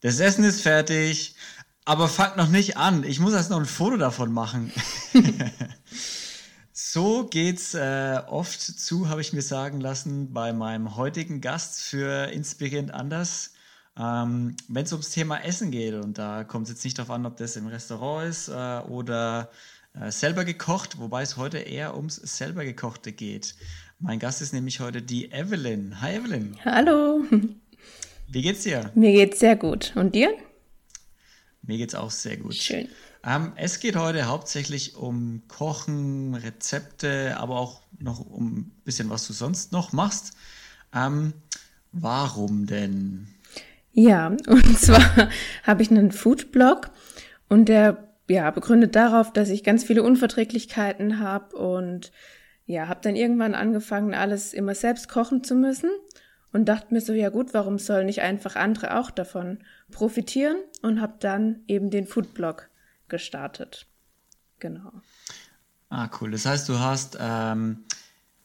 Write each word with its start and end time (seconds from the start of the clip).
Das 0.00 0.18
Essen 0.18 0.44
ist 0.44 0.62
fertig, 0.62 1.34
aber 1.84 2.08
fangt 2.08 2.38
noch 2.38 2.48
nicht 2.48 2.78
an. 2.78 3.04
Ich 3.04 3.20
muss 3.20 3.34
erst 3.34 3.50
noch 3.50 3.58
ein 3.58 3.66
Foto 3.66 3.98
davon 3.98 4.32
machen. 4.32 4.72
so 6.72 7.26
geht's 7.26 7.74
äh, 7.74 8.22
oft 8.26 8.60
zu, 8.60 9.10
habe 9.10 9.20
ich 9.20 9.34
mir 9.34 9.42
sagen 9.42 9.78
lassen, 9.80 10.32
bei 10.32 10.54
meinem 10.54 10.96
heutigen 10.96 11.42
Gast 11.42 11.82
für 11.82 12.30
Inspirierend 12.30 12.94
anders. 12.94 13.52
Ähm, 13.98 14.56
Wenn 14.68 14.84
es 14.84 14.92
ums 14.92 15.10
Thema 15.10 15.44
Essen 15.44 15.70
geht, 15.70 15.92
und 15.92 16.16
da 16.16 16.44
kommt 16.44 16.64
es 16.64 16.70
jetzt 16.70 16.84
nicht 16.84 16.98
darauf 16.98 17.10
an, 17.10 17.26
ob 17.26 17.36
das 17.36 17.56
im 17.56 17.66
Restaurant 17.66 18.26
ist 18.26 18.48
äh, 18.48 18.80
oder 18.88 19.50
äh, 19.92 20.10
selber 20.10 20.46
gekocht, 20.46 20.98
wobei 20.98 21.20
es 21.20 21.36
heute 21.36 21.58
eher 21.58 21.94
ums 21.94 22.16
selber 22.16 22.64
gekochte 22.64 23.12
geht. 23.12 23.54
Mein 23.98 24.18
Gast 24.18 24.40
ist 24.40 24.54
nämlich 24.54 24.80
heute 24.80 25.02
die 25.02 25.30
Evelyn. 25.30 26.00
Hi 26.00 26.16
Evelyn. 26.16 26.56
Hallo. 26.64 27.22
Wie 28.32 28.42
geht's 28.42 28.62
dir? 28.62 28.92
Mir 28.94 29.12
geht's 29.12 29.40
sehr 29.40 29.56
gut. 29.56 29.92
Und 29.96 30.14
dir? 30.14 30.32
Mir 31.62 31.78
geht's 31.78 31.96
auch 31.96 32.12
sehr 32.12 32.36
gut. 32.36 32.54
Schön. 32.54 32.88
Ähm, 33.24 33.52
es 33.56 33.80
geht 33.80 33.96
heute 33.96 34.28
hauptsächlich 34.28 34.94
um 34.94 35.42
Kochen, 35.48 36.34
Rezepte, 36.36 37.36
aber 37.38 37.58
auch 37.58 37.82
noch 37.98 38.20
um 38.20 38.46
ein 38.46 38.72
bisschen, 38.84 39.10
was 39.10 39.26
du 39.26 39.32
sonst 39.32 39.72
noch 39.72 39.92
machst. 39.92 40.34
Ähm, 40.94 41.32
warum 41.90 42.66
denn? 42.66 43.26
Ja, 43.92 44.28
und 44.46 44.78
zwar 44.78 45.28
habe 45.64 45.82
ich 45.82 45.90
einen 45.90 46.12
Foodblog 46.12 46.90
und 47.48 47.68
der 47.68 48.14
ja, 48.28 48.48
begründet 48.52 48.94
darauf, 48.94 49.32
dass 49.32 49.48
ich 49.48 49.64
ganz 49.64 49.82
viele 49.82 50.04
Unverträglichkeiten 50.04 51.18
habe 51.18 51.56
und 51.56 52.12
ja, 52.64 52.86
habe 52.86 53.00
dann 53.02 53.16
irgendwann 53.16 53.56
angefangen, 53.56 54.14
alles 54.14 54.54
immer 54.54 54.76
selbst 54.76 55.08
kochen 55.08 55.42
zu 55.42 55.56
müssen 55.56 55.90
und 56.52 56.66
dachte 56.66 56.92
mir 56.92 57.00
so, 57.00 57.12
ja 57.12 57.28
gut, 57.28 57.54
warum 57.54 57.78
sollen 57.78 58.06
nicht 58.06 58.22
einfach 58.22 58.56
andere 58.56 58.98
auch 58.98 59.10
davon 59.10 59.58
profitieren 59.90 60.56
und 60.82 61.00
habe 61.00 61.14
dann 61.20 61.60
eben 61.68 61.90
den 61.90 62.06
Foodblog 62.06 62.68
gestartet. 63.08 63.86
Genau. 64.58 64.92
Ah, 65.88 66.08
cool. 66.20 66.30
Das 66.30 66.46
heißt, 66.46 66.68
du 66.68 66.78
hast 66.78 67.18
ähm, 67.20 67.84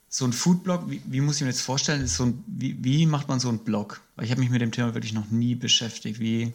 so 0.08 0.26
ein 0.26 0.34
Foodblog, 0.34 0.90
wie, 0.90 1.02
wie, 1.06 1.22
muss 1.22 1.38
ich 1.38 1.42
mir 1.42 1.50
das 1.50 1.62
vorstellen? 1.62 2.02
Ist 2.04 2.16
so 2.16 2.26
ein, 2.26 2.44
wie, 2.48 2.84
wie 2.84 3.06
macht 3.06 3.28
man 3.28 3.40
so 3.40 3.50
einen 3.50 3.60
Blog? 3.60 4.02
Weil 4.16 4.26
ich 4.26 4.32
habe 4.32 4.42
mich 4.42 4.50
mit 4.50 4.62
dem 4.62 4.72
Thema 4.72 4.94
wirklich 4.94 5.14
noch 5.14 5.30
nie 5.30 5.56
beschäftigt. 5.56 6.20
Wie, 6.20 6.54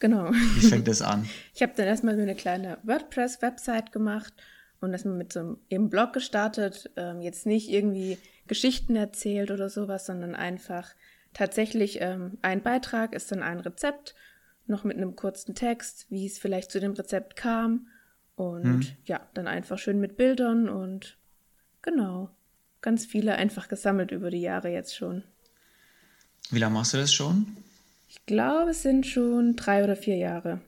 Genau. 0.00 0.30
Wie 0.32 0.66
fängt 0.68 0.88
das 0.88 1.02
an? 1.02 1.28
Ich 1.54 1.62
habe 1.62 1.72
dann 1.76 1.86
erstmal 1.86 2.14
so 2.14 2.22
eine 2.22 2.36
kleine 2.36 2.78
WordPress-Website 2.84 3.90
gemacht 3.90 4.32
und 4.80 4.92
erstmal 4.92 5.16
mit 5.16 5.32
so 5.32 5.58
einem 5.70 5.90
Blog 5.90 6.12
gestartet. 6.12 6.90
Ähm, 6.96 7.20
jetzt 7.20 7.46
nicht 7.46 7.68
irgendwie 7.70 8.18
Geschichten 8.46 8.96
erzählt 8.96 9.50
oder 9.50 9.68
sowas, 9.68 10.06
sondern 10.06 10.34
einfach 10.34 10.94
tatsächlich 11.34 12.00
ähm, 12.00 12.38
ein 12.42 12.62
Beitrag 12.62 13.14
ist 13.14 13.30
dann 13.32 13.42
ein 13.42 13.60
Rezept, 13.60 14.14
noch 14.66 14.84
mit 14.84 14.96
einem 14.96 15.16
kurzen 15.16 15.54
Text, 15.54 16.06
wie 16.10 16.26
es 16.26 16.38
vielleicht 16.38 16.70
zu 16.70 16.80
dem 16.80 16.92
Rezept 16.92 17.36
kam. 17.36 17.88
Und 18.36 18.64
hm. 18.64 18.86
ja, 19.04 19.20
dann 19.34 19.48
einfach 19.48 19.78
schön 19.78 19.98
mit 19.98 20.16
Bildern 20.16 20.68
und 20.68 21.18
genau. 21.82 22.30
Ganz 22.80 23.04
viele 23.04 23.34
einfach 23.34 23.66
gesammelt 23.66 24.12
über 24.12 24.30
die 24.30 24.40
Jahre 24.40 24.68
jetzt 24.68 24.94
schon. 24.94 25.24
Wie 26.50 26.60
lange 26.60 26.74
machst 26.74 26.94
du 26.94 26.98
das 26.98 27.12
schon? 27.12 27.56
Ich 28.08 28.24
glaube, 28.24 28.70
es 28.70 28.82
sind 28.82 29.06
schon 29.06 29.56
drei 29.56 29.82
oder 29.82 29.96
vier 29.96 30.16
Jahre. 30.16 30.60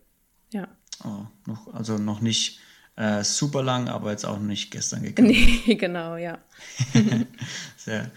Ja. 0.53 0.69
Oh, 1.05 1.27
noch, 1.47 1.73
also 1.73 1.99
noch 1.99 2.21
nicht 2.21 2.59
äh, 2.97 3.25
super 3.25 3.63
lang, 3.63 3.89
aber 3.89 4.11
jetzt 4.11 4.27
auch 4.27 4.39
nicht 4.39 4.71
gestern 4.71 5.03
gekommen. 5.05 5.29
Nee, 5.29 5.75
genau, 5.75 6.17
ja. 6.17 6.39
sehr. 7.77 8.11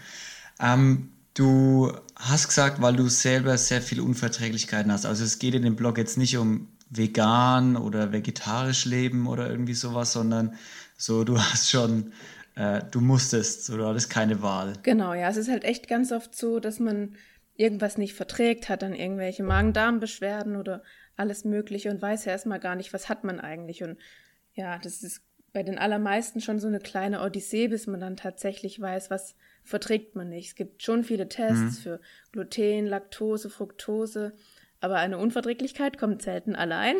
Ähm, 0.60 1.10
du 1.34 1.92
hast 2.16 2.48
gesagt, 2.48 2.80
weil 2.80 2.96
du 2.96 3.08
selber 3.08 3.56
sehr 3.58 3.82
viele 3.82 4.02
Unverträglichkeiten 4.02 4.92
hast. 4.92 5.06
Also 5.06 5.24
es 5.24 5.38
geht 5.38 5.54
in 5.54 5.62
dem 5.62 5.76
Blog 5.76 5.98
jetzt 5.98 6.18
nicht 6.18 6.36
um 6.36 6.68
vegan 6.90 7.76
oder 7.76 8.12
vegetarisch 8.12 8.84
leben 8.84 9.26
oder 9.26 9.50
irgendwie 9.50 9.74
sowas, 9.74 10.12
sondern 10.12 10.54
so, 10.96 11.24
du 11.24 11.38
hast 11.40 11.70
schon, 11.70 12.12
äh, 12.54 12.82
du 12.90 13.00
musstest, 13.00 13.64
so, 13.64 13.76
du 13.76 13.86
hattest 13.86 14.10
keine 14.10 14.42
Wahl. 14.42 14.74
Genau, 14.82 15.14
ja, 15.14 15.28
es 15.28 15.36
ist 15.36 15.48
halt 15.48 15.64
echt 15.64 15.88
ganz 15.88 16.12
oft 16.12 16.36
so, 16.36 16.60
dass 16.60 16.78
man 16.78 17.16
irgendwas 17.56 17.98
nicht 17.98 18.14
verträgt, 18.14 18.68
hat 18.68 18.82
dann 18.82 18.94
irgendwelche 18.94 19.44
Magen-Darm-Beschwerden 19.44 20.56
oder 20.56 20.82
alles 21.16 21.44
Mögliche 21.44 21.90
und 21.90 22.02
weiß 22.02 22.24
ja 22.24 22.32
erstmal 22.32 22.58
gar 22.58 22.74
nicht, 22.74 22.92
was 22.92 23.08
hat 23.08 23.22
man 23.24 23.38
eigentlich. 23.40 23.82
Und 23.84 23.96
ja, 24.54 24.78
das 24.78 25.02
ist 25.02 25.22
bei 25.52 25.62
den 25.62 25.78
allermeisten 25.78 26.40
schon 26.40 26.58
so 26.58 26.66
eine 26.66 26.80
kleine 26.80 27.22
Odyssee, 27.22 27.68
bis 27.68 27.86
man 27.86 28.00
dann 28.00 28.16
tatsächlich 28.16 28.80
weiß, 28.80 29.10
was 29.10 29.36
verträgt 29.62 30.16
man 30.16 30.28
nicht. 30.28 30.48
Es 30.48 30.54
gibt 30.56 30.82
schon 30.82 31.04
viele 31.04 31.28
Tests 31.28 31.78
mhm. 31.78 31.82
für 31.82 32.00
Gluten, 32.32 32.86
Laktose, 32.86 33.50
Fructose, 33.50 34.34
aber 34.80 34.96
eine 34.96 35.18
Unverträglichkeit 35.18 35.96
kommt 35.96 36.22
selten 36.22 36.56
allein. 36.56 36.96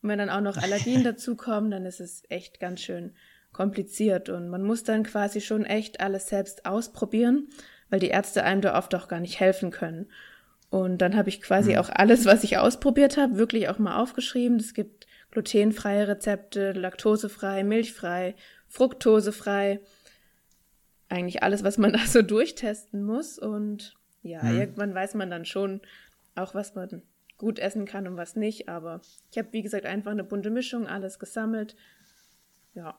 Und 0.00 0.08
wenn 0.08 0.18
dann 0.18 0.30
auch 0.30 0.40
noch 0.40 0.56
Allergien 0.56 1.02
dazukommen, 1.04 1.70
dann 1.70 1.86
ist 1.86 2.00
es 2.00 2.22
echt 2.28 2.60
ganz 2.60 2.80
schön 2.80 3.14
kompliziert 3.52 4.30
und 4.30 4.48
man 4.48 4.62
muss 4.62 4.82
dann 4.82 5.02
quasi 5.02 5.42
schon 5.42 5.66
echt 5.66 6.00
alles 6.00 6.28
selbst 6.28 6.64
ausprobieren 6.64 7.48
weil 7.92 8.00
die 8.00 8.08
Ärzte 8.08 8.42
einem 8.42 8.62
da 8.62 8.78
oft 8.78 8.94
auch 8.94 9.06
gar 9.06 9.20
nicht 9.20 9.38
helfen 9.38 9.70
können. 9.70 10.06
Und 10.70 11.02
dann 11.02 11.14
habe 11.14 11.28
ich 11.28 11.42
quasi 11.42 11.72
mhm. 11.72 11.78
auch 11.78 11.90
alles, 11.90 12.24
was 12.24 12.42
ich 12.42 12.56
ausprobiert 12.56 13.18
habe, 13.18 13.36
wirklich 13.36 13.68
auch 13.68 13.78
mal 13.78 14.00
aufgeschrieben. 14.00 14.56
Es 14.56 14.72
gibt 14.72 15.06
glutenfreie 15.32 16.06
Rezepte, 16.06 16.72
laktosefrei, 16.72 17.64
milchfrei, 17.64 18.36
fruktosefrei. 18.68 19.80
Eigentlich 21.08 21.42
alles, 21.42 21.64
was 21.64 21.76
man 21.78 21.92
da 21.94 22.06
so 22.06 22.22
durchtesten 22.22 23.02
muss. 23.02 23.38
Und 23.38 23.96
ja, 24.22 24.44
mhm. 24.44 24.60
irgendwann 24.60 24.94
weiß 24.94 25.14
man 25.14 25.30
dann 25.30 25.44
schon 25.44 25.80
auch, 26.36 26.54
was 26.54 26.76
man 26.76 27.02
gut 27.36 27.58
essen 27.58 27.86
kann 27.86 28.06
und 28.06 28.16
was 28.16 28.36
nicht. 28.36 28.68
Aber 28.68 29.00
ich 29.32 29.38
habe, 29.38 29.48
wie 29.50 29.62
gesagt, 29.62 29.86
einfach 29.86 30.12
eine 30.12 30.24
bunte 30.24 30.50
Mischung, 30.50 30.86
alles 30.86 31.18
gesammelt. 31.18 31.74
Ja, 32.74 32.96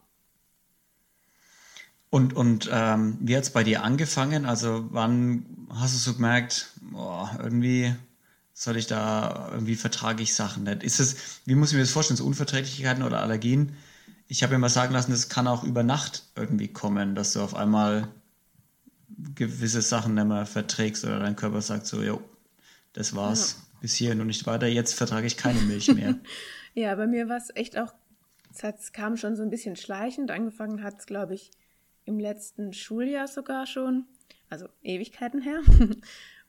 und, 2.14 2.36
und 2.36 2.70
ähm, 2.72 3.18
wie 3.22 3.36
hat 3.36 3.42
es 3.42 3.50
bei 3.50 3.64
dir 3.64 3.82
angefangen? 3.82 4.46
Also 4.46 4.86
wann 4.92 5.48
hast 5.72 5.96
du 5.96 6.12
so 6.12 6.14
gemerkt, 6.14 6.72
oh, 6.94 7.26
irgendwie 7.42 7.96
soll 8.54 8.78
ich 8.78 8.88
da, 8.88 9.50
irgendwie 9.52 9.76
vertrage 9.76 10.24
ich 10.24 10.36
Sachen 10.36 10.64
nicht? 10.64 10.84
Ist 10.84 11.00
es, 11.00 11.42
wie 11.46 11.56
muss 11.56 11.70
ich 11.70 11.76
mir 11.76 11.82
das 11.82 11.92
vorstellen, 11.92 12.18
so 12.18 12.26
Unverträglichkeiten 12.26 13.04
oder 13.04 13.22
Allergien? 13.22 13.76
Ich 14.28 14.44
habe 14.44 14.54
mir 14.54 14.60
mal 14.60 14.70
sagen 14.70 14.94
lassen, 14.94 15.12
das 15.12 15.30
kann 15.30 15.48
auch 15.48 15.64
über 15.64 15.84
Nacht 15.84 16.24
irgendwie 16.36 16.68
kommen, 16.68 17.16
dass 17.16 17.34
du 17.34 17.42
auf 17.42 17.56
einmal 17.56 18.08
gewisse 19.36 19.82
Sachen 19.82 20.14
nicht 20.14 20.28
mehr 20.28 20.46
verträgst 20.46 21.04
oder 21.04 21.20
dein 21.20 21.36
Körper 21.36 21.62
sagt 21.62 21.88
so, 21.88 22.02
jo, 22.02 22.22
das 22.94 23.16
war's, 23.16 23.58
ja. 23.58 23.80
bis 23.82 23.96
hierhin 23.96 24.22
und 24.22 24.28
nicht 24.28 24.46
weiter, 24.46 24.68
jetzt 24.68 24.94
vertrage 24.94 25.28
ich 25.28 25.38
keine 25.38 25.60
Milch 25.62 25.94
mehr. 25.94 26.16
ja, 26.74 26.96
bei 26.96 27.08
mir 27.08 27.28
war 27.30 27.38
es 27.38 27.50
echt 27.56 27.78
auch, 27.78 27.94
es 28.52 28.92
kam 28.92 29.18
schon 29.18 29.36
so 29.36 29.44
ein 29.44 29.50
bisschen 29.50 29.76
schleichend, 29.76 30.32
angefangen 30.32 30.84
hat 30.84 31.00
es, 31.00 31.06
glaube 31.06 31.34
ich, 31.34 31.52
im 32.06 32.20
letzten 32.20 32.74
Schuljahr 32.74 33.28
sogar 33.28 33.66
schon, 33.66 34.06
also 34.50 34.68
Ewigkeiten 34.84 35.42
her. 35.42 35.62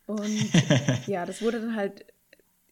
Und 0.06 0.50
ja, 1.06 1.26
das 1.26 1.42
wurde 1.42 1.60
dann 1.60 1.76
halt 1.76 2.06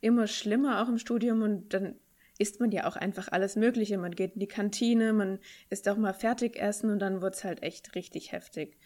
immer 0.00 0.26
schlimmer 0.26 0.82
auch 0.82 0.88
im 0.88 0.98
Studium 0.98 1.42
und 1.42 1.72
dann 1.72 1.94
isst 2.38 2.60
man 2.60 2.72
ja 2.72 2.86
auch 2.86 2.96
einfach 2.96 3.28
alles 3.30 3.56
Mögliche. 3.56 3.98
Man 3.98 4.14
geht 4.14 4.34
in 4.34 4.40
die 4.40 4.48
Kantine, 4.48 5.12
man 5.12 5.38
isst 5.70 5.88
auch 5.88 5.96
mal 5.96 6.12
Fertigessen 6.12 6.90
und 6.90 6.98
dann 6.98 7.22
wird 7.22 7.34
es 7.34 7.44
halt 7.44 7.62
echt 7.62 7.94
richtig 7.94 8.32
heftig. 8.32 8.76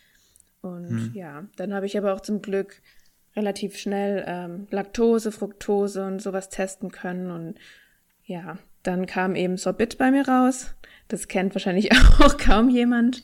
Und 0.61 0.89
hm. 0.89 1.11
ja, 1.15 1.47
dann 1.57 1.73
habe 1.73 1.87
ich 1.87 1.97
aber 1.97 2.13
auch 2.13 2.21
zum 2.21 2.43
Glück 2.43 2.83
relativ 3.35 3.77
schnell 3.79 4.25
ähm, 4.27 4.67
Laktose, 4.71 5.31
Fructose 5.33 6.05
und 6.07 6.21
sowas 6.21 6.49
testen 6.49 6.91
können. 6.91 7.31
Und 7.31 7.59
ja, 8.25 8.59
dann 8.83 9.07
kam 9.07 9.35
eben 9.37 9.57
Sorbit 9.57 9.99
bei 9.99 10.11
mir 10.11 10.27
raus. 10.27 10.75
Das 11.09 11.29
kennt 11.29 11.55
wahrscheinlich 11.55 11.93
auch 12.21 12.37
kaum 12.37 12.69
jemand. 12.69 13.23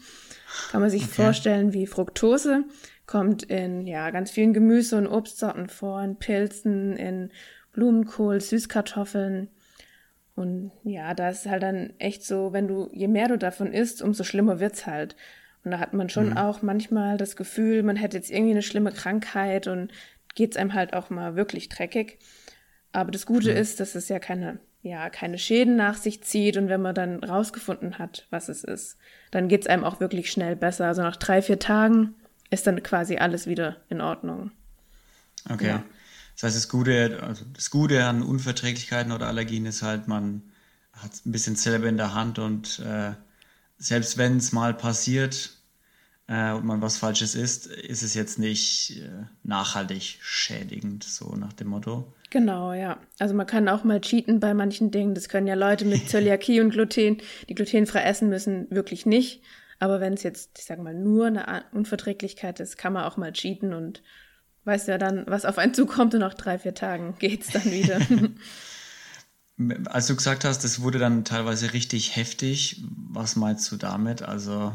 Kann 0.71 0.81
man 0.81 0.91
sich 0.91 1.05
okay. 1.05 1.23
vorstellen 1.23 1.73
wie 1.73 1.87
Fructose. 1.87 2.65
Kommt 3.07 3.43
in 3.43 3.87
ja 3.87 4.11
ganz 4.11 4.31
vielen 4.31 4.53
Gemüse- 4.53 4.97
und 4.97 5.07
Obstsorten 5.07 5.69
vor, 5.69 6.03
in 6.03 6.17
Pilzen, 6.17 6.97
in 6.97 7.31
Blumenkohl, 7.73 8.41
Süßkartoffeln. 8.41 9.49
Und 10.35 10.73
ja, 10.85 11.15
da 11.15 11.29
ist 11.29 11.47
halt 11.47 11.63
dann 11.63 11.93
echt 11.99 12.25
so, 12.25 12.53
wenn 12.53 12.69
du, 12.69 12.89
je 12.93 13.09
mehr 13.09 13.29
du 13.29 13.37
davon 13.37 13.73
isst, 13.73 14.03
umso 14.03 14.25
schlimmer 14.25 14.61
wird's 14.61 14.87
halt. 14.87 15.17
Und 15.65 15.73
da 15.73 15.79
hat 15.79 15.93
man 15.93 16.09
schon 16.09 16.31
mhm. 16.31 16.37
auch 16.37 16.63
manchmal 16.63 17.17
das 17.17 17.37
Gefühl, 17.37 17.83
man 17.83 17.97
hätte 17.97 18.17
jetzt 18.17 18.31
irgendwie 18.31 18.53
eine 18.53 18.63
schlimme 18.63 18.93
Krankheit 18.93 19.67
und 19.67 19.93
geht's 20.35 20.57
einem 20.57 20.75
halt 20.75 20.95
auch 20.95 21.11
mal 21.11 21.37
wirklich 21.37 21.69
dreckig. 21.69 22.19
Aber 22.93 23.11
das 23.11 23.27
Gute 23.27 23.51
mhm. 23.53 23.57
ist, 23.59 23.81
dass 23.81 23.95
es 23.95 24.09
ja 24.09 24.19
keine 24.19 24.59
ja, 24.83 25.11
keine 25.11 25.39
Schäden 25.39 25.77
nach 25.77 25.97
sich 25.97 26.23
zieht 26.25 26.57
und 26.57 26.69
wenn 26.69 26.83
man 26.83 26.95
dann 26.95 27.23
rausgefunden 27.23 27.99
hat, 27.99 28.27
was 28.31 28.49
es 28.49 28.65
ist, 28.65 28.99
dann 29.31 29.49
geht's 29.49 29.69
einem 29.69 29.85
auch 29.85 30.01
wirklich 30.01 30.31
schnell 30.31 30.57
besser. 30.57 30.87
Also 30.87 31.03
nach 31.03 31.17
drei, 31.17 31.41
vier 31.41 31.61
Tagen 31.61 32.15
ist 32.51 32.67
dann 32.67 32.83
quasi 32.83 33.17
alles 33.17 33.47
wieder 33.47 33.77
in 33.89 34.01
Ordnung. 34.01 34.51
Okay. 35.49 35.69
Ja. 35.69 35.85
Das 36.35 36.45
heißt, 36.45 36.57
das 36.57 36.69
Gute, 36.69 37.23
also 37.23 37.45
das 37.53 37.71
Gute 37.71 38.05
an 38.05 38.23
Unverträglichkeiten 38.23 39.13
oder 39.13 39.29
Allergien 39.29 39.67
ist 39.67 39.83
halt, 39.83 40.09
man 40.09 40.43
hat 40.93 41.13
es 41.13 41.25
ein 41.25 41.33
bisschen 41.33 41.57
selber 41.57 41.89
in 41.89 41.97
der 41.97 42.15
Hand 42.15 42.39
und 42.39 42.81
äh, 42.81 43.13
selbst 43.79 44.19
wenn 44.19 44.37
es 44.37 44.53
mal 44.53 44.75
passiert 44.75 45.59
äh, 46.27 46.53
und 46.53 46.65
man 46.65 46.83
was 46.83 46.97
Falsches 46.97 47.35
isst, 47.35 47.67
ist 47.67 48.03
es 48.03 48.15
jetzt 48.15 48.39
nicht 48.39 49.01
äh, 49.01 49.27
nachhaltig 49.45 50.19
schädigend, 50.21 51.05
so 51.05 51.37
nach 51.37 51.53
dem 51.53 51.69
Motto. 51.69 52.13
Genau, 52.33 52.73
ja. 52.73 52.99
Also 53.19 53.35
man 53.35 53.47
kann 53.47 53.69
auch 53.69 53.85
mal 53.85 54.01
cheaten 54.01 54.41
bei 54.41 54.55
manchen 54.55 54.91
Dingen. 54.91 55.15
Das 55.15 55.29
können 55.29 55.47
ja 55.47 55.53
Leute 55.53 55.85
mit 55.85 56.09
Zöliakie 56.09 56.63
und 56.63 56.71
Gluten, 56.71 57.19
die 57.47 57.55
glutenfrei 57.55 58.05
essen 58.05 58.31
müssen, 58.31 58.71
wirklich 58.71 59.05
nicht. 59.05 59.43
Aber 59.79 60.01
wenn 60.01 60.15
es 60.15 60.23
jetzt, 60.23 60.59
ich 60.59 60.65
sage 60.65 60.81
mal, 60.81 60.95
nur 60.95 61.27
eine 61.27 61.65
Unverträglichkeit 61.73 62.59
ist, 62.59 62.79
kann 62.79 62.95
man 62.95 63.05
auch 63.05 63.19
mal 63.19 63.35
cheaten 63.35 63.75
und 63.75 64.03
weiß 64.65 64.87
ja 64.87 64.97
dann, 64.97 65.27
was 65.27 65.45
auf 65.45 65.59
einen 65.59 65.75
zukommt 65.75 66.15
und 66.15 66.21
nach 66.21 66.33
drei, 66.33 66.59
vier 66.59 66.75
Tagen 66.75 67.17
geht's 67.19 67.51
dann 67.51 67.67
wieder. 67.67 68.01
Als 69.91 70.07
du 70.07 70.17
gesagt 70.17 70.47
hast, 70.47 70.65
das 70.65 70.81
wurde 70.81 70.99
dann 70.99 71.27
teilweise 71.27 71.75
richtig 71.75 72.17
heftig, 72.17 72.83
was 73.11 73.37
meinst 73.37 73.71
du 73.71 73.77
damit? 73.77 74.23
Also 74.23 74.73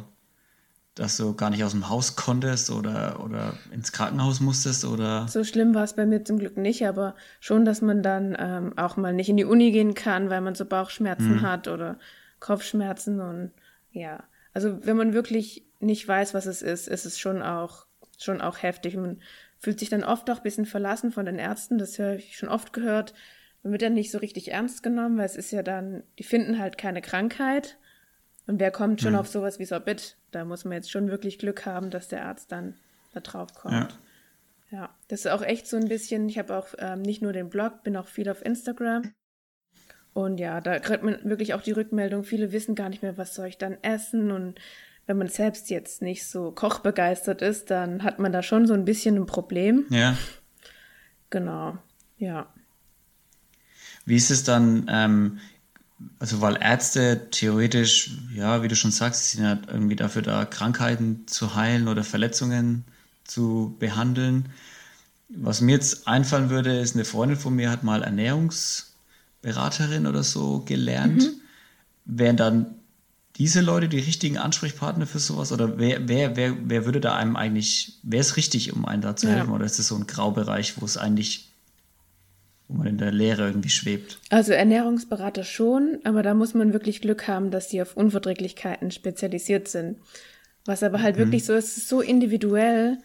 dass 0.98 1.18
du 1.18 1.34
gar 1.36 1.50
nicht 1.50 1.64
aus 1.64 1.72
dem 1.72 1.90
Haus 1.90 2.16
konntest 2.16 2.72
oder, 2.72 3.24
oder 3.24 3.54
ins 3.72 3.92
Krankenhaus 3.92 4.40
musstest 4.40 4.84
oder? 4.84 5.28
So 5.28 5.44
schlimm 5.44 5.76
war 5.76 5.84
es 5.84 5.94
bei 5.94 6.06
mir 6.06 6.26
zum 6.26 6.40
Glück 6.40 6.58
nicht, 6.58 6.86
aber 6.88 7.16
schon, 7.40 7.66
dass 7.66 7.82
man 7.82 8.02
dann 8.02 8.36
ähm, 8.40 8.74
auch 8.78 8.98
mal 8.98 9.14
nicht 9.14 9.30
in 9.30 9.38
die 9.38 9.46
Uni 9.46 9.72
gehen 9.72 9.94
kann, 9.94 10.30
weil 10.30 10.42
man 10.42 10.56
so 10.56 10.66
Bauchschmerzen 10.66 11.36
mhm. 11.36 11.42
hat 11.44 11.68
oder 11.68 12.00
Kopfschmerzen 12.40 13.22
und 13.22 13.52
ja. 13.92 14.24
Also 14.54 14.86
wenn 14.86 14.98
man 14.98 15.14
wirklich 15.14 15.66
nicht 15.80 16.08
weiß, 16.08 16.34
was 16.34 16.48
es 16.48 16.64
ist, 16.64 16.88
ist 16.88 17.06
es 17.06 17.20
schon 17.20 17.44
auch, 17.44 17.86
schon 18.18 18.42
auch 18.42 18.64
heftig. 18.64 18.96
Man 18.96 19.22
fühlt 19.60 19.80
sich 19.80 19.90
dann 19.90 20.04
oft 20.04 20.30
auch 20.32 20.38
ein 20.38 20.44
bisschen 20.44 20.66
verlassen 20.66 21.12
von 21.12 21.26
den 21.26 21.38
Ärzten, 21.38 21.78
das 21.78 22.00
höre 22.00 22.16
ich 22.16 22.38
schon 22.38 22.50
oft 22.50 22.74
gehört. 22.74 23.14
Man 23.62 23.72
wird 23.72 23.84
dann 23.84 23.94
nicht 23.94 24.12
so 24.12 24.18
richtig 24.18 24.52
ernst 24.52 24.82
genommen, 24.82 25.18
weil 25.18 25.26
es 25.26 25.36
ist 25.36 25.52
ja 25.52 25.62
dann, 25.62 26.04
die 26.18 26.24
finden 26.24 26.58
halt 26.58 26.78
keine 26.78 27.02
Krankheit 27.02 27.78
und 28.48 28.62
wer 28.62 28.72
kommt 28.72 29.02
schon 29.02 29.14
mhm. 29.14 29.20
auf 29.20 29.28
sowas 29.28 29.60
wie 29.60 29.66
Sorbit? 29.66 30.16
Da 30.32 30.46
muss 30.46 30.66
man 30.66 30.74
jetzt 30.74 30.92
schon 30.92 31.10
wirklich 31.10 31.40
Glück 31.40 31.66
haben, 31.66 31.90
dass 31.90 32.08
der 32.08 32.26
Arzt 32.26 32.52
dann 32.52 32.76
da 33.14 33.20
drauf 33.20 33.54
kommt. 33.54 34.00
Ja. 34.72 34.78
ja. 34.78 34.90
das 35.08 35.22
ist 35.22 35.32
auch 35.32 35.42
echt 35.42 35.68
so 35.68 35.78
ein 35.78 35.88
bisschen, 35.88 36.28
ich 36.30 36.38
habe 36.38 36.56
auch 36.56 36.68
ähm, 36.80 37.02
nicht 37.02 37.22
nur 37.22 37.34
den 37.34 37.50
Blog, 37.50 37.84
bin 37.84 37.98
auch 37.98 38.08
viel 38.08 38.30
auf 38.30 38.46
Instagram. 38.46 39.14
Und 40.14 40.40
ja, 40.40 40.62
da 40.62 40.80
kriegt 40.80 41.04
man 41.04 41.24
wirklich 41.26 41.54
auch 41.54 41.62
die 41.62 41.74
Rückmeldung, 41.74 42.24
viele 42.24 42.52
wissen 42.52 42.74
gar 42.74 42.90
nicht 42.90 43.04
mehr, 43.04 43.18
was 43.18 43.36
soll 43.36 43.48
ich 43.48 43.58
dann 43.60 43.78
essen. 43.84 44.32
Und 44.32 44.60
wenn 45.06 45.18
man 45.18 45.28
selbst 45.28 45.70
jetzt 45.70 46.02
nicht 46.02 46.28
so 46.28 46.52
kochbegeistert 46.52 47.42
ist, 47.42 47.70
dann 47.70 48.04
hat 48.04 48.18
man 48.18 48.32
da 48.32 48.42
schon 48.42 48.66
so 48.66 48.74
ein 48.74 48.84
bisschen 48.84 49.16
ein 49.16 49.26
Problem. 49.28 49.86
Ja. 49.90 50.18
Genau, 51.30 51.78
ja. 52.18 52.52
Wie 54.06 54.16
ist 54.16 54.32
es 54.32 54.44
dann, 54.44 54.88
ähm, 54.90 55.40
also 56.20 56.42
weil 56.42 56.58
Ärzte 56.62 57.30
theoretisch, 57.32 58.12
ja, 58.34 58.62
wie 58.62 58.68
du 58.68 58.76
schon 58.76 58.92
sagst, 58.92 59.32
sind 59.32 59.44
ja 59.44 59.58
irgendwie 59.68 59.96
dafür 59.96 60.22
da, 60.22 60.46
Krankheiten 60.46 61.26
zu 61.28 61.56
heilen 61.56 61.88
oder 61.88 62.04
Verletzungen 62.04 62.86
zu 63.24 63.76
behandeln. 63.80 64.50
Was 65.30 65.62
mir 65.62 65.74
jetzt 65.74 66.08
einfallen 66.08 66.50
würde, 66.50 66.80
ist, 66.80 66.96
eine 66.96 67.06
Freundin 67.06 67.38
von 67.38 67.56
mir 67.56 67.70
hat 67.70 67.84
mal 67.84 68.04
Ernährungsberaterin 68.04 70.08
oder 70.08 70.24
so 70.24 70.64
gelernt. 70.66 71.24
Mhm. 71.24 71.42
Wären 72.06 72.38
dann 72.38 72.68
diese 73.36 73.62
Leute 73.62 73.90
die 73.90 74.00
richtigen 74.00 74.38
Ansprechpartner 74.38 75.06
für 75.06 75.20
sowas? 75.20 75.52
Oder 75.52 75.78
wer, 75.78 76.08
wer, 76.08 76.36
wer, 76.36 76.56
wer 76.64 76.86
würde 76.86 77.02
da 77.02 77.16
einem 77.16 77.36
eigentlich, 77.36 78.00
wer 78.04 78.22
ist 78.22 78.38
richtig, 78.38 78.74
um 78.74 78.86
einen 78.86 79.02
da 79.02 79.16
zu 79.16 79.28
helfen? 79.28 79.50
Ja. 79.50 79.56
Oder 79.56 79.66
ist 79.66 79.80
das 79.80 79.88
so 79.88 79.96
ein 79.96 80.08
Graubereich, 80.08 80.80
wo 80.80 80.86
es 80.86 80.98
eigentlich 80.98 81.52
wo 82.68 82.78
man 82.78 82.88
in 82.88 82.98
der 82.98 83.12
Leere 83.12 83.48
irgendwie 83.48 83.70
schwebt. 83.70 84.20
Also 84.30 84.52
Ernährungsberater 84.52 85.44
schon, 85.44 86.00
aber 86.04 86.22
da 86.22 86.34
muss 86.34 86.54
man 86.54 86.74
wirklich 86.74 87.02
Glück 87.02 87.28
haben, 87.28 87.50
dass 87.50 87.70
die 87.70 87.82
auf 87.82 87.96
Unverträglichkeiten 87.96 88.92
spezialisiert 88.92 89.68
sind. 89.68 89.98
Was 90.66 90.84
aber 90.84 91.02
halt 91.02 91.16
mhm. 91.16 91.22
wirklich 91.22 91.46
so 91.46 91.54
ist, 91.54 91.78
ist 91.78 91.88
so 91.88 92.02
individuell, 92.02 92.98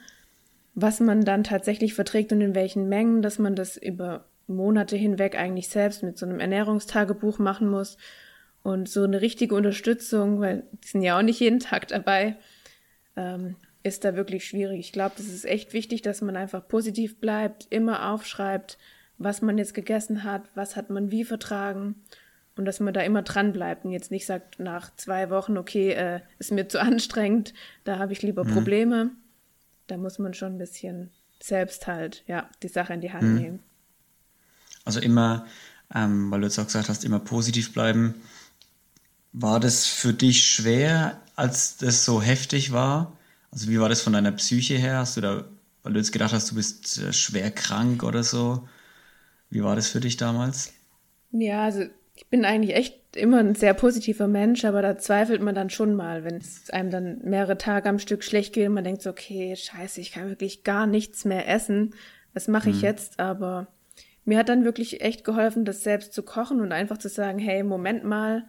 was 0.74 1.00
man 1.00 1.24
dann 1.24 1.44
tatsächlich 1.44 1.94
verträgt 1.94 2.32
und 2.32 2.40
in 2.40 2.54
welchen 2.54 2.88
Mengen, 2.88 3.22
dass 3.22 3.38
man 3.38 3.54
das 3.54 3.76
über 3.76 4.24
Monate 4.48 4.96
hinweg 4.96 5.36
eigentlich 5.36 5.68
selbst 5.68 6.02
mit 6.02 6.18
so 6.18 6.26
einem 6.26 6.40
Ernährungstagebuch 6.40 7.38
machen 7.38 7.68
muss. 7.68 7.98
Und 8.64 8.88
so 8.88 9.02
eine 9.02 9.20
richtige 9.20 9.54
Unterstützung, 9.54 10.40
weil 10.40 10.64
die 10.72 10.88
sind 10.88 11.02
ja 11.02 11.18
auch 11.18 11.22
nicht 11.22 11.40
jeden 11.40 11.58
Tag 11.58 11.88
dabei, 11.88 12.36
ähm, 13.16 13.56
ist 13.82 14.04
da 14.04 14.14
wirklich 14.14 14.44
schwierig. 14.44 14.78
Ich 14.78 14.92
glaube, 14.92 15.14
das 15.16 15.26
ist 15.26 15.44
echt 15.44 15.72
wichtig, 15.72 16.02
dass 16.02 16.20
man 16.20 16.36
einfach 16.36 16.66
positiv 16.68 17.18
bleibt, 17.18 17.66
immer 17.70 18.12
aufschreibt, 18.12 18.78
was 19.24 19.42
man 19.42 19.58
jetzt 19.58 19.74
gegessen 19.74 20.24
hat, 20.24 20.42
was 20.54 20.76
hat 20.76 20.90
man 20.90 21.10
wie 21.10 21.24
vertragen 21.24 21.96
und 22.56 22.64
dass 22.64 22.80
man 22.80 22.92
da 22.92 23.00
immer 23.00 23.22
dran 23.22 23.52
bleibt 23.52 23.84
und 23.84 23.92
jetzt 23.92 24.10
nicht 24.10 24.26
sagt 24.26 24.58
nach 24.58 24.94
zwei 24.96 25.30
Wochen, 25.30 25.56
okay, 25.56 25.92
äh, 25.92 26.20
ist 26.38 26.52
mir 26.52 26.68
zu 26.68 26.80
anstrengend, 26.82 27.54
da 27.84 27.98
habe 27.98 28.12
ich 28.12 28.22
lieber 28.22 28.44
mhm. 28.44 28.52
Probleme. 28.52 29.10
Da 29.86 29.96
muss 29.96 30.18
man 30.18 30.34
schon 30.34 30.54
ein 30.54 30.58
bisschen 30.58 31.10
selbst 31.42 31.86
halt, 31.86 32.22
ja, 32.26 32.48
die 32.62 32.68
Sache 32.68 32.94
in 32.94 33.00
die 33.00 33.12
Hand 33.12 33.24
mhm. 33.24 33.34
nehmen. 33.34 33.58
Also 34.84 35.00
immer, 35.00 35.46
ähm, 35.94 36.30
weil 36.30 36.40
du 36.40 36.46
jetzt 36.46 36.58
auch 36.58 36.66
gesagt 36.66 36.88
hast, 36.88 37.04
immer 37.04 37.20
positiv 37.20 37.72
bleiben. 37.72 38.14
War 39.32 39.60
das 39.60 39.86
für 39.86 40.12
dich 40.12 40.46
schwer, 40.46 41.20
als 41.36 41.78
das 41.78 42.04
so 42.04 42.20
heftig 42.20 42.72
war? 42.72 43.16
Also 43.50 43.68
wie 43.68 43.80
war 43.80 43.88
das 43.88 44.02
von 44.02 44.12
deiner 44.12 44.32
Psyche 44.32 44.74
her? 44.74 44.98
Hast 44.98 45.16
du 45.16 45.20
da, 45.20 45.44
weil 45.82 45.92
du 45.92 45.98
jetzt 45.98 46.12
gedacht 46.12 46.32
hast, 46.32 46.50
du 46.50 46.54
bist 46.54 46.98
äh, 46.98 47.12
schwer 47.12 47.50
krank 47.50 48.02
oder 48.02 48.22
so? 48.22 48.68
Wie 49.52 49.62
war 49.62 49.76
das 49.76 49.88
für 49.88 50.00
dich 50.00 50.16
damals? 50.16 50.72
Ja, 51.30 51.64
also 51.64 51.84
ich 52.14 52.26
bin 52.28 52.46
eigentlich 52.46 52.74
echt 52.74 52.98
immer 53.14 53.38
ein 53.38 53.54
sehr 53.54 53.74
positiver 53.74 54.26
Mensch, 54.26 54.64
aber 54.64 54.80
da 54.80 54.96
zweifelt 54.96 55.42
man 55.42 55.54
dann 55.54 55.68
schon 55.68 55.94
mal, 55.94 56.24
wenn 56.24 56.36
es 56.36 56.70
einem 56.70 56.90
dann 56.90 57.18
mehrere 57.22 57.58
Tage 57.58 57.90
am 57.90 57.98
Stück 57.98 58.24
schlecht 58.24 58.54
geht 58.54 58.68
und 58.68 58.74
man 58.74 58.84
denkt 58.84 59.02
so, 59.02 59.10
okay, 59.10 59.54
scheiße, 59.54 60.00
ich 60.00 60.12
kann 60.12 60.30
wirklich 60.30 60.64
gar 60.64 60.86
nichts 60.86 61.26
mehr 61.26 61.46
essen. 61.50 61.94
Was 62.32 62.48
mache 62.48 62.70
ich 62.70 62.76
mhm. 62.76 62.82
jetzt? 62.82 63.20
Aber 63.20 63.66
mir 64.24 64.38
hat 64.38 64.48
dann 64.48 64.64
wirklich 64.64 65.02
echt 65.02 65.22
geholfen, 65.22 65.66
das 65.66 65.82
selbst 65.82 66.14
zu 66.14 66.22
kochen 66.22 66.62
und 66.62 66.72
einfach 66.72 66.96
zu 66.96 67.10
sagen, 67.10 67.38
hey, 67.38 67.62
Moment 67.62 68.04
mal, 68.04 68.46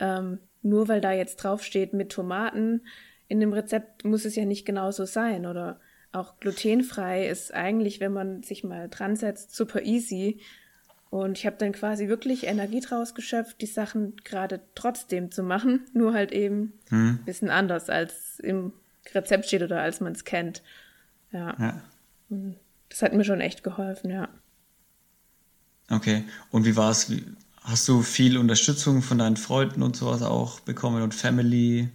ähm, 0.00 0.40
nur 0.62 0.88
weil 0.88 1.00
da 1.00 1.12
jetzt 1.12 1.36
draufsteht 1.36 1.92
mit 1.92 2.10
Tomaten, 2.10 2.82
in 3.28 3.38
dem 3.38 3.52
Rezept 3.52 4.04
muss 4.04 4.24
es 4.24 4.34
ja 4.34 4.44
nicht 4.44 4.66
genauso 4.66 5.04
sein 5.04 5.46
oder 5.46 5.78
auch 6.12 6.38
glutenfrei 6.40 7.28
ist 7.28 7.54
eigentlich, 7.54 8.00
wenn 8.00 8.12
man 8.12 8.42
sich 8.42 8.64
mal 8.64 8.88
dran 8.88 9.16
setzt, 9.16 9.54
super 9.54 9.82
easy. 9.82 10.40
Und 11.08 11.38
ich 11.38 11.46
habe 11.46 11.56
dann 11.58 11.72
quasi 11.72 12.08
wirklich 12.08 12.46
Energie 12.46 12.80
draus 12.80 13.14
geschöpft, 13.14 13.60
die 13.60 13.66
Sachen 13.66 14.16
gerade 14.24 14.60
trotzdem 14.74 15.30
zu 15.30 15.42
machen, 15.42 15.86
nur 15.92 16.14
halt 16.14 16.32
eben 16.32 16.72
hm. 16.88 17.18
ein 17.20 17.24
bisschen 17.24 17.50
anders, 17.50 17.90
als 17.90 18.38
im 18.40 18.72
Rezept 19.12 19.46
steht 19.46 19.62
oder 19.62 19.80
als 19.80 20.00
man 20.00 20.12
es 20.12 20.24
kennt. 20.24 20.62
Ja. 21.32 21.56
ja. 21.58 21.82
Das 22.88 23.02
hat 23.02 23.12
mir 23.12 23.24
schon 23.24 23.40
echt 23.40 23.64
geholfen, 23.64 24.10
ja. 24.10 24.28
Okay. 25.90 26.24
Und 26.50 26.64
wie 26.64 26.76
war 26.76 26.90
es? 26.90 27.12
Hast 27.62 27.88
du 27.88 28.02
viel 28.02 28.38
Unterstützung 28.38 29.02
von 29.02 29.18
deinen 29.18 29.36
Freunden 29.36 29.82
und 29.82 29.96
sowas 29.96 30.22
auch 30.22 30.60
bekommen 30.60 31.02
und 31.02 31.14
Family? 31.14 31.88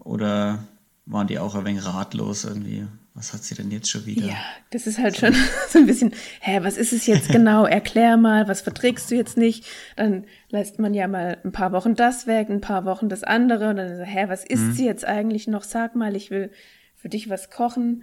Oder 0.00 0.66
waren 1.06 1.28
die 1.28 1.38
auch 1.38 1.54
ein 1.54 1.64
wenig 1.64 1.86
ratlos 1.86 2.44
irgendwie. 2.44 2.86
Was 3.14 3.32
hat 3.32 3.42
sie 3.44 3.54
denn 3.54 3.70
jetzt 3.70 3.88
schon 3.88 4.04
wieder? 4.04 4.26
Ja, 4.26 4.36
das 4.70 4.86
ist 4.86 4.98
halt 4.98 5.16
schon 5.16 5.34
so 5.70 5.78
ein 5.78 5.86
bisschen, 5.86 6.12
hä, 6.40 6.58
was 6.62 6.76
ist 6.76 6.92
es 6.92 7.06
jetzt 7.06 7.30
genau? 7.30 7.64
Erklär 7.64 8.18
mal, 8.18 8.46
was 8.46 8.60
verträgst 8.60 9.10
du 9.10 9.14
jetzt 9.14 9.38
nicht? 9.38 9.64
Dann 9.96 10.26
lässt 10.50 10.78
man 10.78 10.92
ja 10.92 11.08
mal 11.08 11.38
ein 11.42 11.52
paar 11.52 11.72
Wochen 11.72 11.94
das 11.94 12.26
weg, 12.26 12.50
ein 12.50 12.60
paar 12.60 12.84
Wochen 12.84 13.08
das 13.08 13.24
andere 13.24 13.70
und 13.70 13.76
dann 13.76 13.96
so, 13.96 14.02
hä, 14.02 14.26
was 14.28 14.44
isst 14.44 14.64
mhm. 14.64 14.72
sie 14.72 14.84
jetzt 14.84 15.06
eigentlich 15.06 15.46
noch? 15.46 15.62
Sag 15.62 15.94
mal, 15.94 16.14
ich 16.14 16.30
will 16.30 16.50
für 16.94 17.08
dich 17.08 17.30
was 17.30 17.50
kochen. 17.50 18.02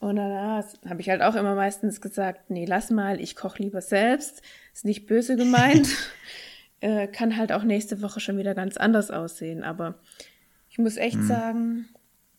Und 0.00 0.16
dann 0.16 0.32
ah, 0.32 0.64
habe 0.88 1.00
ich 1.00 1.08
halt 1.08 1.22
auch 1.22 1.36
immer 1.36 1.54
meistens 1.54 2.00
gesagt, 2.00 2.50
nee, 2.50 2.64
lass 2.64 2.90
mal, 2.90 3.20
ich 3.20 3.36
koche 3.36 3.62
lieber 3.62 3.80
selbst. 3.80 4.42
Ist 4.72 4.84
nicht 4.84 5.06
böse 5.06 5.36
gemeint. 5.36 5.88
äh, 6.80 7.06
kann 7.06 7.36
halt 7.36 7.52
auch 7.52 7.62
nächste 7.62 8.02
Woche 8.02 8.18
schon 8.18 8.38
wieder 8.38 8.56
ganz 8.56 8.76
anders 8.76 9.12
aussehen. 9.12 9.62
Aber 9.62 10.00
ich 10.68 10.78
muss 10.78 10.96
echt 10.96 11.18
mhm. 11.18 11.28
sagen, 11.28 11.88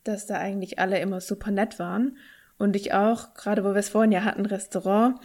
dass 0.04 0.26
da 0.26 0.38
eigentlich 0.38 0.80
alle 0.80 1.00
immer 1.00 1.22
super 1.22 1.52
nett 1.52 1.80
waren. 1.80 2.18
Und 2.58 2.76
ich 2.76 2.94
auch, 2.94 3.34
gerade 3.34 3.64
wo 3.64 3.70
wir 3.70 3.78
es 3.78 3.90
vorhin 3.90 4.12
ja 4.12 4.24
hatten, 4.24 4.46
Restaurant, 4.46 5.20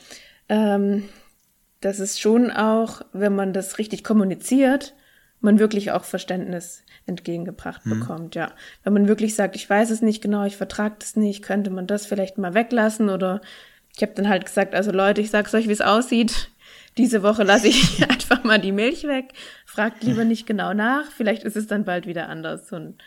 ähm, 0.49 1.09
dass 1.81 1.99
es 1.99 2.19
schon 2.19 2.51
auch, 2.51 3.03
wenn 3.13 3.35
man 3.35 3.53
das 3.53 3.79
richtig 3.79 4.03
kommuniziert, 4.03 4.95
man 5.41 5.59
wirklich 5.59 5.93
auch 5.93 6.05
Verständnis 6.05 6.83
entgegengebracht 7.07 7.87
mhm. 7.87 8.01
bekommt, 8.01 8.35
ja. 8.35 8.53
Wenn 8.83 8.93
man 8.93 9.09
wirklich 9.09 9.35
sagt, 9.35 9.57
ich 9.57 9.69
weiß 9.69 9.91
es 9.91 10.03
nicht 10.03 10.21
genau, 10.21 10.45
ich 10.45 10.57
vertrage 10.57 10.97
das 10.99 11.17
nicht, 11.17 11.43
könnte 11.43 11.71
man 11.71 11.87
das 11.87 12.07
vielleicht 12.07 12.39
mal 12.39 12.55
weglassen 12.55 13.09
oder 13.09 13.41
ich 13.97 14.03
habe 14.03 14.15
dann 14.15 14.29
halt 14.29 14.47
gesagt, 14.47 14.75
also 14.75 14.91
Leute, 14.91 15.21
ich 15.21 15.31
sag's 15.31 15.55
euch, 15.55 15.69
wie 15.69 15.73
es 15.73 15.81
aussieht. 15.81 16.51
Diese 16.97 17.23
Woche 17.23 17.45
lasse 17.45 17.69
ich 17.69 18.03
einfach 18.09 18.45
mal 18.45 18.59
die 18.59 18.73
Milch 18.73 19.05
weg. 19.05 19.33
Fragt 19.65 20.03
lieber 20.03 20.25
nicht 20.25 20.47
genau 20.47 20.75
nach, 20.75 21.11
vielleicht 21.11 21.45
ist 21.45 21.57
es 21.57 21.67
dann 21.67 21.85
bald 21.85 22.07
wieder 22.07 22.29
anders 22.29 22.73
und 22.73 22.99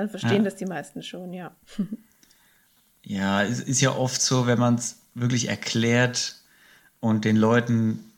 dann 0.00 0.10
verstehen 0.10 0.42
ja. 0.42 0.42
das 0.42 0.56
die 0.56 0.66
meisten 0.66 1.02
schon, 1.02 1.32
ja. 1.32 1.52
Ja, 3.02 3.42
es 3.42 3.60
ist 3.60 3.80
ja 3.80 3.96
oft 3.96 4.20
so, 4.20 4.46
wenn 4.46 4.58
man 4.58 4.74
es 4.74 4.98
wirklich 5.14 5.48
erklärt 5.48 6.36
und 7.00 7.24
den 7.24 7.36
Leuten 7.36 8.10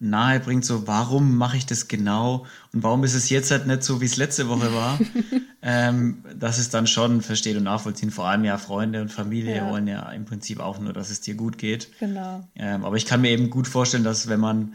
nahe 0.00 0.38
bringt, 0.38 0.64
so 0.64 0.86
warum 0.86 1.36
mache 1.36 1.56
ich 1.56 1.66
das 1.66 1.88
genau 1.88 2.46
und 2.72 2.84
warum 2.84 3.02
ist 3.02 3.14
es 3.14 3.30
jetzt 3.30 3.50
halt 3.50 3.66
nicht 3.66 3.82
so, 3.82 4.00
wie 4.00 4.04
es 4.04 4.16
letzte 4.16 4.48
Woche 4.48 4.72
war, 4.72 4.98
ähm, 5.62 6.24
dass 6.38 6.58
es 6.58 6.70
dann 6.70 6.86
schon 6.86 7.20
versteht 7.20 7.56
und 7.56 7.64
nachvollziehen. 7.64 8.12
Vor 8.12 8.28
allem 8.28 8.44
ja 8.44 8.58
Freunde 8.58 9.02
und 9.02 9.12
Familie 9.12 9.56
ja. 9.56 9.70
wollen 9.70 9.88
ja 9.88 10.08
im 10.12 10.24
Prinzip 10.24 10.60
auch 10.60 10.78
nur, 10.78 10.92
dass 10.92 11.10
es 11.10 11.20
dir 11.20 11.34
gut 11.34 11.58
geht. 11.58 11.90
Genau. 11.98 12.46
Ähm, 12.54 12.84
aber 12.84 12.96
ich 12.96 13.06
kann 13.06 13.20
mir 13.20 13.30
eben 13.30 13.50
gut 13.50 13.66
vorstellen, 13.66 14.04
dass 14.04 14.28
wenn 14.28 14.40
man 14.40 14.74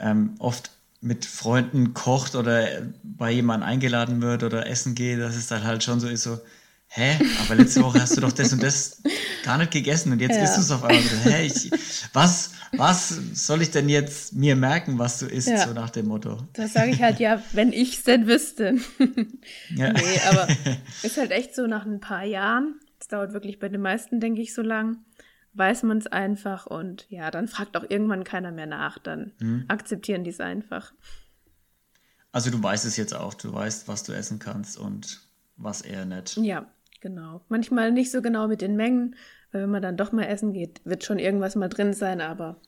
ähm, 0.00 0.34
oft 0.40 0.72
mit 1.00 1.24
Freunden 1.24 1.94
kocht 1.94 2.34
oder 2.34 2.66
bei 3.02 3.30
jemandem 3.30 3.68
eingeladen 3.68 4.22
wird 4.22 4.42
oder 4.42 4.66
essen 4.66 4.94
geht, 4.94 5.20
dass 5.20 5.36
es 5.36 5.46
dann 5.46 5.64
halt 5.64 5.84
schon 5.84 6.00
so 6.00 6.08
ist, 6.08 6.22
so, 6.22 6.38
hä, 6.88 7.18
aber 7.44 7.54
letzte 7.56 7.82
Woche 7.82 8.00
hast 8.00 8.16
du 8.16 8.20
doch 8.20 8.32
das 8.32 8.52
und 8.52 8.62
das 8.62 9.02
gar 9.44 9.58
nicht 9.58 9.70
gegessen 9.70 10.12
und 10.12 10.20
jetzt 10.20 10.36
ja. 10.36 10.44
isst 10.44 10.56
du 10.56 10.60
es 10.60 10.70
auf 10.70 10.84
einmal. 10.84 11.02
Hä, 11.02 11.46
ich, 11.46 11.70
was, 12.12 12.52
was 12.72 13.20
soll 13.34 13.62
ich 13.62 13.70
denn 13.70 13.88
jetzt 13.88 14.32
mir 14.32 14.56
merken, 14.56 14.98
was 14.98 15.18
du 15.18 15.26
isst, 15.26 15.48
ja. 15.48 15.66
so 15.66 15.72
nach 15.72 15.90
dem 15.90 16.06
Motto? 16.06 16.38
Das 16.54 16.72
sage 16.72 16.90
ich 16.90 17.02
halt, 17.02 17.20
ja, 17.20 17.42
wenn 17.52 17.72
ich 17.72 17.98
es 17.98 18.04
denn 18.04 18.26
wüsste. 18.26 18.76
ja. 19.76 19.92
Nee, 19.92 20.20
aber 20.28 20.48
ist 21.02 21.16
halt 21.16 21.30
echt 21.30 21.54
so 21.54 21.66
nach 21.66 21.86
ein 21.86 22.00
paar 22.00 22.24
Jahren, 22.24 22.80
das 22.98 23.08
dauert 23.08 23.32
wirklich 23.32 23.58
bei 23.58 23.68
den 23.68 23.82
meisten, 23.82 24.20
denke 24.20 24.40
ich, 24.40 24.54
so 24.54 24.62
lang, 24.62 24.98
weiß 25.56 25.84
man 25.84 25.98
es 25.98 26.06
einfach 26.06 26.66
und 26.66 27.06
ja, 27.08 27.30
dann 27.30 27.48
fragt 27.48 27.76
auch 27.76 27.84
irgendwann 27.88 28.24
keiner 28.24 28.52
mehr 28.52 28.66
nach, 28.66 28.98
dann 28.98 29.32
mhm. 29.38 29.64
akzeptieren 29.68 30.24
die 30.24 30.30
es 30.30 30.40
einfach. 30.40 30.92
Also 32.32 32.50
du 32.50 32.62
weißt 32.62 32.84
es 32.84 32.96
jetzt 32.96 33.14
auch, 33.14 33.34
du 33.34 33.52
weißt, 33.52 33.88
was 33.88 34.02
du 34.02 34.12
essen 34.12 34.38
kannst 34.38 34.78
und 34.78 35.22
was 35.56 35.80
eher 35.80 36.04
nicht. 36.04 36.36
Ja, 36.36 36.66
genau. 37.00 37.40
Manchmal 37.48 37.92
nicht 37.92 38.10
so 38.10 38.20
genau 38.20 38.46
mit 38.46 38.60
den 38.60 38.76
Mengen, 38.76 39.16
weil 39.52 39.62
wenn 39.62 39.70
man 39.70 39.82
dann 39.82 39.96
doch 39.96 40.12
mal 40.12 40.24
essen 40.24 40.52
geht, 40.52 40.82
wird 40.84 41.04
schon 41.04 41.18
irgendwas 41.18 41.56
mal 41.56 41.68
drin 41.68 41.94
sein, 41.94 42.20
aber 42.20 42.60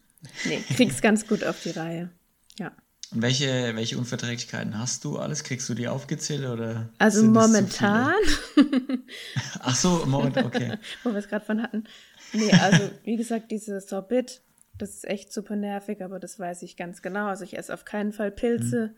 nee, 0.47 0.63
kriegst 0.75 1.03
ganz 1.03 1.27
gut 1.27 1.45
auf 1.45 1.63
die 1.63 1.71
Reihe. 1.71 2.11
Ja. 2.59 2.73
Und 3.11 3.23
welche, 3.23 3.75
welche 3.75 3.97
Unverträglichkeiten 3.97 4.79
hast 4.79 5.05
du 5.05 5.19
alles? 5.19 5.43
Kriegst 5.43 5.67
du 5.69 5.75
die 5.75 5.89
aufgezählt 5.89 6.47
oder? 6.47 6.91
Also 6.99 7.25
momentan. 7.25 8.13
Ach 9.61 9.75
so, 9.75 10.05
momentan, 10.07 10.45
okay. 10.45 10.79
Wo 11.05 11.11
wir 11.11 11.19
es 11.19 11.29
gerade 11.29 11.45
von 11.45 11.63
hatten. 11.63 11.85
Nee, 12.33 12.53
also 12.53 12.91
wie 13.05 13.17
gesagt, 13.17 13.51
diese 13.51 13.81
Sorbit, 13.81 14.43
das 14.77 14.91
ist 14.91 15.09
echt 15.09 15.33
super 15.33 15.57
nervig, 15.57 16.03
aber 16.03 16.19
das 16.19 16.39
weiß 16.39 16.63
ich 16.63 16.77
ganz 16.77 17.03
genau. 17.03 17.27
Also 17.27 17.45
ich 17.45 17.57
esse 17.57 17.75
auf 17.75 17.85
keinen 17.85 18.13
Fall 18.13 18.31
Pilze 18.31 18.89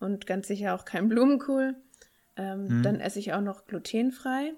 mhm. 0.00 0.06
und 0.06 0.26
ganz 0.26 0.48
sicher 0.48 0.74
auch 0.74 0.84
kein 0.84 1.08
Blumenkohl. 1.08 1.76
Ähm, 2.36 2.78
mhm. 2.78 2.82
Dann 2.82 3.00
esse 3.00 3.18
ich 3.18 3.32
auch 3.32 3.40
noch 3.40 3.66
glutenfrei, 3.66 4.52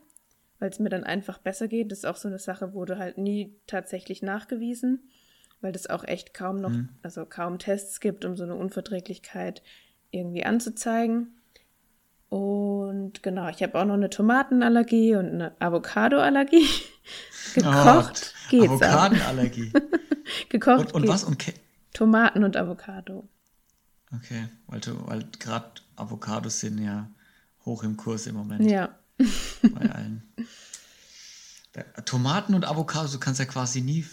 weil 0.58 0.70
es 0.70 0.78
mir 0.78 0.90
dann 0.90 1.04
einfach 1.04 1.38
besser 1.38 1.68
geht. 1.68 1.90
Das 1.90 2.00
ist 2.00 2.04
auch 2.06 2.16
so 2.16 2.28
eine 2.28 2.38
Sache, 2.38 2.74
wurde 2.74 2.98
halt 2.98 3.18
nie 3.18 3.54
tatsächlich 3.66 4.22
nachgewiesen, 4.22 5.08
weil 5.60 5.72
das 5.72 5.88
auch 5.88 6.04
echt 6.04 6.34
kaum 6.34 6.56
noch, 6.56 6.70
mhm. 6.70 6.90
also 7.02 7.26
kaum 7.26 7.58
Tests 7.58 8.00
gibt, 8.00 8.24
um 8.24 8.36
so 8.36 8.44
eine 8.44 8.54
Unverträglichkeit 8.54 9.62
irgendwie 10.10 10.44
anzuzeigen. 10.44 11.39
Und 12.30 13.24
genau, 13.24 13.48
ich 13.48 13.60
habe 13.60 13.78
auch 13.78 13.84
noch 13.84 13.94
eine 13.94 14.08
Tomatenallergie 14.08 15.16
und 15.16 15.26
eine 15.26 15.52
Avocadoallergie. 15.58 16.64
Gekocht 17.54 18.34
oh, 18.34 18.50
geht's 18.50 18.70
Avocadenallergie. 18.70 19.72
Gekocht 20.48 20.94
und, 20.94 20.94
und 20.94 21.08
was? 21.08 21.24
Und 21.24 21.44
Tomaten 21.92 22.44
und 22.44 22.56
Avocado. 22.56 23.28
Okay, 24.14 24.48
weil, 24.68 24.80
weil 25.06 25.24
gerade 25.40 25.72
Avocados 25.96 26.60
sind 26.60 26.78
ja 26.78 27.10
hoch 27.64 27.82
im 27.82 27.96
Kurs 27.96 28.28
im 28.28 28.36
Moment. 28.36 28.70
Ja. 28.70 28.94
Bei 29.62 29.90
allen. 29.90 30.22
Tomaten 32.04 32.54
und 32.54 32.64
Avocados, 32.64 33.10
du 33.10 33.18
kannst 33.18 33.40
ja 33.40 33.46
quasi 33.46 33.80
nie 33.80 34.06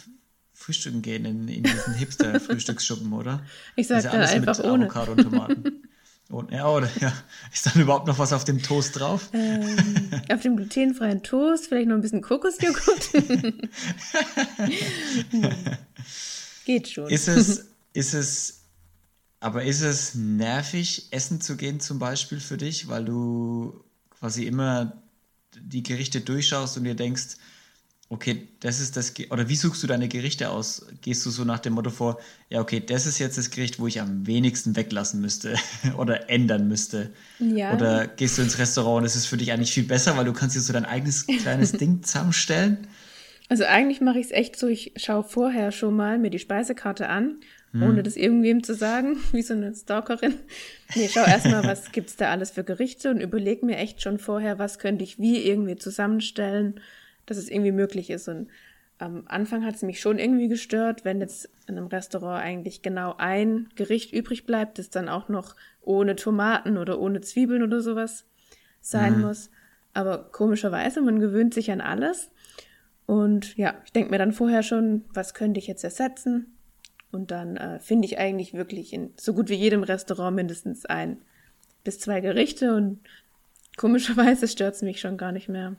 frühstücken 0.54 1.04
gehen 1.04 1.26
in, 1.26 1.48
in 1.48 1.62
diesen 1.62 1.94
Hipster-Frühstücksschuppen, 1.94 3.14
oder? 3.14 3.46
Ich 3.76 3.88
sag 3.88 4.04
ja 4.04 4.12
dann 4.12 4.22
einfach 4.22 4.58
ohne. 4.64 4.86
Avocado 4.86 5.12
und 5.12 5.22
Tomaten. 5.22 5.87
Und, 6.30 6.52
ja, 6.52 6.68
oder 6.68 6.90
ja. 7.00 7.14
Ist 7.54 7.66
dann 7.66 7.82
überhaupt 7.82 8.08
noch 8.08 8.20
was 8.20 8.34
auf 8.34 8.44
dem 8.44 8.62
Toast 8.62 9.00
drauf? 9.00 9.30
Ähm, 9.34 10.12
auf 10.32 10.42
dem 10.42 10.58
glutenfreien 10.58 11.24
Toast, 11.24 11.68
vielleicht 11.68 11.88
noch 11.88 11.96
ein 11.96 12.02
bisschen 12.02 12.22
Kokosjoghurt. 12.22 13.12
Geht 16.66 16.90
schon. 16.90 17.10
Ist 17.10 17.30
es, 17.30 17.68
ist 17.94 18.14
es, 18.14 18.64
aber 19.40 19.64
ist 19.64 19.82
es 19.82 20.16
nervig, 20.16 21.08
essen 21.12 21.40
zu 21.40 21.56
gehen 21.56 21.80
zum 21.80 22.00
Beispiel 22.00 22.42
für 22.42 22.58
dich, 22.58 22.90
weil 22.90 23.06
du 23.06 23.84
quasi 24.10 24.46
immer 24.46 25.02
die 25.56 25.84
Gerichte 25.84 26.20
durchschaust 26.22 26.78
und 26.78 26.84
dir 26.84 26.96
denkst, 26.96 27.38
okay, 28.10 28.48
das 28.62 28.80
ist 28.80 28.96
das, 28.96 29.14
oder 29.30 29.50
wie 29.50 29.56
suchst 29.56 29.84
du 29.84 29.88
deine 29.88 30.08
Gerichte 30.08 30.50
aus? 30.50 30.88
Gehst 31.02 31.26
du 31.26 31.30
so 31.30 31.44
nach 31.44 31.60
dem 31.60 31.74
Motto 31.74 31.90
vor, 31.90 32.20
ja, 32.50 32.62
okay, 32.62 32.80
das 32.80 33.06
ist 33.06 33.20
jetzt 33.20 33.38
das 33.38 33.52
Gericht, 33.52 33.80
wo 33.80 33.88
ich 33.88 34.00
am 34.00 34.26
wenigsten 34.26 34.76
weglassen 34.76 35.20
müsste 35.20 35.56
oder 35.98 36.30
ändern 36.30 36.68
müsste? 36.68 37.12
Ja. 37.40 37.74
Oder 37.74 38.08
gehst 38.08 38.38
du 38.38 38.42
ins 38.42 38.60
Restaurant 38.60 39.00
und 39.00 39.06
es 39.06 39.16
ist 39.16 39.26
für 39.26 39.38
dich 39.38 39.52
eigentlich 39.52 39.74
viel 39.74 39.84
besser, 39.84 40.16
weil 40.16 40.26
du 40.26 40.34
kannst 40.34 40.56
dir 40.56 40.62
so 40.62 40.72
dein 40.72 40.86
eigenes 40.86 41.28
kleines 41.28 41.72
Ding 41.74 42.02
zusammenstellen? 42.02 42.88
Also 43.50 43.64
eigentlich 43.64 44.02
mache 44.02 44.20
ich 44.20 44.28
es 44.28 44.32
echt 44.32 44.58
so, 44.58 44.68
ich 44.68 44.94
schaue 44.98 45.24
vorher 45.24 45.72
schon 45.72 45.96
mal 45.96 46.18
mir 46.18 46.30
die 46.30 46.40
Speisekarte 46.40 47.08
an, 47.08 47.38
hm. 47.72 47.84
ohne 47.84 48.04
das 48.04 48.16
irgendwem 48.16 48.64
zu 48.64 48.74
sagen, 48.74 49.18
wie 49.34 49.42
so 49.42 49.54
eine 49.54 49.74
Stalkerin. 49.76 50.36
Nee, 50.96 51.10
schau 51.12 51.26
erstmal, 51.26 51.64
was 51.66 51.92
gibt's 51.92 52.16
da 52.16 52.32
alles 52.32 52.52
für 52.52 52.64
Gerichte 52.64 53.10
und 53.10 53.20
überleg 53.20 53.64
mir 53.64 53.78
echt 53.78 54.02
schon 54.02 54.18
vorher, 54.18 54.60
was 54.60 54.80
könnte 54.80 55.04
ich 55.04 55.20
wie 55.20 55.46
irgendwie 55.46 55.76
zusammenstellen 55.76 56.80
dass 57.28 57.38
es 57.38 57.50
irgendwie 57.50 57.72
möglich 57.72 58.10
ist. 58.10 58.28
Und 58.28 58.50
am 58.98 59.26
Anfang 59.28 59.64
hat 59.64 59.76
es 59.76 59.84
mich 59.84 60.00
schon 60.00 60.18
irgendwie 60.18 60.48
gestört, 60.48 61.06
wenn 61.06 61.22
jetzt 61.22 61.50
in 61.68 61.78
einem 61.78 61.88
Restaurant 61.88 62.44
eigentlich 62.44 62.82
genau 62.82 63.14
ein 63.18 63.70
Gericht 63.76 64.12
übrig 64.12 64.46
bleibt, 64.46 64.80
das 64.80 64.90
dann 64.90 65.08
auch 65.08 65.30
noch 65.30 65.56
ohne 65.82 66.16
Tomaten 66.16 66.78
oder 66.78 67.00
ohne 67.00 67.22
Zwiebeln 67.22 67.62
oder 67.62 67.82
sowas 67.82 68.26
sein 68.82 69.18
mhm. 69.18 69.22
muss. 69.22 69.52
Aber 69.94 70.30
komischerweise, 70.32 71.02
man 71.02 71.20
gewöhnt 71.20 71.54
sich 71.54 71.72
an 71.72 71.82
alles. 71.82 72.32
Und 73.06 73.56
ja, 73.56 73.76
ich 73.86 73.92
denke 73.92 74.12
mir 74.12 74.18
dann 74.18 74.34
vorher 74.34 74.64
schon, 74.64 75.06
was 75.14 75.34
könnte 75.34 75.60
ich 75.60 75.68
jetzt 75.68 75.84
ersetzen? 75.84 76.58
Und 77.12 77.32
dann 77.32 77.56
äh, 77.56 77.80
finde 77.80 78.06
ich 78.06 78.20
eigentlich 78.20 78.54
wirklich 78.54 78.94
in 78.94 79.14
so 79.18 79.34
gut 79.34 79.50
wie 79.50 79.56
jedem 79.56 79.84
Restaurant 79.84 80.36
mindestens 80.36 80.86
ein 80.86 81.22
bis 81.84 82.00
zwei 82.00 82.20
Gerichte 82.20 82.76
und 82.76 83.00
komischerweise 83.78 84.48
stört 84.48 84.76
es 84.76 84.82
mich 84.82 85.00
schon 85.00 85.18
gar 85.18 85.32
nicht 85.32 85.48
mehr. 85.48 85.78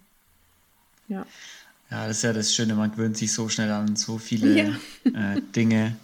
Ja. 1.08 1.26
Ja, 1.90 2.06
das 2.06 2.18
ist 2.18 2.22
ja 2.22 2.32
das 2.32 2.54
Schöne, 2.54 2.74
man 2.74 2.90
gewöhnt 2.90 3.16
sich 3.16 3.32
so 3.32 3.48
schnell 3.48 3.70
an 3.70 3.96
so 3.96 4.18
viele 4.18 4.54
ja. 4.54 4.68
äh, 5.04 5.40
Dinge. 5.56 5.96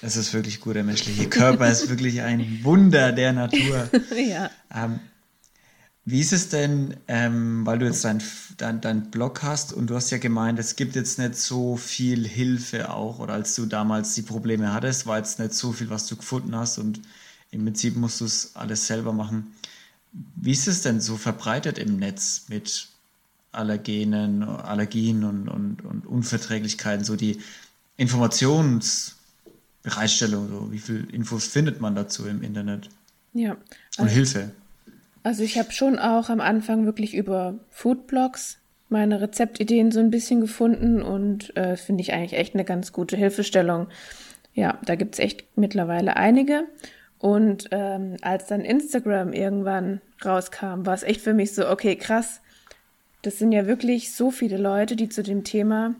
Das 0.00 0.16
ist 0.16 0.32
wirklich 0.32 0.60
gut. 0.60 0.76
Der 0.76 0.84
menschliche 0.84 1.28
Körper 1.28 1.70
ist 1.70 1.88
wirklich 1.88 2.22
ein 2.22 2.60
Wunder 2.62 3.12
der 3.12 3.32
Natur. 3.32 3.88
ja. 4.16 4.50
Ähm, 4.72 5.00
wie 6.04 6.20
ist 6.20 6.32
es 6.32 6.48
denn, 6.48 6.96
ähm, 7.06 7.64
weil 7.64 7.78
du 7.78 7.86
jetzt 7.86 8.04
deinen 8.04 8.22
dein, 8.56 8.80
dein 8.80 9.10
Blog 9.10 9.42
hast 9.42 9.72
und 9.72 9.88
du 9.88 9.94
hast 9.94 10.10
ja 10.10 10.18
gemeint, 10.18 10.58
es 10.58 10.76
gibt 10.76 10.96
jetzt 10.96 11.18
nicht 11.18 11.36
so 11.36 11.76
viel 11.76 12.26
Hilfe 12.26 12.90
auch, 12.90 13.18
oder 13.20 13.34
als 13.34 13.54
du 13.54 13.66
damals 13.66 14.14
die 14.14 14.22
Probleme 14.22 14.72
hattest, 14.72 15.06
war 15.06 15.18
jetzt 15.18 15.38
nicht 15.38 15.54
so 15.54 15.72
viel, 15.72 15.90
was 15.90 16.06
du 16.06 16.16
gefunden 16.16 16.56
hast 16.56 16.78
und 16.78 17.00
im 17.50 17.64
Prinzip 17.64 17.96
musst 17.96 18.20
du 18.20 18.24
es 18.24 18.56
alles 18.56 18.86
selber 18.86 19.12
machen. 19.12 19.52
Wie 20.12 20.52
ist 20.52 20.68
es 20.68 20.82
denn 20.82 21.00
so 21.00 21.16
verbreitet 21.16 21.78
im 21.78 21.96
Netz 21.98 22.46
mit 22.48 22.88
Allergenen, 23.52 24.42
Allergien 24.42 25.22
und, 25.24 25.48
und, 25.48 25.82
und 25.84 26.06
Unverträglichkeiten, 26.06 27.04
so 27.04 27.16
die 27.16 27.38
Informationsbereitstellung, 27.96 30.48
so 30.48 30.72
wie 30.72 30.78
viel 30.78 31.06
Infos 31.12 31.46
findet 31.46 31.80
man 31.80 31.94
dazu 31.94 32.26
im 32.26 32.42
Internet? 32.42 32.88
Ja. 33.34 33.52
Und 33.52 33.60
also, 33.98 34.14
Hilfe. 34.14 34.50
Also 35.22 35.42
ich 35.42 35.58
habe 35.58 35.70
schon 35.72 35.98
auch 35.98 36.30
am 36.30 36.40
Anfang 36.40 36.86
wirklich 36.86 37.14
über 37.14 37.58
Foodblogs 37.70 38.58
meine 38.88 39.20
Rezeptideen 39.20 39.90
so 39.90 39.98
ein 40.00 40.10
bisschen 40.10 40.40
gefunden 40.40 41.02
und 41.02 41.54
äh, 41.56 41.76
finde 41.76 42.02
ich 42.02 42.12
eigentlich 42.12 42.34
echt 42.34 42.54
eine 42.54 42.64
ganz 42.64 42.92
gute 42.92 43.16
Hilfestellung. 43.16 43.88
Ja, 44.54 44.78
da 44.84 44.96
gibt 44.96 45.14
es 45.14 45.18
echt 45.18 45.44
mittlerweile 45.56 46.16
einige. 46.16 46.64
Und 47.18 47.68
ähm, 47.70 48.16
als 48.20 48.48
dann 48.48 48.60
Instagram 48.62 49.32
irgendwann 49.32 50.02
rauskam, 50.24 50.84
war 50.84 50.94
es 50.94 51.04
echt 51.04 51.22
für 51.22 51.34
mich 51.34 51.54
so, 51.54 51.68
okay, 51.68 51.96
krass, 51.96 52.40
das 53.22 53.38
sind 53.38 53.52
ja 53.52 53.66
wirklich 53.66 54.14
so 54.14 54.30
viele 54.30 54.58
Leute, 54.58 54.96
die 54.96 55.08
zu 55.08 55.22
dem 55.22 55.44
Thema 55.44 55.94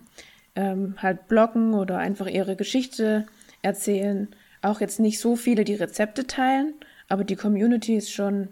ähm, 0.55 0.97
halt 0.99 1.29
bloggen 1.29 1.75
oder 1.75 1.99
einfach 1.99 2.27
ihre 2.27 2.57
Geschichte 2.57 3.27
erzählen. 3.63 4.29
Auch 4.61 4.81
jetzt 4.81 5.01
nicht 5.01 5.19
so 5.19 5.37
viele, 5.37 5.65
die 5.65 5.75
Rezepte 5.75 6.27
teilen, 6.27 6.75
aber 7.09 7.25
die 7.25 7.37
Community 7.37 7.97
ist 7.97 8.13
schon 8.13 8.49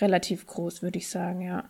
relativ 0.00 0.46
groß, 0.46 0.82
würde 0.82 0.98
ich 0.98 1.08
sagen, 1.08 1.42
ja. 1.42 1.64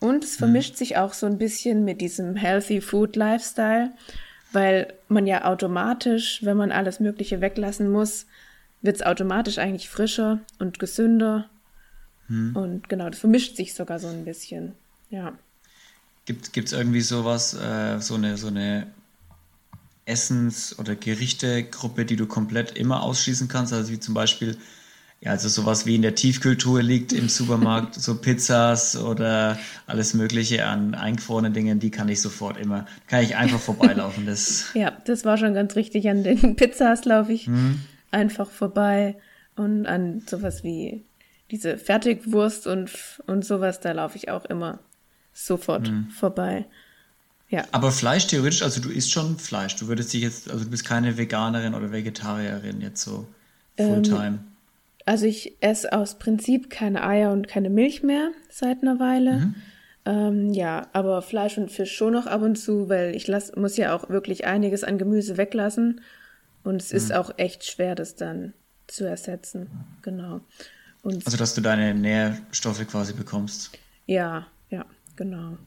Und 0.00 0.24
es 0.24 0.36
mhm. 0.36 0.38
vermischt 0.38 0.74
mhm. 0.74 0.78
sich 0.78 0.96
auch 0.96 1.12
so 1.12 1.26
ein 1.26 1.38
bisschen 1.38 1.84
mit 1.84 2.00
diesem 2.00 2.36
Healthy 2.36 2.80
Food 2.80 3.16
Lifestyle, 3.16 3.92
weil 4.52 4.92
man 5.08 5.26
ja 5.26 5.44
automatisch, 5.44 6.44
wenn 6.44 6.56
man 6.56 6.72
alles 6.72 7.00
Mögliche 7.00 7.40
weglassen 7.40 7.90
muss, 7.90 8.26
wird 8.82 8.96
es 8.96 9.02
automatisch 9.02 9.58
eigentlich 9.58 9.88
frischer 9.88 10.40
und 10.58 10.78
gesünder. 10.78 11.48
Mhm. 12.28 12.56
Und 12.56 12.88
genau, 12.88 13.08
das 13.10 13.20
vermischt 13.20 13.56
sich 13.56 13.74
sogar 13.74 13.98
so 13.98 14.08
ein 14.08 14.24
bisschen, 14.24 14.74
ja. 15.10 15.32
Gibt 16.28 16.66
es 16.66 16.72
irgendwie 16.72 17.00
sowas, 17.00 17.54
äh, 17.54 17.98
so 18.00 18.14
eine, 18.14 18.36
so 18.36 18.48
eine 18.48 18.86
Essens- 20.04 20.78
oder 20.78 20.94
Gerichtegruppe, 20.94 22.04
die 22.04 22.16
du 22.16 22.26
komplett 22.26 22.76
immer 22.76 23.02
ausschließen 23.02 23.48
kannst? 23.48 23.72
Also 23.72 23.92
wie 23.92 23.98
zum 23.98 24.12
Beispiel, 24.12 24.58
ja, 25.22 25.30
also 25.30 25.48
sowas 25.48 25.86
wie 25.86 25.94
in 25.94 26.02
der 26.02 26.14
Tiefkultur 26.14 26.82
liegt 26.82 27.14
im 27.14 27.30
Supermarkt, 27.30 27.94
so 28.00 28.16
Pizzas 28.16 28.96
oder 28.96 29.58
alles 29.86 30.12
Mögliche 30.12 30.66
an 30.66 30.94
eingefrorenen 30.94 31.54
Dingen, 31.54 31.80
die 31.80 31.90
kann 31.90 32.10
ich 32.10 32.20
sofort 32.20 32.58
immer, 32.58 32.86
kann 33.06 33.22
ich 33.22 33.36
einfach 33.36 33.60
vorbeilaufen. 33.60 34.26
Das 34.26 34.66
ja, 34.74 34.90
das 35.06 35.24
war 35.24 35.38
schon 35.38 35.54
ganz 35.54 35.76
richtig. 35.76 36.10
An 36.10 36.24
den 36.24 36.56
Pizzas 36.56 37.06
laufe 37.06 37.32
ich 37.32 37.46
hm. 37.46 37.80
einfach 38.10 38.50
vorbei 38.50 39.16
und 39.56 39.86
an 39.86 40.22
sowas 40.26 40.62
wie 40.62 41.04
diese 41.50 41.78
Fertigwurst 41.78 42.66
und, 42.66 42.90
und 43.26 43.46
sowas, 43.46 43.80
da 43.80 43.92
laufe 43.92 44.18
ich 44.18 44.30
auch 44.30 44.44
immer 44.44 44.80
sofort 45.44 45.88
hm. 45.88 46.10
vorbei. 46.10 46.66
Ja. 47.48 47.64
Aber 47.72 47.92
Fleisch 47.92 48.26
theoretisch, 48.26 48.62
also 48.62 48.80
du 48.80 48.90
isst 48.90 49.10
schon 49.10 49.38
Fleisch. 49.38 49.76
Du 49.76 49.88
würdest 49.88 50.12
dich 50.12 50.22
jetzt, 50.22 50.50
also 50.50 50.64
du 50.64 50.70
bist 50.70 50.84
keine 50.84 51.16
Veganerin 51.16 51.74
oder 51.74 51.92
Vegetarierin 51.92 52.80
jetzt 52.80 53.02
so 53.02 53.26
fulltime. 53.76 54.26
Ähm, 54.26 54.38
also 55.06 55.24
ich 55.24 55.54
esse 55.60 55.92
aus 55.92 56.18
Prinzip 56.18 56.68
keine 56.68 57.02
Eier 57.02 57.32
und 57.32 57.48
keine 57.48 57.70
Milch 57.70 58.02
mehr 58.02 58.30
seit 58.50 58.82
einer 58.82 59.00
Weile. 59.00 59.38
Mhm. 59.38 59.54
Ähm, 60.04 60.52
ja, 60.52 60.88
aber 60.92 61.22
Fleisch 61.22 61.56
und 61.56 61.70
Fisch 61.70 61.96
schon 61.96 62.12
noch 62.12 62.26
ab 62.26 62.42
und 62.42 62.56
zu, 62.56 62.90
weil 62.90 63.16
ich 63.16 63.26
lass, 63.26 63.56
muss 63.56 63.78
ja 63.78 63.96
auch 63.96 64.10
wirklich 64.10 64.46
einiges 64.46 64.84
an 64.84 64.98
Gemüse 64.98 65.38
weglassen. 65.38 66.02
Und 66.64 66.82
es 66.82 66.90
mhm. 66.90 66.96
ist 66.98 67.14
auch 67.14 67.30
echt 67.38 67.64
schwer, 67.64 67.94
das 67.94 68.16
dann 68.16 68.52
zu 68.86 69.04
ersetzen. 69.04 69.68
Genau. 70.02 70.40
Und 71.02 71.24
also, 71.24 71.38
dass 71.38 71.54
du 71.54 71.62
deine 71.62 71.94
Nährstoffe 71.94 72.86
quasi 72.86 73.14
bekommst. 73.14 73.70
Ja, 74.06 74.46
genau. 75.18 75.58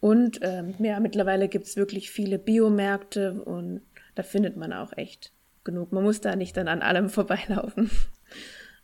Und 0.00 0.40
ähm, 0.42 0.74
ja, 0.80 0.98
mittlerweile 0.98 1.48
gibt 1.48 1.66
es 1.66 1.76
wirklich 1.76 2.10
viele 2.10 2.38
Biomärkte 2.40 3.40
und 3.44 3.80
da 4.16 4.24
findet 4.24 4.56
man 4.56 4.72
auch 4.72 4.92
echt 4.96 5.30
genug. 5.62 5.92
Man 5.92 6.02
muss 6.02 6.20
da 6.20 6.34
nicht 6.34 6.56
dann 6.56 6.66
an 6.66 6.82
allem 6.82 7.08
vorbeilaufen. 7.18 7.90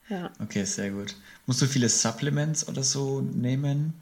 ja. 0.09 0.31
Okay, 0.41 0.65
sehr 0.65 0.93
gut. 0.93 1.17
Musst 1.47 1.61
du 1.61 1.67
viele 1.67 1.89
Supplements 1.89 2.69
oder 2.69 2.85
so 2.85 3.21
nehmen 3.21 3.95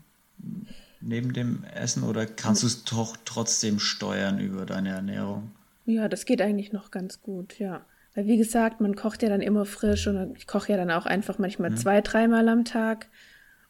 neben 1.01 1.33
dem 1.33 1.65
Essen 1.75 2.03
oder 2.03 2.27
kannst 2.27 2.63
du 2.63 2.67
es 2.67 2.85
doch 2.85 3.17
trotzdem 3.25 3.79
steuern 3.79 4.39
über 4.41 4.67
deine 4.67 4.91
Ernährung? 4.91 5.53
Ja, 5.87 6.09
das 6.09 6.27
geht 6.27 6.43
eigentlich 6.43 6.73
noch 6.73 6.91
ganz 6.91 7.23
gut, 7.23 7.59
ja. 7.59 7.85
Weil 8.15 8.27
wie 8.27 8.37
gesagt, 8.37 8.81
man 8.81 8.97
kocht 8.97 9.23
ja 9.23 9.29
dann 9.29 9.41
immer 9.41 9.65
frisch 9.65 10.07
und 10.09 10.37
ich 10.37 10.47
koche 10.47 10.73
ja 10.73 10.79
dann 10.79 10.91
auch 10.91 11.07
einfach 11.07 11.39
manchmal 11.39 11.71
mhm. 11.71 11.77
zwei, 11.77 12.01
dreimal 12.01 12.49
am 12.49 12.65
Tag 12.65 13.09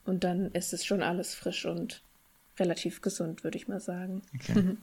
und 0.05 0.25
dann 0.25 0.51
ist 0.53 0.73
es 0.73 0.85
schon 0.85 1.03
alles 1.03 1.35
frisch 1.35 1.67
und 1.67 2.03
relativ 2.59 3.01
gesund, 3.01 3.45
würde 3.45 3.59
ich 3.59 3.69
mal 3.69 3.81
sagen. 3.81 4.23
Okay. 4.35 4.77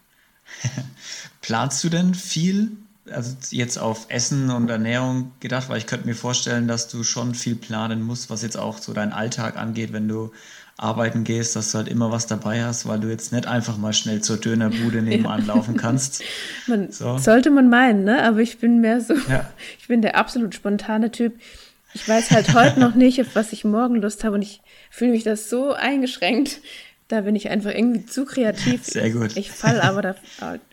Planst 1.41 1.84
du 1.84 1.89
denn 1.89 2.13
viel? 2.13 2.72
Also 3.12 3.36
jetzt 3.51 3.77
auf 3.77 4.08
Essen 4.10 4.50
und 4.50 4.70
Ernährung 4.70 5.32
gedacht, 5.39 5.70
weil 5.70 5.77
ich 5.77 5.86
könnte 5.86 6.08
mir 6.08 6.15
vorstellen, 6.15 6.67
dass 6.67 6.88
du 6.88 7.03
schon 7.03 7.36
viel 7.36 7.55
planen 7.55 8.01
musst, 8.01 8.29
was 8.32 8.41
jetzt 8.41 8.58
auch 8.58 8.79
so 8.79 8.94
deinen 8.94 9.13
Alltag 9.13 9.58
angeht, 9.58 9.94
wenn 9.94 10.08
du 10.08 10.32
arbeiten 10.77 11.24
gehst, 11.24 11.55
dass 11.55 11.72
du 11.72 11.77
halt 11.77 11.88
immer 11.88 12.12
was 12.12 12.27
dabei 12.27 12.63
hast, 12.63 12.86
weil 12.88 13.00
du 13.00 13.08
jetzt 13.08 13.32
nicht 13.32 13.48
einfach 13.48 13.77
mal 13.77 13.94
schnell 13.94 14.22
zur 14.22 14.38
Dönerbude 14.38 15.01
nebenan 15.03 15.46
laufen 15.46 15.77
kannst. 15.77 16.24
Man, 16.67 16.91
so. 16.91 17.17
Sollte 17.17 17.50
man 17.50 17.70
meinen, 17.70 18.03
ne? 18.03 18.24
Aber 18.24 18.39
ich 18.39 18.58
bin 18.58 18.82
mehr 18.82 19.00
so, 19.00 19.13
ja. 19.29 19.50
ich 19.79 19.88
bin 19.88 20.01
der 20.01 20.17
absolut 20.17 20.53
spontane 20.53 21.12
Typ. 21.12 21.34
Ich 21.94 22.10
weiß 22.10 22.32
halt 22.32 22.53
heute 22.53 22.79
noch 22.79 22.94
nicht, 22.96 23.22
auf 23.22 23.36
was 23.36 23.53
ich 23.53 23.63
morgen 23.63 23.96
Lust 23.96 24.25
habe 24.25 24.36
und 24.36 24.41
ich 24.41 24.62
fühle 24.89 25.12
mich 25.12 25.24
das 25.24 25.50
so 25.50 25.72
eingeschränkt, 25.72 26.60
da 27.07 27.21
bin 27.21 27.35
ich 27.35 27.50
einfach 27.50 27.71
irgendwie 27.71 28.05
zu 28.05 28.25
kreativ. 28.25 28.83
Sehr 28.83 29.12
gut. 29.12 29.31
Ich, 29.31 29.38
ich 29.38 29.51
falle 29.51 29.83
aber 29.83 30.01
da 30.01 30.15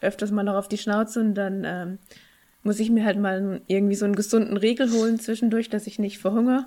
öfters 0.00 0.30
mal 0.30 0.42
noch 0.42 0.54
auf 0.54 0.68
die 0.68 0.78
Schnauze 0.78 1.20
und 1.20 1.34
dann 1.34 1.64
ähm, 1.64 1.98
muss 2.62 2.80
ich 2.80 2.90
mir 2.90 3.04
halt 3.04 3.18
mal 3.18 3.60
irgendwie 3.66 3.94
so 3.94 4.04
einen 4.04 4.16
gesunden 4.16 4.56
Riegel 4.56 4.90
holen 4.92 5.18
zwischendurch, 5.18 5.68
dass 5.68 5.86
ich 5.86 5.98
nicht 5.98 6.18
verhungere. 6.18 6.66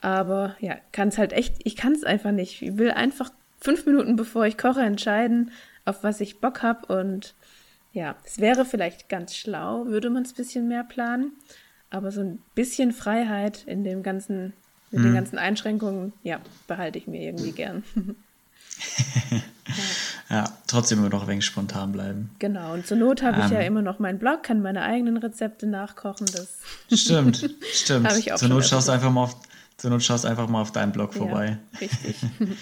Aber 0.00 0.56
ja, 0.60 0.76
kann 0.92 1.08
es 1.08 1.18
halt 1.18 1.32
echt, 1.32 1.56
ich 1.64 1.76
kann 1.76 1.92
es 1.92 2.04
einfach 2.04 2.32
nicht. 2.32 2.62
Ich 2.62 2.78
will 2.78 2.90
einfach 2.90 3.30
fünf 3.60 3.86
Minuten 3.86 4.16
bevor 4.16 4.46
ich 4.46 4.56
koche 4.56 4.80
entscheiden, 4.80 5.50
auf 5.84 6.02
was 6.02 6.20
ich 6.20 6.40
Bock 6.40 6.62
habe. 6.62 6.92
Und 6.92 7.34
ja, 7.92 8.16
es 8.24 8.38
wäre 8.40 8.64
vielleicht 8.64 9.08
ganz 9.08 9.36
schlau, 9.36 9.86
würde 9.86 10.10
man 10.10 10.22
es 10.22 10.32
ein 10.32 10.36
bisschen 10.36 10.68
mehr 10.68 10.84
planen. 10.84 11.32
Aber 11.90 12.12
so 12.12 12.22
ein 12.22 12.40
bisschen 12.54 12.92
Freiheit 12.92 13.64
in 13.66 13.84
dem 13.84 14.02
ganzen, 14.02 14.52
mit 14.90 15.00
hm. 15.00 15.02
den 15.02 15.10
mhm. 15.10 15.16
ganzen 15.16 15.38
Einschränkungen, 15.38 16.12
ja, 16.22 16.40
behalte 16.66 16.98
ich 16.98 17.06
mir 17.06 17.20
irgendwie 17.20 17.52
gern. 17.52 17.84
ja, 20.30 20.44
trotzdem 20.66 20.98
immer 20.98 21.08
noch 21.08 21.22
ein 21.22 21.28
wenig 21.28 21.44
spontan 21.44 21.92
bleiben. 21.92 22.30
Genau, 22.38 22.74
und 22.74 22.86
zur 22.86 22.96
Not 22.96 23.22
habe 23.22 23.40
ich 23.40 23.46
ähm, 23.46 23.52
ja 23.52 23.60
immer 23.60 23.82
noch 23.82 23.98
meinen 23.98 24.18
Blog, 24.18 24.42
kann 24.42 24.62
meine 24.62 24.82
eigenen 24.82 25.16
Rezepte 25.16 25.66
nachkochen. 25.66 26.26
Das 26.26 27.00
stimmt, 27.00 27.50
stimmt. 27.72 28.12
ich 28.18 28.32
auch 28.32 28.36
zur 28.36 28.48
Not 28.48 28.66
schaust 28.66 28.88
einfach 28.88 29.10
mal 29.10 29.24
auf, 29.24 29.36
zur 29.76 29.90
Not 29.90 30.02
schaust 30.02 30.26
einfach 30.26 30.48
mal 30.48 30.62
auf 30.62 30.72
deinem 30.72 30.92
Blog 30.92 31.14
vorbei. 31.14 31.58
Ja, 31.72 31.78
richtig. 31.80 32.16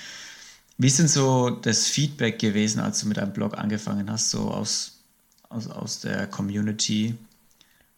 Wie 0.80 0.86
ist 0.86 0.98
denn 1.00 1.08
so 1.08 1.50
das 1.50 1.88
Feedback 1.88 2.38
gewesen, 2.38 2.80
als 2.80 3.00
du 3.00 3.08
mit 3.08 3.16
deinem 3.16 3.32
Blog 3.32 3.58
angefangen 3.58 4.10
hast, 4.10 4.30
so 4.30 4.50
aus, 4.50 5.00
aus, 5.48 5.68
aus 5.68 6.00
der 6.00 6.28
Community? 6.28 7.16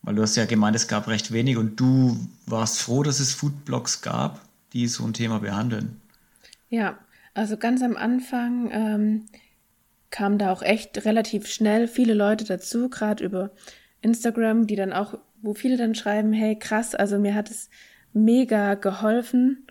Weil 0.02 0.14
du 0.14 0.22
hast 0.22 0.36
ja 0.36 0.46
gemeint, 0.46 0.76
es 0.76 0.88
gab 0.88 1.06
recht 1.08 1.30
wenig 1.30 1.58
und 1.58 1.78
du 1.78 2.18
warst 2.46 2.80
froh, 2.80 3.02
dass 3.02 3.20
es 3.20 3.34
Foodblogs 3.34 4.00
gab, 4.00 4.40
die 4.72 4.88
so 4.88 5.04
ein 5.04 5.12
Thema 5.12 5.40
behandeln. 5.40 6.00
Ja, 6.70 6.96
also 7.34 7.56
ganz 7.56 7.82
am 7.82 7.96
Anfang 7.96 8.70
ähm, 8.72 9.26
kamen 10.10 10.38
da 10.38 10.52
auch 10.52 10.62
echt 10.62 11.04
relativ 11.04 11.46
schnell 11.46 11.88
viele 11.88 12.14
Leute 12.14 12.44
dazu, 12.44 12.88
gerade 12.88 13.24
über 13.24 13.50
Instagram, 14.02 14.66
die 14.66 14.76
dann 14.76 14.92
auch, 14.92 15.18
wo 15.42 15.54
viele 15.54 15.76
dann 15.76 15.94
schreiben, 15.94 16.32
hey 16.32 16.58
krass, 16.58 16.94
also 16.94 17.18
mir 17.18 17.34
hat 17.34 17.50
es 17.50 17.70
mega 18.12 18.74
geholfen, 18.74 19.66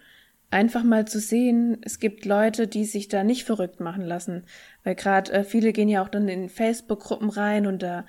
einfach 0.51 0.83
mal 0.83 1.07
zu 1.07 1.19
sehen, 1.19 1.77
es 1.81 1.99
gibt 1.99 2.25
Leute, 2.25 2.67
die 2.67 2.85
sich 2.85 3.07
da 3.07 3.23
nicht 3.23 3.43
verrückt 3.43 3.79
machen 3.79 4.03
lassen. 4.03 4.43
Weil 4.83 4.95
gerade 4.95 5.31
äh, 5.31 5.43
viele 5.43 5.73
gehen 5.73 5.89
ja 5.89 6.01
auch 6.01 6.09
dann 6.09 6.27
in 6.27 6.49
Facebook-Gruppen 6.49 7.29
rein 7.29 7.67
und 7.67 7.83
da 7.83 8.05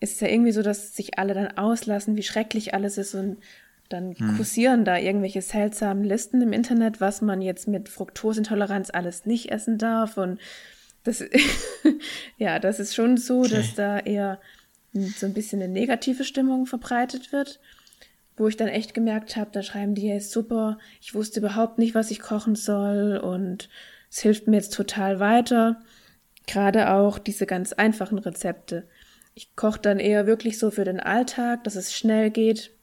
ist 0.00 0.20
ja 0.20 0.28
irgendwie 0.28 0.52
so, 0.52 0.62
dass 0.62 0.94
sich 0.94 1.18
alle 1.18 1.34
dann 1.34 1.56
auslassen, 1.56 2.16
wie 2.16 2.22
schrecklich 2.22 2.74
alles 2.74 2.98
ist 2.98 3.14
und 3.14 3.38
dann 3.94 4.14
hm. 4.14 4.36
kursieren 4.36 4.84
da 4.84 4.98
irgendwelche 4.98 5.40
seltsamen 5.40 6.04
Listen 6.04 6.42
im 6.42 6.52
Internet, 6.52 7.00
was 7.00 7.22
man 7.22 7.40
jetzt 7.40 7.68
mit 7.68 7.88
Fructoseintoleranz 7.88 8.90
alles 8.90 9.24
nicht 9.24 9.50
essen 9.50 9.78
darf. 9.78 10.16
Und 10.16 10.40
das, 11.04 11.24
ja, 12.38 12.58
das 12.58 12.80
ist 12.80 12.94
schon 12.94 13.16
so, 13.16 13.40
okay. 13.40 13.56
dass 13.56 13.74
da 13.74 13.98
eher 14.00 14.40
so 14.92 15.26
ein 15.26 15.34
bisschen 15.34 15.62
eine 15.62 15.72
negative 15.72 16.24
Stimmung 16.24 16.66
verbreitet 16.66 17.32
wird. 17.32 17.60
Wo 18.36 18.48
ich 18.48 18.56
dann 18.56 18.68
echt 18.68 18.94
gemerkt 18.94 19.36
habe, 19.36 19.50
da 19.52 19.62
schreiben 19.62 19.94
die, 19.94 20.10
hey, 20.10 20.20
super, 20.20 20.78
ich 21.00 21.14
wusste 21.14 21.38
überhaupt 21.38 21.78
nicht, 21.78 21.94
was 21.94 22.10
ich 22.10 22.18
kochen 22.18 22.56
soll 22.56 23.16
und 23.16 23.68
es 24.10 24.20
hilft 24.20 24.48
mir 24.48 24.56
jetzt 24.56 24.74
total 24.74 25.20
weiter. 25.20 25.80
Gerade 26.48 26.90
auch 26.90 27.20
diese 27.20 27.46
ganz 27.46 27.72
einfachen 27.72 28.18
Rezepte. 28.18 28.88
Ich 29.34 29.54
koche 29.54 29.80
dann 29.80 30.00
eher 30.00 30.26
wirklich 30.26 30.58
so 30.58 30.72
für 30.72 30.84
den 30.84 30.98
Alltag, 30.98 31.62
dass 31.62 31.76
es 31.76 31.94
schnell 31.94 32.30
geht, 32.30 32.73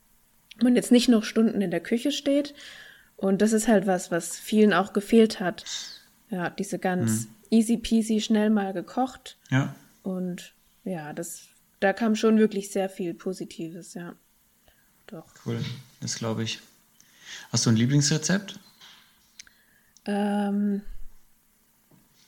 man 0.64 0.76
jetzt 0.76 0.92
nicht 0.92 1.10
noch 1.10 1.24
Stunden 1.24 1.62
in 1.62 1.72
der 1.72 1.80
Küche 1.80 2.12
steht. 2.12 2.54
Und 3.18 3.42
das 3.42 3.54
ist 3.54 3.68
halt 3.68 3.86
was, 3.86 4.12
was 4.12 4.38
vielen 4.38 4.74
auch 4.74 4.94
gefehlt 4.94 5.40
hat. 5.40 5.64
Ja, 6.30 6.50
diese 6.50 6.80
ganz 6.80 7.26
mhm. 7.26 7.28
easy 7.52 7.78
peasy 7.78 8.22
schnell 8.22 8.50
mal 8.50 8.74
gekocht. 8.74 9.38
Ja. 9.50 9.76
Und 10.04 10.54
ja, 10.84 11.14
das, 11.14 11.44
da 11.80 11.94
kam 11.94 12.16
schon 12.16 12.40
wirklich 12.40 12.72
sehr 12.72 12.90
viel 12.90 13.14
Positives, 13.14 13.94
ja. 13.94 14.16
Doch. 15.08 15.28
Cool, 15.46 15.60
das 16.00 16.16
glaube 16.16 16.44
ich. 16.44 16.60
Hast 17.52 17.66
du 17.66 17.70
ein 17.70 17.76
Lieblingsrezept? 17.76 18.60
Ähm, 20.06 20.82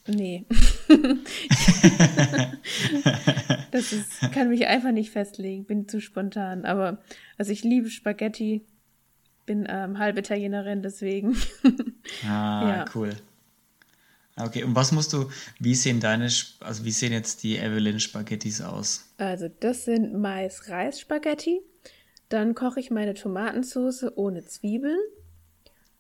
nee. 0.06 0.46
das 3.74 3.92
ist, 3.92 4.22
kann 4.34 4.50
mich 4.50 4.68
einfach 4.68 4.92
nicht 4.92 5.10
festlegen, 5.10 5.66
bin 5.66 5.88
zu 5.88 6.00
spontan. 6.00 6.64
Aber 6.64 7.00
also 7.38 7.52
ich 7.52 7.64
liebe 7.64 7.90
Spaghetti, 7.90 8.64
bin 9.46 9.66
ähm, 9.68 9.98
halb 9.98 10.18
Italienerin, 10.18 10.84
deswegen. 10.84 11.36
ah, 12.26 12.28
ja. 12.70 12.86
cool. 12.94 13.14
Okay, 14.36 14.64
und 14.64 14.76
was 14.76 14.92
musst 14.92 15.14
du, 15.14 15.30
wie 15.60 15.76
sehen 15.76 16.00
deine, 16.00 16.26
also 16.60 16.86
wie 16.86 16.92
sehen 16.92 17.14
jetzt 17.14 17.44
die 17.44 17.58
Evelyn 17.58 18.00
Spaghettis 18.00 18.62
aus? 18.62 19.14
Also 19.18 19.48
das 19.60 19.86
sind 19.86 20.14
Mais-Reis-Spaghetti. 20.14 21.62
Dann 22.30 22.56
koche 22.56 22.80
ich 22.80 22.90
meine 22.90 23.14
Tomatensauce 23.14 24.06
ohne 24.16 24.46
Zwiebeln. 24.46 25.00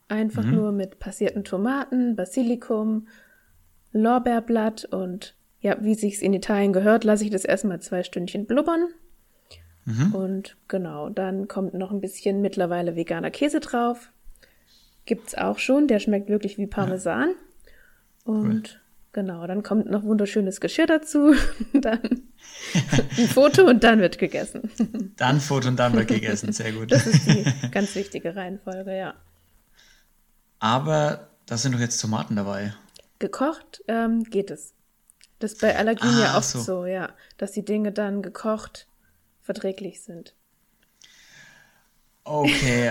Einfach 0.07 0.43
mhm. 0.43 0.55
nur 0.55 0.71
mit 0.71 0.99
passierten 0.99 1.43
Tomaten, 1.43 2.15
Basilikum, 2.15 3.07
Lorbeerblatt 3.91 4.85
und 4.85 5.35
ja, 5.63 5.77
wie 5.81 5.95
sich's 5.95 6.21
in 6.21 6.33
Italien 6.33 6.73
gehört, 6.73 7.03
lasse 7.03 7.23
ich 7.23 7.31
das 7.31 7.45
erstmal 7.45 7.81
zwei 7.81 8.03
Stündchen 8.03 8.45
blubbern. 8.45 8.89
Mhm. 9.85 10.13
Und 10.13 10.57
genau, 10.67 11.09
dann 11.09 11.47
kommt 11.47 11.73
noch 11.73 11.91
ein 11.91 12.01
bisschen 12.01 12.41
mittlerweile 12.41 12.95
veganer 12.95 13.31
Käse 13.31 13.59
drauf. 13.59 14.11
Gibt's 15.05 15.35
auch 15.35 15.57
schon, 15.57 15.87
der 15.87 15.99
schmeckt 15.99 16.29
wirklich 16.29 16.57
wie 16.57 16.67
Parmesan. 16.67 17.29
Ja. 18.25 18.31
Und 18.31 18.83
Genau, 19.13 19.45
dann 19.45 19.61
kommt 19.61 19.91
noch 19.91 20.03
wunderschönes 20.03 20.59
Geschirr 20.59 20.87
dazu, 20.87 21.35
dann 21.73 21.99
ein 23.17 23.27
Foto 23.27 23.63
und 23.63 23.83
dann 23.83 23.99
wird 23.99 24.17
gegessen. 24.17 24.71
Dann 25.17 25.39
Foto 25.39 25.67
und 25.67 25.77
dann 25.77 25.93
wird 25.93 26.07
gegessen, 26.07 26.51
sehr 26.51 26.71
gut. 26.71 26.91
Das 26.91 27.05
ist 27.05 27.27
die 27.27 27.45
ganz 27.71 27.93
wichtige 27.93 28.35
Reihenfolge, 28.35 28.97
ja. 28.97 29.13
Aber 30.57 31.29
da 31.45 31.57
sind 31.57 31.75
doch 31.75 31.79
jetzt 31.79 32.01
Tomaten 32.01 32.35
dabei. 32.35 32.73
Gekocht 33.19 33.83
ähm, 33.87 34.23
geht 34.23 34.49
es. 34.49 34.72
Das 35.43 35.51
ist 35.51 35.61
bei 35.61 35.75
Allergien 35.75 36.15
ah, 36.15 36.23
ja 36.23 36.37
oft 36.37 36.47
so. 36.47 36.61
so, 36.61 36.85
ja, 36.85 37.09
dass 37.35 37.51
die 37.51 37.65
Dinge 37.65 37.91
dann 37.91 38.21
gekocht 38.21 38.87
verträglich 39.41 40.01
sind. 40.01 40.35
Okay, 42.23 42.89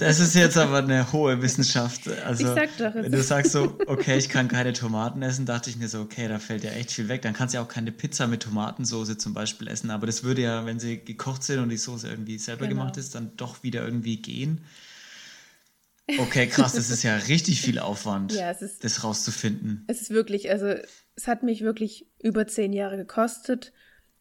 das 0.00 0.18
ist 0.18 0.34
jetzt 0.34 0.56
aber 0.56 0.78
eine 0.78 1.12
hohe 1.12 1.40
Wissenschaft. 1.40 2.08
Also, 2.26 2.48
ich 2.48 2.52
sag 2.52 2.76
doch, 2.78 2.96
wenn 2.96 3.12
du 3.12 3.22
sagst 3.22 3.52
so, 3.52 3.78
okay, 3.86 4.18
ich 4.18 4.28
kann 4.28 4.48
keine 4.48 4.72
Tomaten 4.72 5.22
essen, 5.22 5.46
dachte 5.46 5.70
ich 5.70 5.76
mir 5.76 5.86
so, 5.86 6.00
okay, 6.00 6.26
da 6.26 6.40
fällt 6.40 6.64
ja 6.64 6.72
echt 6.72 6.90
viel 6.90 7.06
weg. 7.06 7.22
Dann 7.22 7.32
kannst 7.32 7.54
du 7.54 7.58
ja 7.58 7.64
auch 7.64 7.68
keine 7.68 7.92
Pizza 7.92 8.26
mit 8.26 8.42
Tomatensauce 8.42 9.16
zum 9.16 9.32
Beispiel 9.32 9.68
essen. 9.68 9.92
Aber 9.92 10.08
das 10.08 10.24
würde 10.24 10.42
ja, 10.42 10.66
wenn 10.66 10.80
sie 10.80 10.98
gekocht 10.98 11.44
sind 11.44 11.60
und 11.60 11.68
die 11.68 11.76
Soße 11.76 12.08
irgendwie 12.08 12.38
selber 12.38 12.66
genau. 12.66 12.80
gemacht 12.80 12.96
ist, 12.96 13.14
dann 13.14 13.36
doch 13.36 13.62
wieder 13.62 13.84
irgendwie 13.84 14.16
gehen. 14.16 14.64
Okay, 16.18 16.48
krass, 16.48 16.72
das 16.72 16.90
ist 16.90 17.02
ja 17.04 17.16
richtig 17.16 17.62
viel 17.62 17.78
Aufwand, 17.78 18.32
ja, 18.32 18.50
ist, 18.50 18.84
das 18.84 19.04
rauszufinden. 19.04 19.84
Es 19.86 20.02
ist 20.02 20.10
wirklich, 20.10 20.50
also 20.50 20.74
es 21.16 21.28
hat 21.28 21.42
mich 21.42 21.62
wirklich 21.62 22.06
über 22.22 22.46
zehn 22.46 22.72
Jahre 22.72 22.96
gekostet, 22.96 23.72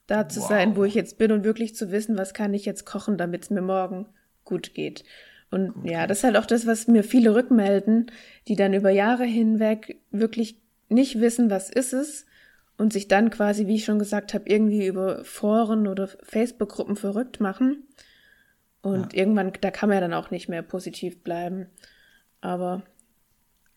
da 0.07 0.27
zu 0.27 0.41
wow. 0.41 0.49
sein, 0.49 0.75
wo 0.75 0.83
ich 0.83 0.93
jetzt 0.93 1.17
bin 1.17 1.31
und 1.31 1.43
wirklich 1.43 1.75
zu 1.75 1.91
wissen, 1.91 2.17
was 2.17 2.33
kann 2.33 2.53
ich 2.53 2.65
jetzt 2.65 2.85
kochen, 2.85 3.17
damit 3.17 3.43
es 3.43 3.49
mir 3.49 3.61
morgen 3.61 4.07
gut 4.43 4.73
geht. 4.73 5.03
Und 5.49 5.73
gut. 5.73 5.89
ja, 5.89 6.07
das 6.07 6.19
ist 6.19 6.23
halt 6.23 6.37
auch 6.37 6.45
das, 6.45 6.65
was 6.65 6.87
mir 6.87 7.03
viele 7.03 7.35
rückmelden, 7.35 8.11
die 8.47 8.55
dann 8.55 8.73
über 8.73 8.89
Jahre 8.89 9.25
hinweg 9.25 10.01
wirklich 10.11 10.57
nicht 10.89 11.19
wissen, 11.19 11.49
was 11.49 11.69
ist 11.69 11.93
es 11.93 12.25
und 12.77 12.91
sich 12.91 13.07
dann 13.07 13.29
quasi, 13.29 13.67
wie 13.67 13.75
ich 13.75 13.85
schon 13.85 13.99
gesagt 13.99 14.33
habe, 14.33 14.49
irgendwie 14.49 14.87
über 14.87 15.23
Foren 15.23 15.87
oder 15.87 16.07
Facebook-Gruppen 16.07 16.95
verrückt 16.95 17.39
machen. 17.39 17.87
Und 18.81 19.13
ja. 19.13 19.19
irgendwann, 19.19 19.53
da 19.61 19.71
kann 19.71 19.89
man 19.89 19.97
ja 19.97 20.01
dann 20.01 20.13
auch 20.13 20.31
nicht 20.31 20.49
mehr 20.49 20.61
positiv 20.61 21.23
bleiben. 21.23 21.67
Aber 22.41 22.83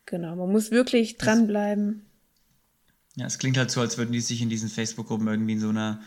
genau, 0.07 0.35
man 0.35 0.51
muss 0.51 0.71
wirklich 0.71 1.19
dranbleiben. 1.19 2.06
Ja, 3.17 3.27
es 3.27 3.39
klingt 3.39 3.57
halt 3.57 3.71
so, 3.71 3.81
als 3.81 3.99
würden 3.99 4.13
die 4.13 4.21
sich 4.21 4.43
in 4.43 4.51
diesen 4.51 4.69
Facebook-Gruppen 4.69 5.27
irgendwie 5.27 5.55
in 5.55 5.61
so 5.61 5.71
einer 5.71 6.01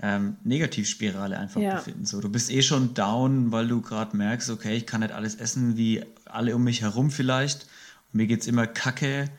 ähm, 0.00 0.36
Negativspirale 0.42 1.38
einfach 1.38 1.60
ja. 1.60 1.76
befinden. 1.76 2.06
So, 2.06 2.20
du 2.20 2.30
bist 2.30 2.50
eh 2.50 2.62
schon 2.62 2.94
down, 2.94 3.52
weil 3.52 3.68
du 3.68 3.80
gerade 3.80 4.16
merkst, 4.16 4.50
okay, 4.50 4.74
ich 4.74 4.86
kann 4.86 5.00
nicht 5.00 5.12
alles 5.12 5.34
essen 5.34 5.76
wie 5.76 6.04
alle 6.24 6.54
um 6.54 6.64
mich 6.64 6.80
herum 6.82 7.10
vielleicht. 7.10 7.66
Und 8.12 8.18
mir 8.18 8.26
geht's 8.26 8.46
immer 8.46 8.66
kacke. 8.66 9.30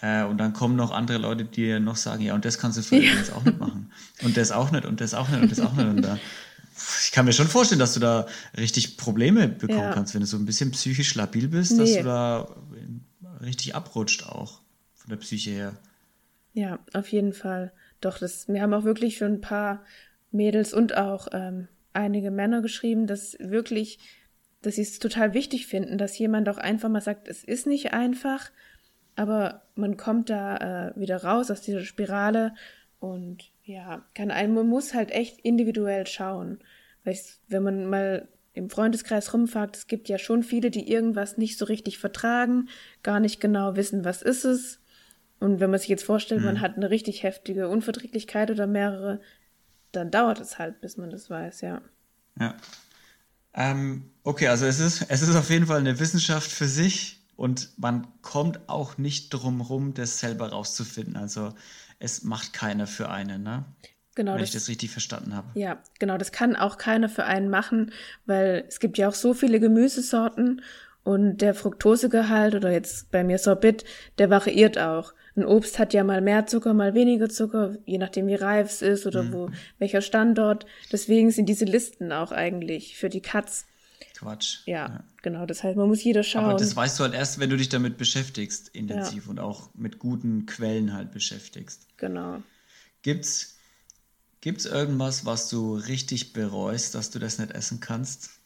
Äh, 0.00 0.24
und 0.24 0.38
dann 0.38 0.52
kommen 0.52 0.76
noch 0.76 0.90
andere 0.90 1.18
Leute, 1.18 1.44
die 1.44 1.62
dir 1.62 1.80
noch 1.80 1.96
sagen, 1.96 2.22
ja, 2.22 2.34
und 2.34 2.44
das 2.44 2.58
kannst 2.58 2.78
du 2.78 2.82
vielleicht 2.82 3.12
ja. 3.12 3.18
jetzt 3.18 3.32
auch 3.32 3.44
nicht 3.44 3.58
machen. 3.58 3.92
Und 4.22 4.36
das 4.36 4.52
auch 4.52 4.70
nicht, 4.70 4.84
und 4.84 5.00
das 5.00 5.14
auch 5.14 5.28
nicht, 5.28 5.40
und 5.40 5.50
das 5.50 5.60
auch 5.60 5.74
nicht. 5.74 5.86
Und 5.86 6.02
da, 6.02 6.18
ich 7.04 7.12
kann 7.12 7.24
mir 7.24 7.32
schon 7.32 7.48
vorstellen, 7.48 7.80
dass 7.80 7.94
du 7.94 8.00
da 8.00 8.26
richtig 8.56 8.96
Probleme 8.96 9.48
bekommen 9.48 9.80
ja. 9.80 9.92
kannst, 9.92 10.14
wenn 10.14 10.20
du 10.20 10.26
so 10.26 10.36
ein 10.36 10.46
bisschen 10.46 10.70
psychisch 10.72 11.14
labil 11.14 11.48
bist, 11.48 11.72
nee. 11.72 11.78
dass 11.78 11.92
du 11.94 12.02
da 12.04 12.48
richtig 13.40 13.74
abrutscht 13.74 14.24
auch 14.26 14.60
von 14.94 15.10
der 15.10 15.16
Psyche 15.16 15.50
her. 15.50 15.72
Ja, 16.52 16.78
auf 16.92 17.08
jeden 17.08 17.32
Fall. 17.32 17.72
Doch, 18.00 18.18
das, 18.18 18.48
wir 18.48 18.62
haben 18.62 18.74
auch 18.74 18.84
wirklich 18.84 19.16
schon 19.16 19.34
ein 19.34 19.40
paar 19.40 19.84
Mädels 20.30 20.72
und 20.72 20.96
auch 20.96 21.28
ähm, 21.32 21.68
einige 21.92 22.30
Männer 22.30 22.62
geschrieben, 22.62 23.06
dass 23.06 23.36
wirklich, 23.40 23.98
dass 24.62 24.76
sie 24.76 24.82
es 24.82 24.98
total 24.98 25.34
wichtig 25.34 25.66
finden, 25.66 25.98
dass 25.98 26.18
jemand 26.18 26.48
auch 26.48 26.58
einfach 26.58 26.88
mal 26.88 27.00
sagt, 27.00 27.28
es 27.28 27.44
ist 27.44 27.66
nicht 27.66 27.92
einfach, 27.92 28.50
aber 29.16 29.62
man 29.74 29.96
kommt 29.96 30.30
da 30.30 30.56
äh, 30.88 31.00
wieder 31.00 31.24
raus 31.24 31.50
aus 31.50 31.60
dieser 31.60 31.80
Spirale 31.80 32.54
und 33.00 33.50
ja, 33.64 34.04
kann 34.14 34.30
ein, 34.30 34.54
man 34.54 34.68
muss 34.68 34.94
halt 34.94 35.10
echt 35.10 35.40
individuell 35.40 36.06
schauen. 36.06 36.58
Weil 37.04 37.18
wenn 37.48 37.62
man 37.62 37.86
mal 37.86 38.28
im 38.54 38.70
Freundeskreis 38.70 39.32
rumfragt, 39.32 39.76
es 39.76 39.86
gibt 39.86 40.08
ja 40.08 40.18
schon 40.18 40.42
viele, 40.42 40.70
die 40.70 40.90
irgendwas 40.90 41.36
nicht 41.36 41.58
so 41.58 41.64
richtig 41.64 41.98
vertragen, 41.98 42.68
gar 43.02 43.20
nicht 43.20 43.40
genau 43.40 43.76
wissen, 43.76 44.04
was 44.04 44.22
ist 44.22 44.44
es. 44.44 44.80
Und 45.40 45.60
wenn 45.60 45.70
man 45.70 45.78
sich 45.78 45.88
jetzt 45.88 46.04
vorstellt, 46.04 46.40
mhm. 46.40 46.46
man 46.46 46.60
hat 46.60 46.76
eine 46.76 46.90
richtig 46.90 47.22
heftige 47.22 47.68
Unverträglichkeit 47.68 48.50
oder 48.50 48.66
mehrere, 48.66 49.20
dann 49.92 50.10
dauert 50.10 50.40
es 50.40 50.58
halt, 50.58 50.80
bis 50.80 50.96
man 50.96 51.10
das 51.10 51.30
weiß, 51.30 51.60
ja. 51.60 51.80
Ja. 52.38 52.56
Ähm, 53.54 54.10
okay, 54.22 54.48
also 54.48 54.66
es 54.66 54.80
ist, 54.80 55.06
es 55.08 55.22
ist 55.22 55.34
auf 55.34 55.50
jeden 55.50 55.66
Fall 55.66 55.78
eine 55.78 55.98
Wissenschaft 55.98 56.50
für 56.50 56.68
sich 56.68 57.24
und 57.36 57.70
man 57.78 58.06
kommt 58.22 58.68
auch 58.68 58.98
nicht 58.98 59.30
drum 59.30 59.60
rum, 59.60 59.94
das 59.94 60.18
selber 60.18 60.50
rauszufinden. 60.50 61.16
Also 61.16 61.54
es 61.98 62.22
macht 62.22 62.52
keiner 62.52 62.86
für 62.86 63.10
einen, 63.10 63.42
ne? 63.42 63.64
Genau, 64.14 64.32
Wenn 64.32 64.40
das, 64.40 64.48
ich 64.48 64.54
das 64.54 64.68
richtig 64.68 64.90
verstanden 64.90 65.34
habe. 65.36 65.48
Ja, 65.54 65.80
genau, 66.00 66.18
das 66.18 66.32
kann 66.32 66.56
auch 66.56 66.76
keiner 66.76 67.08
für 67.08 67.24
einen 67.24 67.48
machen, 67.48 67.92
weil 68.26 68.64
es 68.66 68.80
gibt 68.80 68.98
ja 68.98 69.08
auch 69.08 69.14
so 69.14 69.32
viele 69.32 69.60
Gemüsesorten 69.60 70.62
und 71.04 71.38
der 71.38 71.54
Fructosegehalt 71.54 72.56
oder 72.56 72.72
jetzt 72.72 73.12
bei 73.12 73.22
mir 73.22 73.38
Sorbit, 73.38 73.84
der 74.18 74.28
variiert 74.28 74.76
auch. 74.76 75.14
Ein 75.38 75.46
Obst 75.46 75.78
hat 75.78 75.94
ja 75.94 76.02
mal 76.02 76.20
mehr 76.20 76.46
Zucker, 76.46 76.74
mal 76.74 76.94
weniger 76.94 77.28
Zucker, 77.28 77.76
je 77.86 77.98
nachdem 77.98 78.26
wie 78.26 78.34
reif 78.34 78.70
es 78.70 78.82
ist 78.82 79.06
oder 79.06 79.22
mhm. 79.22 79.32
wo 79.32 79.50
welcher 79.78 80.00
Standort. 80.00 80.66
Deswegen 80.90 81.30
sind 81.30 81.48
diese 81.48 81.64
Listen 81.64 82.10
auch 82.10 82.32
eigentlich 82.32 82.96
für 82.96 83.08
die 83.08 83.20
Katz. 83.20 83.66
Quatsch. 84.16 84.66
Ja, 84.66 84.88
ja, 84.88 85.04
genau. 85.22 85.46
Das 85.46 85.62
heißt, 85.62 85.76
man 85.76 85.86
muss 85.86 86.02
jeder 86.02 86.24
schauen. 86.24 86.46
Aber 86.46 86.58
das 86.58 86.74
weißt 86.74 86.98
du 86.98 87.04
halt 87.04 87.14
erst, 87.14 87.38
wenn 87.38 87.50
du 87.50 87.56
dich 87.56 87.68
damit 87.68 87.98
beschäftigst, 87.98 88.68
intensiv 88.70 89.26
ja. 89.26 89.30
und 89.30 89.38
auch 89.38 89.72
mit 89.74 90.00
guten 90.00 90.46
Quellen 90.46 90.92
halt 90.92 91.12
beschäftigst. 91.12 91.86
Genau. 91.98 92.42
Gibt's 93.02 93.54
Gibt's 94.40 94.66
irgendwas, 94.66 95.24
was 95.24 95.48
du 95.48 95.74
richtig 95.74 96.32
bereust, 96.32 96.94
dass 96.96 97.10
du 97.10 97.18
das 97.20 97.38
nicht 97.38 97.52
essen 97.52 97.80
kannst? 97.80 98.40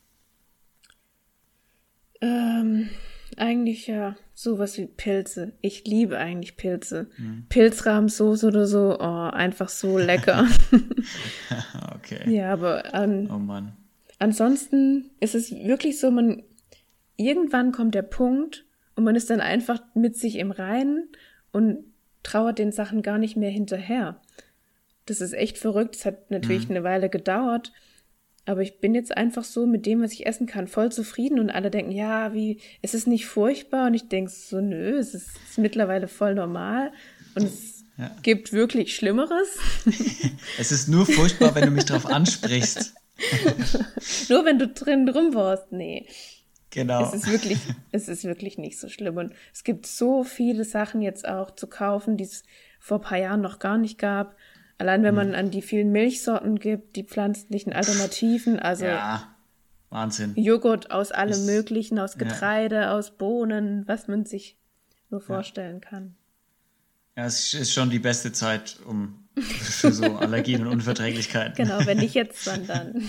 Ähm, 2.20 2.90
eigentlich 3.36 3.86
ja 3.86 4.16
sowas 4.42 4.76
wie 4.76 4.86
Pilze. 4.86 5.52
Ich 5.60 5.86
liebe 5.86 6.18
eigentlich 6.18 6.56
Pilze. 6.56 7.08
Mhm. 7.16 7.46
Pilzrahmsoße 7.48 8.46
oder 8.46 8.66
so, 8.66 8.98
oh, 8.98 9.30
einfach 9.30 9.68
so 9.68 9.98
lecker. 9.98 10.48
okay. 11.94 12.28
Ja, 12.30 12.52
aber 12.52 12.94
an, 12.94 13.30
oh 13.30 13.38
Mann. 13.38 13.72
ansonsten 14.18 15.10
ist 15.20 15.34
es 15.34 15.50
wirklich 15.50 15.98
so, 16.00 16.10
man 16.10 16.42
irgendwann 17.16 17.72
kommt 17.72 17.94
der 17.94 18.02
Punkt 18.02 18.64
und 18.96 19.04
man 19.04 19.16
ist 19.16 19.30
dann 19.30 19.40
einfach 19.40 19.80
mit 19.94 20.16
sich 20.16 20.36
im 20.36 20.50
Reinen 20.50 21.08
und 21.52 21.84
trauert 22.22 22.58
den 22.58 22.72
Sachen 22.72 23.02
gar 23.02 23.18
nicht 23.18 23.36
mehr 23.36 23.50
hinterher. 23.50 24.20
Das 25.06 25.20
ist 25.20 25.32
echt 25.32 25.58
verrückt. 25.58 25.96
Es 25.96 26.04
hat 26.04 26.30
natürlich 26.30 26.68
mhm. 26.68 26.76
eine 26.76 26.84
Weile 26.84 27.08
gedauert. 27.08 27.72
Aber 28.44 28.62
ich 28.62 28.80
bin 28.80 28.94
jetzt 28.94 29.16
einfach 29.16 29.44
so 29.44 29.66
mit 29.66 29.86
dem, 29.86 30.02
was 30.02 30.12
ich 30.12 30.26
essen 30.26 30.46
kann, 30.46 30.66
voll 30.66 30.90
zufrieden 30.90 31.38
und 31.38 31.50
alle 31.50 31.70
denken, 31.70 31.92
ja, 31.92 32.34
wie, 32.34 32.58
es 32.82 32.92
ist 32.92 33.06
nicht 33.06 33.26
furchtbar 33.26 33.86
und 33.86 33.94
ich 33.94 34.08
denke 34.08 34.32
so, 34.32 34.60
nö, 34.60 34.98
es 34.98 35.14
ist, 35.14 35.30
ist 35.48 35.58
mittlerweile 35.58 36.08
voll 36.08 36.34
normal 36.34 36.92
und 37.36 37.44
es 37.44 37.84
ja. 37.96 38.10
gibt 38.22 38.52
wirklich 38.52 38.96
Schlimmeres. 38.96 39.58
es 40.58 40.72
ist 40.72 40.88
nur 40.88 41.06
furchtbar, 41.06 41.54
wenn 41.54 41.66
du 41.66 41.70
mich 41.70 41.84
darauf 41.84 42.06
ansprichst. 42.06 42.94
nur 44.28 44.44
wenn 44.44 44.58
du 44.58 44.66
drin 44.66 45.06
drum 45.06 45.34
warst, 45.34 45.70
nee. 45.70 46.08
Genau. 46.70 47.04
Es 47.04 47.14
ist 47.14 47.30
wirklich, 47.30 47.58
es 47.92 48.08
ist 48.08 48.24
wirklich 48.24 48.58
nicht 48.58 48.80
so 48.80 48.88
schlimm 48.88 49.18
und 49.18 49.34
es 49.52 49.62
gibt 49.62 49.86
so 49.86 50.24
viele 50.24 50.64
Sachen 50.64 51.00
jetzt 51.02 51.28
auch 51.28 51.52
zu 51.52 51.68
kaufen, 51.68 52.16
die 52.16 52.24
es 52.24 52.42
vor 52.80 52.98
ein 52.98 53.02
paar 53.02 53.18
Jahren 53.18 53.42
noch 53.42 53.60
gar 53.60 53.78
nicht 53.78 53.98
gab 53.98 54.34
Allein 54.78 55.02
wenn 55.02 55.14
man 55.14 55.28
mhm. 55.28 55.34
an 55.34 55.50
die 55.50 55.62
vielen 55.62 55.92
Milchsorten 55.92 56.58
gibt, 56.58 56.96
die 56.96 57.04
pflanzlichen 57.04 57.72
Alternativen, 57.72 58.58
also 58.58 58.86
ja, 58.86 59.32
Wahnsinn. 59.90 60.32
Joghurt 60.36 60.90
aus 60.90 61.12
allem 61.12 61.32
ist, 61.32 61.46
Möglichen, 61.46 61.98
aus 61.98 62.16
Getreide, 62.16 62.76
ja. 62.76 62.96
aus 62.96 63.16
Bohnen, 63.16 63.84
was 63.86 64.08
man 64.08 64.24
sich 64.24 64.56
nur 65.10 65.20
vorstellen 65.20 65.80
ja. 65.82 65.88
kann. 65.90 66.16
Ja, 67.16 67.26
es 67.26 67.52
ist 67.52 67.72
schon 67.72 67.90
die 67.90 67.98
beste 67.98 68.32
Zeit, 68.32 68.78
um 68.86 69.28
für 69.38 69.92
so 69.92 70.16
Allergien 70.16 70.62
und 70.62 70.72
Unverträglichkeiten. 70.72 71.54
Genau, 71.54 71.84
wenn 71.86 71.98
nicht 71.98 72.14
jetzt, 72.14 72.46
wann 72.46 72.66
dann? 72.66 73.08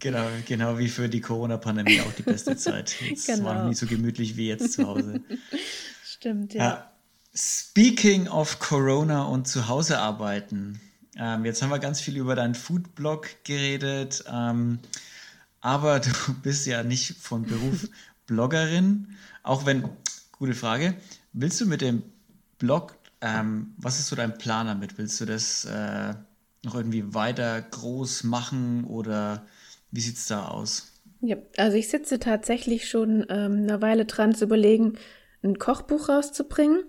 genau, 0.00 0.26
genau 0.46 0.78
wie 0.78 0.88
für 0.88 1.08
die 1.08 1.20
Corona-Pandemie 1.20 2.00
auch 2.00 2.12
die 2.12 2.22
beste 2.22 2.56
Zeit. 2.56 2.94
Es 3.12 3.26
genau. 3.26 3.44
war 3.44 3.54
noch 3.62 3.68
nie 3.68 3.74
so 3.74 3.86
gemütlich 3.86 4.36
wie 4.36 4.48
jetzt 4.48 4.72
zu 4.72 4.86
Hause. 4.86 5.22
Stimmt, 6.04 6.54
ja. 6.54 6.64
ja. 6.64 6.92
Speaking 7.34 8.28
of 8.28 8.58
Corona 8.58 9.24
und 9.24 9.46
zu 9.46 9.68
Hause 9.68 9.98
arbeiten, 9.98 10.80
ähm, 11.18 11.44
jetzt 11.44 11.62
haben 11.62 11.70
wir 11.70 11.78
ganz 11.78 12.00
viel 12.00 12.16
über 12.16 12.34
deinen 12.34 12.54
Foodblog 12.54 13.28
geredet, 13.44 14.24
ähm, 14.30 14.78
aber 15.60 16.00
du 16.00 16.10
bist 16.42 16.66
ja 16.66 16.82
nicht 16.82 17.16
von 17.16 17.42
Beruf 17.42 17.88
Bloggerin, 18.26 19.08
auch 19.42 19.66
wenn, 19.66 19.88
gute 20.32 20.54
Frage, 20.54 20.94
willst 21.32 21.60
du 21.60 21.66
mit 21.66 21.80
dem 21.80 22.02
Blog, 22.58 22.96
ähm, 23.20 23.74
was 23.76 23.98
ist 23.98 24.08
so 24.08 24.16
dein 24.16 24.36
Plan 24.36 24.66
damit? 24.66 24.98
Willst 24.98 25.20
du 25.20 25.24
das 25.24 25.64
äh, 25.64 26.14
noch 26.64 26.74
irgendwie 26.74 27.14
weiter 27.14 27.62
groß 27.62 28.24
machen 28.24 28.84
oder 28.84 29.46
wie 29.90 30.00
sieht 30.00 30.16
es 30.16 30.26
da 30.26 30.48
aus? 30.48 30.92
Ja, 31.20 31.36
also 31.56 31.76
ich 31.76 31.88
sitze 31.88 32.18
tatsächlich 32.18 32.88
schon 32.88 33.24
ähm, 33.28 33.62
eine 33.62 33.80
Weile 33.80 34.04
dran 34.04 34.34
zu 34.34 34.44
überlegen, 34.44 34.98
ein 35.42 35.58
Kochbuch 35.58 36.08
rauszubringen. 36.08 36.84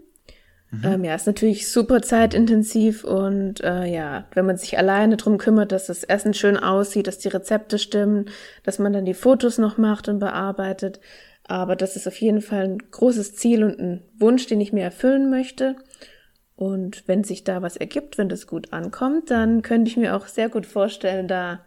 Mhm. 0.72 0.82
Ähm, 0.84 1.04
ja, 1.06 1.16
ist 1.16 1.28
natürlich 1.28 1.72
super 1.72 2.02
zeitintensiv 2.02 3.04
und 3.04 3.62
äh, 3.62 3.86
ja, 3.86 4.26
wenn 4.34 4.46
man 4.46 4.58
sich 4.58 4.78
alleine 4.78 5.16
drum 5.16 5.38
kümmert, 5.38 5.72
dass 5.72 5.86
das 5.86 6.04
Essen 6.04 6.34
schön 6.34 6.58
aussieht, 6.58 7.08
dass 7.08 7.20
die 7.20 7.30
Rezepte 7.30 7.80
stimmen, 7.80 8.30
dass 8.64 8.78
man 8.78 8.92
dann 8.92 9.06
die 9.06 9.14
Fotos 9.14 9.58
noch 9.58 9.78
macht 9.78 10.10
und 10.10 10.20
bearbeitet. 10.20 11.00
Aber 11.48 11.78
das 11.78 11.96
ist 11.96 12.08
auf 12.08 12.20
jeden 12.20 12.42
Fall 12.42 12.66
ein 12.66 12.78
großes 12.92 13.36
Ziel 13.36 13.64
und 13.64 13.80
ein 13.80 14.04
Wunsch, 14.20 14.48
den 14.48 14.60
ich 14.60 14.74
mir 14.74 14.84
erfüllen 14.84 15.30
möchte. 15.30 15.78
Und 16.58 17.08
wenn 17.08 17.24
sich 17.24 17.46
da 17.46 17.62
was 17.62 17.78
ergibt, 17.78 18.18
wenn 18.18 18.28
das 18.28 18.48
gut 18.48 18.74
ankommt, 18.74 19.32
dann 19.32 19.62
könnte 19.62 19.90
ich 19.90 19.96
mir 19.96 20.16
auch 20.16 20.28
sehr 20.28 20.50
gut 20.50 20.66
vorstellen, 20.66 21.30
da 21.30 21.62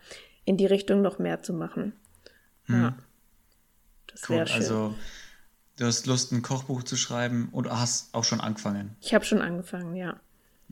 in 0.45 0.59
die 0.59 0.67
Richtung 0.67 1.01
noch 1.01 1.19
mehr 1.19 1.43
zu 1.43 1.55
machen. 1.55 1.95
Mhm. 2.67 2.83
Ja. 2.83 2.95
Das 4.09 4.29
cool. 4.29 4.47
schön. 4.47 4.57
Also 4.57 4.95
Du 5.81 5.87
hast 5.87 6.05
Lust, 6.05 6.31
ein 6.31 6.43
Kochbuch 6.43 6.83
zu 6.83 6.95
schreiben 6.97 7.49
oder 7.53 7.81
hast 7.81 8.15
auch 8.15 8.25
schon 8.25 8.43
angefangen? 8.43 8.97
Ich 9.01 9.15
habe 9.15 9.25
schon 9.25 9.41
angefangen, 9.41 9.97
ja. 9.97 10.21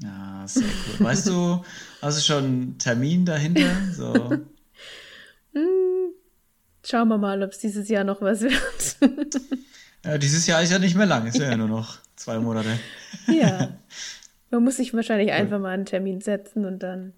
Ja, 0.02 0.44
sehr 0.46 0.64
cool. 0.66 1.06
Weißt 1.06 1.26
du, 1.28 1.64
hast 2.02 2.18
du 2.18 2.22
schon 2.22 2.44
einen 2.44 2.78
Termin 2.78 3.24
dahinter? 3.24 3.70
So. 3.94 4.12
hm, 5.54 6.12
schauen 6.84 7.08
wir 7.08 7.16
mal, 7.16 7.42
ob 7.42 7.52
es 7.52 7.58
dieses 7.58 7.88
Jahr 7.88 8.04
noch 8.04 8.20
was 8.20 8.42
wird. 8.42 8.54
ja, 10.04 10.18
dieses 10.18 10.46
Jahr 10.46 10.62
ist 10.62 10.72
ja 10.72 10.78
nicht 10.78 10.94
mehr 10.94 11.06
lang, 11.06 11.26
es 11.26 11.36
wäre 11.36 11.44
ja. 11.44 11.50
ja 11.52 11.56
nur 11.56 11.68
noch 11.68 11.96
zwei 12.14 12.38
Monate. 12.38 12.78
ja. 13.28 13.78
Man 14.50 14.62
muss 14.62 14.76
sich 14.76 14.92
wahrscheinlich 14.92 15.28
cool. 15.28 15.36
einfach 15.36 15.58
mal 15.58 15.70
einen 15.70 15.86
Termin 15.86 16.20
setzen 16.20 16.66
und 16.66 16.82
dann. 16.82 17.14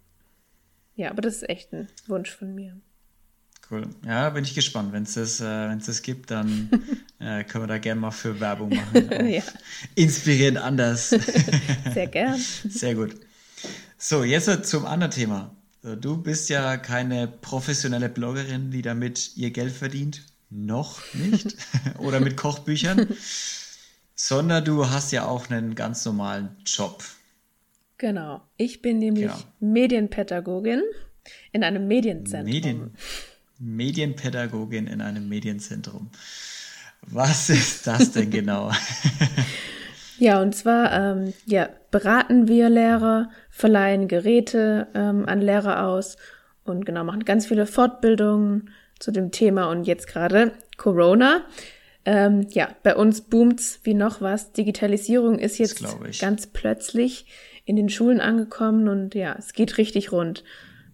Ja, 0.94 1.10
aber 1.10 1.22
das 1.22 1.34
ist 1.34 1.48
echt 1.48 1.72
ein 1.72 1.88
Wunsch 2.06 2.30
von 2.30 2.54
mir. 2.54 2.76
Cool. 3.70 3.86
Ja, 4.04 4.28
bin 4.30 4.42
ich 4.42 4.54
gespannt. 4.54 4.92
Wenn 4.92 5.04
es 5.04 5.14
das, 5.14 5.40
äh, 5.40 5.76
das 5.76 6.02
gibt, 6.02 6.30
dann 6.32 6.70
äh, 7.20 7.44
können 7.44 7.64
wir 7.64 7.68
da 7.68 7.78
gerne 7.78 8.00
mal 8.00 8.10
für 8.10 8.40
Werbung 8.40 8.70
machen. 8.70 9.26
ja. 9.28 9.42
Inspirierend 9.94 10.58
anders. 10.58 11.10
Sehr 11.94 12.08
gern. 12.08 12.40
Sehr 12.68 12.96
gut. 12.96 13.14
So, 13.96 14.24
jetzt 14.24 14.66
zum 14.66 14.86
anderen 14.86 15.12
Thema. 15.12 15.54
Du 16.00 16.16
bist 16.16 16.50
ja 16.50 16.76
keine 16.76 17.28
professionelle 17.28 18.08
Bloggerin, 18.08 18.70
die 18.70 18.82
damit 18.82 19.36
ihr 19.36 19.50
Geld 19.50 19.72
verdient. 19.72 20.22
Noch 20.50 21.00
nicht. 21.14 21.56
Oder 21.98 22.18
mit 22.20 22.36
Kochbüchern. 22.36 23.06
sondern 24.14 24.64
du 24.64 24.90
hast 24.90 25.12
ja 25.12 25.26
auch 25.26 25.48
einen 25.48 25.74
ganz 25.74 26.04
normalen 26.04 26.56
Job. 26.66 27.04
Genau. 27.98 28.42
Ich 28.56 28.82
bin 28.82 28.98
nämlich 28.98 29.26
genau. 29.26 29.38
Medienpädagogin 29.60 30.82
in 31.52 31.62
einem 31.62 31.86
Medienzentrum. 31.86 32.52
Medien 32.52 32.90
Medienpädagogin 33.60 34.86
in 34.86 35.00
einem 35.00 35.28
Medienzentrum. 35.28 36.10
Was 37.02 37.50
ist 37.50 37.86
das 37.86 38.12
denn 38.12 38.30
genau? 38.30 38.70
ja, 40.18 40.40
und 40.40 40.54
zwar 40.54 40.92
ähm, 40.92 41.32
ja, 41.46 41.68
beraten 41.90 42.48
wir 42.48 42.68
Lehrer, 42.68 43.30
verleihen 43.50 44.08
Geräte 44.08 44.88
ähm, 44.94 45.26
an 45.26 45.40
Lehrer 45.40 45.86
aus 45.86 46.16
und 46.64 46.84
genau 46.86 47.04
machen 47.04 47.24
ganz 47.24 47.46
viele 47.46 47.66
Fortbildungen 47.66 48.70
zu 48.98 49.12
dem 49.12 49.30
Thema 49.30 49.70
und 49.70 49.84
jetzt 49.84 50.06
gerade 50.06 50.52
Corona. 50.76 51.42
Ähm, 52.04 52.46
ja, 52.50 52.68
bei 52.82 52.96
uns 52.96 53.22
boomt's 53.22 53.80
wie 53.82 53.94
noch 53.94 54.20
was. 54.20 54.52
Digitalisierung 54.52 55.38
ist 55.38 55.58
jetzt 55.58 55.84
ganz 56.18 56.46
plötzlich 56.46 57.26
in 57.64 57.76
den 57.76 57.88
Schulen 57.88 58.20
angekommen 58.20 58.88
und 58.88 59.14
ja, 59.14 59.34
es 59.38 59.52
geht 59.52 59.78
richtig 59.78 60.12
rund. 60.12 60.44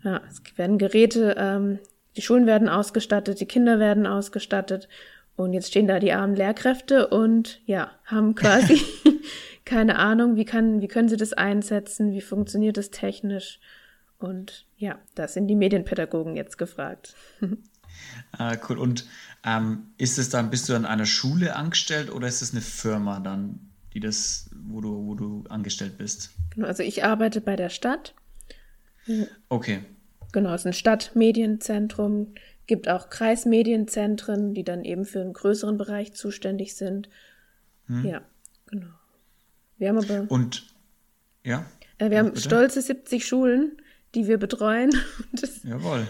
Ja, 0.03 0.21
es 0.29 0.43
werden 0.57 0.79
Geräte 0.79 1.37
ähm, 1.39 1.79
die 2.17 2.23
Schulen 2.23 2.47
werden 2.47 2.69
ausgestattet, 2.69 3.41
die 3.41 3.47
Kinder 3.47 3.79
werden 3.79 4.07
ausgestattet 4.07 4.89
und 5.37 5.53
jetzt 5.53 5.69
stehen 5.69 5.87
da 5.87 5.99
die 5.99 6.13
armen 6.13 6.35
Lehrkräfte 6.35 7.09
und 7.09 7.61
ja, 7.67 7.91
haben 8.05 8.35
quasi 8.35 8.81
keine 9.65 9.99
Ahnung, 9.99 10.37
wie 10.37 10.45
kann, 10.45 10.81
wie 10.81 10.89
können 10.89 11.09
sie 11.09 11.17
das 11.17 11.33
einsetzen, 11.33 12.13
wie 12.13 12.21
funktioniert 12.21 12.77
das 12.77 12.91
technisch 12.91 13.61
und 14.19 14.67
ja, 14.79 14.99
da 15.15 15.29
sind 15.29 15.49
die 15.49 15.55
Medienpädagogen 15.55 16.37
jetzt 16.37 16.57
gefragt. 16.57 17.15
ah, 18.33 18.57
cool. 18.69 18.79
Und 18.79 19.07
ähm, 19.45 19.91
ist 19.99 20.19
es 20.19 20.31
dann, 20.31 20.51
bist 20.51 20.69
du 20.69 20.75
an 20.75 20.87
einer 20.87 21.07
Schule 21.07 21.55
angestellt 21.57 22.11
oder 22.11 22.27
ist 22.27 22.43
es 22.43 22.53
eine 22.53 22.63
Firma 22.63 23.21
dann, 23.21 23.71
die 23.93 24.01
das, 24.01 24.51
wo 24.69 24.81
du, 24.81 25.07
wo 25.07 25.15
du 25.15 25.45
angestellt 25.49 25.99
bist? 25.99 26.31
Genau, 26.55 26.67
also 26.67 26.83
ich 26.83 27.05
arbeite 27.05 27.41
bei 27.41 27.57
der 27.57 27.69
Stadt. 27.69 28.15
Okay. 29.49 29.85
Genau, 30.37 30.53
es 30.53 30.61
ist 30.61 30.67
ein 30.67 30.73
Stadtmedienzentrum, 30.75 32.35
gibt 32.67 32.91
auch 32.91 33.09
Kreismedienzentren, 33.09 34.53
die 34.53 34.65
dann 34.65 34.85
eben 34.85 35.07
für 35.07 35.23
einen 35.23 35.33
größeren 35.33 35.79
Bereich 35.79 36.13
zuständig 36.13 36.77
sind. 36.77 37.09
Hm. 37.87 38.05
Ja, 38.05 38.21
genau. 38.67 38.89
Wir 39.79 39.89
haben 39.89 39.97
aber. 39.97 40.31
Und 40.31 40.67
ja. 41.43 41.65
Äh, 41.97 42.11
wir 42.11 42.19
haben 42.19 42.35
bitte? 42.35 42.43
stolze 42.43 42.83
70 42.83 43.27
Schulen, 43.27 43.81
die 44.15 44.29
wir 44.29 44.37
betreuen. 44.37 44.91
Das, 45.33 45.63
Jawohl. 45.63 46.07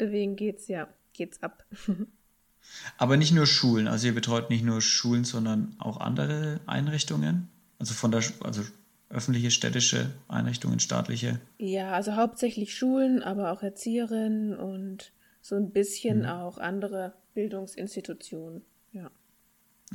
Deswegen 0.00 0.36
geht's, 0.36 0.68
ja, 0.68 0.88
geht's 1.12 1.42
ab. 1.42 1.66
Aber 2.96 3.18
nicht 3.18 3.34
nur 3.34 3.44
Schulen, 3.44 3.88
also 3.88 4.06
ihr 4.06 4.14
betreut 4.14 4.48
nicht 4.48 4.64
nur 4.64 4.80
Schulen, 4.80 5.24
sondern 5.24 5.76
auch 5.80 6.00
andere 6.00 6.60
Einrichtungen. 6.64 7.50
Also 7.78 7.92
von 7.92 8.10
der, 8.10 8.22
also 8.40 8.62
öffentliche 9.08 9.50
städtische 9.50 10.12
Einrichtungen, 10.28 10.80
staatliche? 10.80 11.40
Ja, 11.58 11.92
also 11.92 12.16
hauptsächlich 12.16 12.74
Schulen, 12.74 13.22
aber 13.22 13.52
auch 13.52 13.62
Erzieherinnen 13.62 14.56
und 14.56 15.12
so 15.40 15.54
ein 15.54 15.70
bisschen 15.70 16.20
mhm. 16.20 16.26
auch 16.26 16.58
andere 16.58 17.14
Bildungsinstitutionen. 17.34 18.62
Ja. 18.92 19.10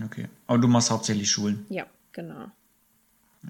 Okay. 0.05 0.29
Aber 0.47 0.59
du 0.59 0.67
machst 0.67 0.91
hauptsächlich 0.91 1.29
Schulen? 1.29 1.65
Ja, 1.69 1.85
genau. 2.13 2.51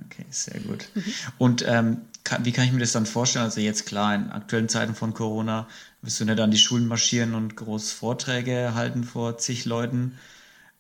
Okay, 0.06 0.26
sehr 0.30 0.60
gut. 0.62 0.88
Und 1.38 1.66
ähm, 1.68 2.02
kann, 2.24 2.46
wie 2.46 2.54
kann 2.54 2.66
ich 2.66 2.72
mir 2.72 2.80
das 2.80 2.94
dann 2.94 3.06
vorstellen? 3.06 3.46
Also 3.46 3.60
jetzt 3.60 3.86
klar, 3.86 4.16
in 4.16 4.32
aktuellen 4.32 4.70
Zeiten 4.70 4.96
von 4.96 5.14
Corona 5.14 5.68
wirst 6.02 6.20
du 6.20 6.26
nicht 6.26 6.40
an 6.40 6.52
die 6.52 6.58
Schulen 6.58 6.88
marschieren 6.88 7.36
und 7.36 7.58
groß 7.58 7.92
Vorträge 7.92 8.74
halten 8.74 9.04
vor 9.04 9.38
zig 9.38 9.66
Leuten. 9.66 10.18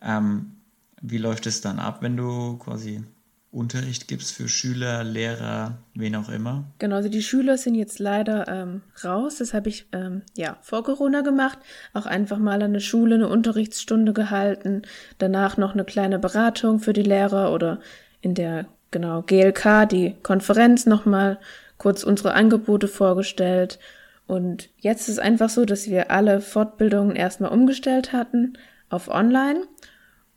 Ähm, 0.02 0.54
wie 1.02 1.18
läuft 1.18 1.46
es 1.46 1.62
dann 1.62 1.80
ab, 1.80 2.02
wenn 2.02 2.16
du 2.16 2.58
quasi 2.58 3.04
Unterricht 3.52 4.08
gibst 4.08 4.32
für 4.32 4.48
Schüler, 4.48 5.04
Lehrer, 5.04 5.80
wen 5.94 6.16
auch 6.16 6.30
immer? 6.30 6.72
Genau, 6.80 6.96
also 6.96 7.10
die 7.10 7.22
Schüler 7.22 7.58
sind 7.58 7.76
jetzt 7.76 8.00
leider 8.00 8.48
ähm, 8.48 8.82
raus. 9.04 9.40
Das 9.40 9.54
habe 9.54 9.68
ich 9.68 9.88
ähm, 9.92 10.22
ja 10.38 10.58
vor 10.62 10.86
Corona 10.86 11.20
gemacht. 11.20 11.60
Auch 11.94 12.06
einfach 12.06 12.38
mal 12.38 12.62
an 12.62 12.72
der 12.72 12.80
Schule 12.80 13.16
eine 13.16 13.28
Unterrichtsstunde 13.28 14.14
gehalten. 14.14 14.84
Danach 15.18 15.58
noch 15.58 15.74
eine 15.74 15.84
kleine 15.84 16.18
Beratung 16.18 16.80
für 16.80 16.94
die 16.94 17.04
Lehrer 17.04 17.52
oder 17.52 17.82
in 18.22 18.36
der 18.36 18.68
genau 18.90 19.22
GLK 19.22 19.86
die 19.90 20.16
Konferenz 20.24 20.86
nochmal 20.86 21.38
kurz 21.78 22.04
unsere 22.04 22.34
Angebote 22.34 22.88
vorgestellt. 22.88 23.80
Und 24.28 24.70
jetzt 24.78 25.02
ist 25.10 25.16
es 25.16 25.20
einfach 25.20 25.50
so, 25.50 25.66
dass 25.66 25.90
wir 25.90 26.10
alle 26.10 26.40
Fortbildungen 26.40 27.18
erstmal 27.18 27.52
umgestellt 27.52 28.14
hatten 28.14 28.54
auf 28.90 29.10
Online. 29.10 29.64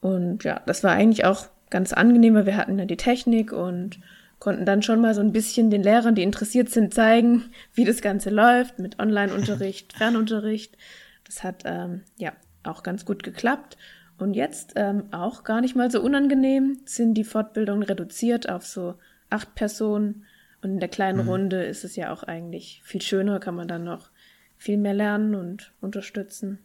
Und 0.00 0.42
ja, 0.42 0.60
das 0.66 0.82
war 0.82 0.90
eigentlich 0.92 1.24
auch 1.24 1.46
ganz 1.70 1.92
angenehm, 1.92 2.34
weil 2.34 2.46
wir 2.46 2.56
hatten 2.56 2.78
ja 2.78 2.84
die 2.84 2.96
Technik 2.96 3.52
und 3.52 3.98
konnten 4.38 4.66
dann 4.66 4.82
schon 4.82 5.00
mal 5.00 5.14
so 5.14 5.20
ein 5.20 5.32
bisschen 5.32 5.70
den 5.70 5.82
Lehrern, 5.82 6.14
die 6.14 6.22
interessiert 6.22 6.68
sind, 6.68 6.92
zeigen, 6.92 7.44
wie 7.72 7.84
das 7.84 8.02
Ganze 8.02 8.30
läuft 8.30 8.78
mit 8.78 8.98
Online-Unterricht, 8.98 9.92
Fernunterricht. 9.96 10.76
Das 11.24 11.42
hat 11.42 11.62
ähm, 11.64 12.02
ja 12.18 12.32
auch 12.62 12.82
ganz 12.82 13.04
gut 13.04 13.22
geklappt. 13.22 13.76
Und 14.18 14.34
jetzt 14.34 14.74
ähm, 14.76 15.04
auch 15.10 15.44
gar 15.44 15.60
nicht 15.60 15.74
mal 15.74 15.90
so 15.90 16.00
unangenehm 16.00 16.80
sind 16.84 17.14
die 17.14 17.24
Fortbildungen 17.24 17.82
reduziert 17.82 18.48
auf 18.48 18.66
so 18.66 18.94
acht 19.30 19.54
Personen. 19.54 20.24
Und 20.62 20.70
in 20.70 20.80
der 20.80 20.88
kleinen 20.88 21.22
mhm. 21.22 21.28
Runde 21.28 21.64
ist 21.64 21.84
es 21.84 21.96
ja 21.96 22.12
auch 22.12 22.22
eigentlich 22.22 22.80
viel 22.84 23.02
schöner, 23.02 23.40
kann 23.40 23.56
man 23.56 23.66
dann 23.66 23.84
noch 23.84 24.10
viel 24.56 24.76
mehr 24.76 24.94
lernen 24.94 25.34
und 25.34 25.72
unterstützen 25.80 26.58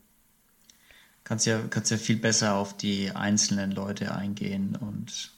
kannst 1.30 1.46
ja, 1.46 1.60
kannst 1.70 1.92
ja 1.92 1.98
viel 1.98 2.18
besser 2.18 2.56
auf 2.56 2.76
die 2.76 3.12
einzelnen 3.12 3.72
Leute 3.72 4.14
eingehen 4.14 4.78
und 4.80 5.32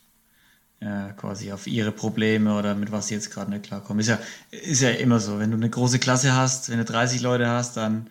ja, 0.80 1.12
quasi 1.12 1.52
auf 1.52 1.68
ihre 1.68 1.92
Probleme 1.92 2.58
oder 2.58 2.74
mit 2.74 2.92
was 2.92 3.10
sie 3.10 3.14
jetzt 3.14 3.30
gerade 3.30 3.52
nicht 3.52 3.64
klarkommen. 3.64 4.00
Ist 4.00 4.08
ja, 4.08 4.18
ist 4.50 4.82
ja 4.82 4.90
immer 4.90 5.20
so, 5.20 5.38
wenn 5.38 5.52
du 5.52 5.58
eine 5.58 5.70
große 5.70 6.00
Klasse 6.00 6.36
hast, 6.36 6.72
wenn 6.72 6.80
du 6.80 6.86
30 6.86 7.22
Leute 7.22 7.48
hast, 7.48 7.78
dann 7.78 8.08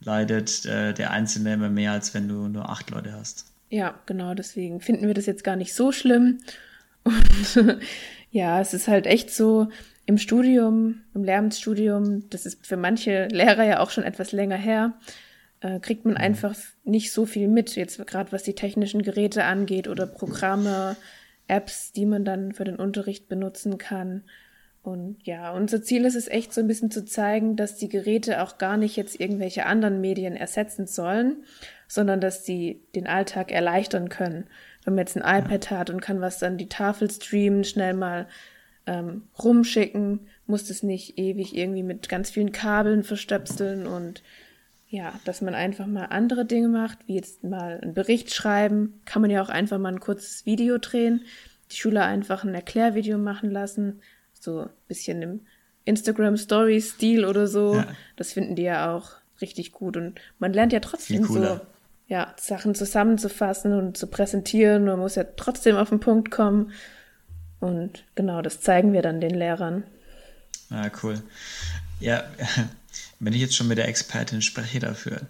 leidet 0.00 0.64
äh, 0.64 0.94
der 0.94 1.10
Einzelne 1.10 1.54
immer 1.54 1.68
mehr, 1.68 1.92
als 1.92 2.14
wenn 2.14 2.28
du 2.28 2.48
nur 2.48 2.70
acht 2.70 2.90
Leute 2.90 3.12
hast. 3.12 3.46
Ja, 3.68 3.94
genau, 4.06 4.34
deswegen 4.34 4.80
finden 4.80 5.06
wir 5.06 5.14
das 5.14 5.26
jetzt 5.26 5.44
gar 5.44 5.56
nicht 5.56 5.74
so 5.74 5.92
schlimm. 5.92 6.38
Und 7.02 7.78
ja, 8.30 8.60
es 8.60 8.72
ist 8.72 8.88
halt 8.88 9.06
echt 9.06 9.30
so, 9.30 9.68
im 10.06 10.18
Studium, 10.18 11.00
im 11.14 11.24
Lehramtsstudium, 11.24 12.28
das 12.28 12.46
ist 12.46 12.66
für 12.66 12.76
manche 12.76 13.26
Lehrer 13.28 13.64
ja 13.64 13.80
auch 13.80 13.90
schon 13.90 14.04
etwas 14.04 14.32
länger 14.32 14.56
her, 14.56 14.92
äh, 15.64 15.80
kriegt 15.80 16.04
man 16.04 16.14
mhm. 16.14 16.20
einfach 16.20 16.54
nicht 16.84 17.10
so 17.10 17.24
viel 17.24 17.48
mit, 17.48 17.74
jetzt 17.74 18.06
gerade 18.06 18.32
was 18.32 18.42
die 18.42 18.54
technischen 18.54 19.02
Geräte 19.02 19.44
angeht 19.44 19.88
oder 19.88 20.06
Programme, 20.06 20.96
Apps, 21.48 21.92
die 21.92 22.06
man 22.06 22.24
dann 22.24 22.52
für 22.52 22.64
den 22.64 22.76
Unterricht 22.76 23.28
benutzen 23.28 23.78
kann. 23.78 24.24
Und 24.82 25.16
ja, 25.22 25.52
unser 25.52 25.82
Ziel 25.82 26.04
ist 26.04 26.16
es 26.16 26.28
echt 26.28 26.52
so 26.52 26.60
ein 26.60 26.66
bisschen 26.66 26.90
zu 26.90 27.06
zeigen, 27.06 27.56
dass 27.56 27.76
die 27.76 27.88
Geräte 27.88 28.42
auch 28.42 28.58
gar 28.58 28.76
nicht 28.76 28.96
jetzt 28.96 29.18
irgendwelche 29.18 29.64
anderen 29.64 30.02
Medien 30.02 30.36
ersetzen 30.36 30.86
sollen, 30.86 31.44
sondern 31.88 32.20
dass 32.20 32.44
sie 32.44 32.82
den 32.94 33.06
Alltag 33.06 33.50
erleichtern 33.50 34.10
können. 34.10 34.46
Wenn 34.84 34.94
man 34.94 35.06
jetzt 35.06 35.16
ein 35.16 35.42
iPad 35.42 35.70
hat 35.70 35.88
und 35.88 36.02
kann 36.02 36.20
was 36.20 36.38
dann 36.38 36.58
die 36.58 36.68
Tafel 36.68 37.10
streamen, 37.10 37.64
schnell 37.64 37.94
mal 37.94 38.26
ähm, 38.86 39.22
rumschicken, 39.42 40.28
muss 40.46 40.68
es 40.68 40.82
nicht 40.82 41.18
ewig 41.18 41.56
irgendwie 41.56 41.82
mit 41.82 42.10
ganz 42.10 42.28
vielen 42.28 42.52
Kabeln 42.52 43.02
verstöpseln 43.02 43.86
und 43.86 44.22
ja, 44.94 45.12
dass 45.24 45.40
man 45.40 45.56
einfach 45.56 45.86
mal 45.86 46.04
andere 46.04 46.44
Dinge 46.44 46.68
macht, 46.68 46.98
wie 47.08 47.16
jetzt 47.16 47.42
mal 47.42 47.80
einen 47.82 47.94
Bericht 47.94 48.32
schreiben, 48.32 49.00
kann 49.04 49.22
man 49.22 49.30
ja 49.30 49.42
auch 49.42 49.48
einfach 49.48 49.78
mal 49.78 49.92
ein 49.92 49.98
kurzes 49.98 50.46
Video 50.46 50.78
drehen, 50.78 51.22
die 51.72 51.76
Schüler 51.76 52.04
einfach 52.04 52.44
ein 52.44 52.54
Erklärvideo 52.54 53.18
machen 53.18 53.50
lassen, 53.50 54.00
so 54.32 54.60
ein 54.60 54.70
bisschen 54.86 55.20
im 55.20 55.40
Instagram 55.84 56.36
Story 56.36 56.80
Stil 56.80 57.24
oder 57.24 57.48
so. 57.48 57.74
Ja. 57.74 57.88
Das 58.14 58.34
finden 58.34 58.54
die 58.54 58.62
ja 58.62 58.94
auch 58.94 59.10
richtig 59.40 59.72
gut 59.72 59.96
und 59.96 60.20
man 60.38 60.52
lernt 60.52 60.72
ja 60.72 60.78
trotzdem 60.78 61.24
so 61.24 61.60
ja, 62.06 62.32
Sachen 62.38 62.76
zusammenzufassen 62.76 63.72
und 63.72 63.96
zu 63.96 64.06
präsentieren. 64.06 64.84
Man 64.84 65.00
muss 65.00 65.16
ja 65.16 65.24
trotzdem 65.24 65.74
auf 65.74 65.88
den 65.88 65.98
Punkt 65.98 66.30
kommen. 66.30 66.70
Und 67.58 68.04
genau, 68.14 68.42
das 68.42 68.60
zeigen 68.60 68.92
wir 68.92 69.02
dann 69.02 69.20
den 69.20 69.34
Lehrern. 69.34 69.82
Ah, 70.70 70.88
cool. 71.02 71.20
Ja, 71.98 72.22
wenn 73.20 73.32
ich 73.32 73.40
jetzt 73.40 73.56
schon 73.56 73.68
mit 73.68 73.78
der 73.78 73.88
Expertin 73.88 74.42
spreche 74.42 74.80
dafür, 74.80 75.22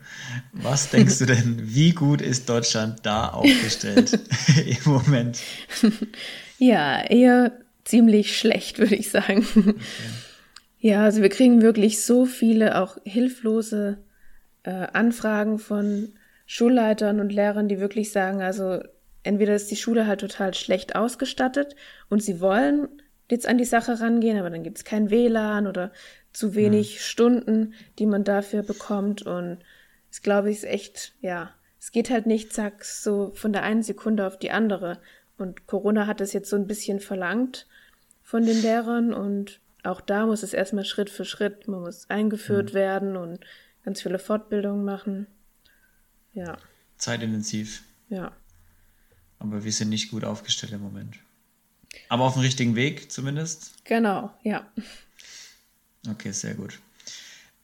was 0.52 0.90
denkst 0.90 1.18
du 1.18 1.26
denn, 1.26 1.60
wie 1.62 1.92
gut 1.92 2.20
ist 2.20 2.48
Deutschland 2.48 3.00
da 3.04 3.28
aufgestellt 3.28 4.18
im 4.66 4.92
Moment? 4.92 5.38
Ja, 6.58 7.02
eher 7.02 7.52
ziemlich 7.84 8.36
schlecht, 8.36 8.78
würde 8.78 8.94
ich 8.94 9.10
sagen. 9.10 9.46
Okay. 9.54 9.74
Ja, 10.84 11.02
also 11.02 11.22
wir 11.22 11.30
kriegen 11.30 11.62
wirklich 11.62 12.02
so 12.04 12.26
viele 12.26 12.78
auch 12.78 12.98
hilflose 13.04 13.96
äh, 14.64 14.86
Anfragen 14.92 15.58
von 15.58 16.12
Schulleitern 16.44 17.20
und 17.20 17.32
Lehrern, 17.32 17.68
die 17.68 17.80
wirklich 17.80 18.12
sagen, 18.12 18.42
also 18.42 18.80
entweder 19.22 19.54
ist 19.54 19.70
die 19.70 19.76
Schule 19.76 20.06
halt 20.06 20.20
total 20.20 20.52
schlecht 20.52 20.94
ausgestattet 20.94 21.74
und 22.10 22.22
sie 22.22 22.38
wollen 22.38 22.88
jetzt 23.30 23.48
an 23.48 23.56
die 23.56 23.64
Sache 23.64 23.98
rangehen, 23.98 24.38
aber 24.38 24.50
dann 24.50 24.62
gibt 24.62 24.76
es 24.76 24.84
kein 24.84 25.08
WLAN 25.08 25.66
oder 25.66 25.90
zu 26.34 26.54
wenig 26.54 26.96
mhm. 26.96 26.98
Stunden, 26.98 27.74
die 27.98 28.04
man 28.04 28.24
dafür 28.24 28.62
bekommt. 28.62 29.22
Und 29.22 29.60
es 30.10 30.20
glaube 30.20 30.50
ich 30.50 30.58
ist 30.58 30.64
echt, 30.64 31.14
ja, 31.22 31.54
es 31.80 31.90
geht 31.92 32.10
halt 32.10 32.26
nicht, 32.26 32.52
zack, 32.52 32.84
so 32.84 33.32
von 33.34 33.54
der 33.54 33.62
einen 33.62 33.82
Sekunde 33.82 34.26
auf 34.26 34.38
die 34.38 34.50
andere. 34.50 35.00
Und 35.38 35.66
Corona 35.66 36.06
hat 36.06 36.20
es 36.20 36.34
jetzt 36.34 36.50
so 36.50 36.56
ein 36.56 36.66
bisschen 36.66 37.00
verlangt 37.00 37.66
von 38.22 38.44
den 38.44 38.60
Lehrern 38.60 39.14
und 39.14 39.60
auch 39.82 40.00
da 40.00 40.26
muss 40.26 40.42
es 40.42 40.54
erstmal 40.54 40.84
Schritt 40.84 41.10
für 41.10 41.24
Schritt, 41.24 41.68
man 41.68 41.80
muss 41.80 42.08
eingeführt 42.08 42.70
mhm. 42.70 42.74
werden 42.74 43.16
und 43.16 43.40
ganz 43.84 44.02
viele 44.02 44.18
Fortbildungen 44.18 44.84
machen. 44.84 45.26
Ja. 46.32 46.56
Zeitintensiv. 46.96 47.82
Ja. 48.08 48.32
Aber 49.38 49.64
wir 49.64 49.72
sind 49.72 49.90
nicht 49.90 50.10
gut 50.10 50.24
aufgestellt 50.24 50.72
im 50.72 50.80
Moment. 50.80 51.18
Aber 52.08 52.24
auf 52.24 52.32
dem 52.32 52.42
richtigen 52.42 52.76
Weg 52.76 53.12
zumindest? 53.12 53.84
Genau, 53.84 54.32
ja. 54.42 54.66
Okay, 56.10 56.32
sehr 56.32 56.54
gut. 56.54 56.78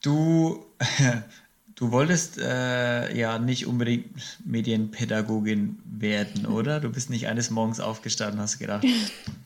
Du, 0.02 0.64
du 1.74 1.92
wolltest 1.92 2.38
äh, 2.38 3.16
ja 3.16 3.38
nicht 3.38 3.66
unbedingt 3.66 4.38
Medienpädagogin 4.44 5.78
werden, 5.84 6.46
oder? 6.46 6.80
Du 6.80 6.90
bist 6.90 7.10
nicht 7.10 7.28
eines 7.28 7.50
Morgens 7.50 7.80
aufgestanden 7.80 8.38
und 8.38 8.42
hast 8.42 8.58
gedacht, 8.58 8.86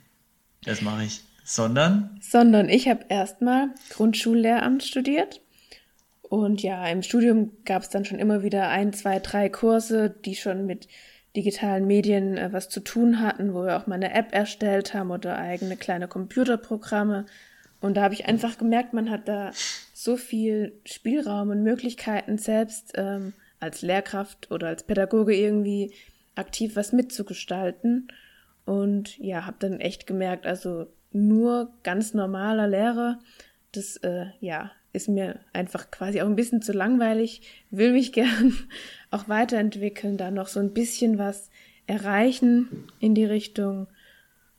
das 0.64 0.82
mache 0.82 1.04
ich. 1.04 1.22
Sondern? 1.46 2.18
Sondern 2.22 2.70
ich 2.70 2.88
habe 2.88 3.04
erstmal 3.10 3.68
Grundschullehramt 3.90 4.82
studiert 4.82 5.42
und 6.34 6.62
ja, 6.62 6.86
im 6.88 7.02
Studium 7.02 7.52
gab 7.64 7.82
es 7.82 7.90
dann 7.90 8.04
schon 8.04 8.18
immer 8.18 8.42
wieder 8.42 8.68
ein, 8.68 8.92
zwei, 8.92 9.20
drei 9.20 9.48
Kurse, 9.48 10.10
die 10.10 10.34
schon 10.34 10.66
mit 10.66 10.88
digitalen 11.36 11.86
Medien 11.86 12.36
äh, 12.36 12.52
was 12.52 12.68
zu 12.68 12.80
tun 12.80 13.20
hatten, 13.20 13.54
wo 13.54 13.64
wir 13.64 13.76
auch 13.76 13.86
mal 13.86 13.96
eine 13.96 14.12
App 14.12 14.32
erstellt 14.32 14.94
haben 14.94 15.10
oder 15.10 15.38
eigene 15.38 15.76
kleine 15.76 16.08
Computerprogramme. 16.08 17.26
Und 17.84 17.98
da 17.98 18.02
habe 18.04 18.14
ich 18.14 18.24
einfach 18.24 18.56
gemerkt, 18.56 18.94
man 18.94 19.10
hat 19.10 19.28
da 19.28 19.50
so 19.92 20.16
viel 20.16 20.72
Spielraum 20.86 21.50
und 21.50 21.62
Möglichkeiten, 21.62 22.38
selbst 22.38 22.92
ähm, 22.94 23.34
als 23.60 23.82
Lehrkraft 23.82 24.50
oder 24.50 24.68
als 24.68 24.84
Pädagoge 24.84 25.36
irgendwie 25.36 25.92
aktiv 26.34 26.76
was 26.76 26.92
mitzugestalten. 26.92 28.08
Und 28.64 29.18
ja, 29.18 29.44
habe 29.44 29.58
dann 29.58 29.80
echt 29.80 30.06
gemerkt, 30.06 30.46
also 30.46 30.86
nur 31.12 31.74
ganz 31.82 32.14
normaler 32.14 32.68
Lehrer, 32.68 33.18
das 33.72 33.98
äh, 33.98 34.28
ja 34.40 34.72
ist 34.94 35.10
mir 35.10 35.40
einfach 35.52 35.90
quasi 35.90 36.22
auch 36.22 36.26
ein 36.26 36.36
bisschen 36.36 36.62
zu 36.62 36.72
langweilig, 36.72 37.42
will 37.68 37.92
mich 37.92 38.12
gern 38.14 38.54
auch 39.10 39.28
weiterentwickeln, 39.28 40.16
da 40.16 40.30
noch 40.30 40.48
so 40.48 40.58
ein 40.58 40.72
bisschen 40.72 41.18
was 41.18 41.50
erreichen 41.86 42.86
in 42.98 43.14
die 43.14 43.26
Richtung 43.26 43.88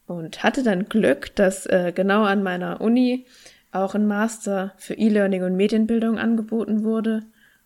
und 0.07 0.43
hatte 0.43 0.63
dann 0.63 0.87
Glück, 0.89 1.35
dass 1.35 1.65
äh, 1.65 1.91
genau 1.93 2.23
an 2.23 2.43
meiner 2.43 2.81
Uni 2.81 3.25
auch 3.71 3.95
ein 3.95 4.07
Master 4.07 4.73
für 4.77 4.93
E-Learning 4.93 5.43
und 5.43 5.55
Medienbildung 5.55 6.17
angeboten 6.17 6.83
wurde. 6.83 7.23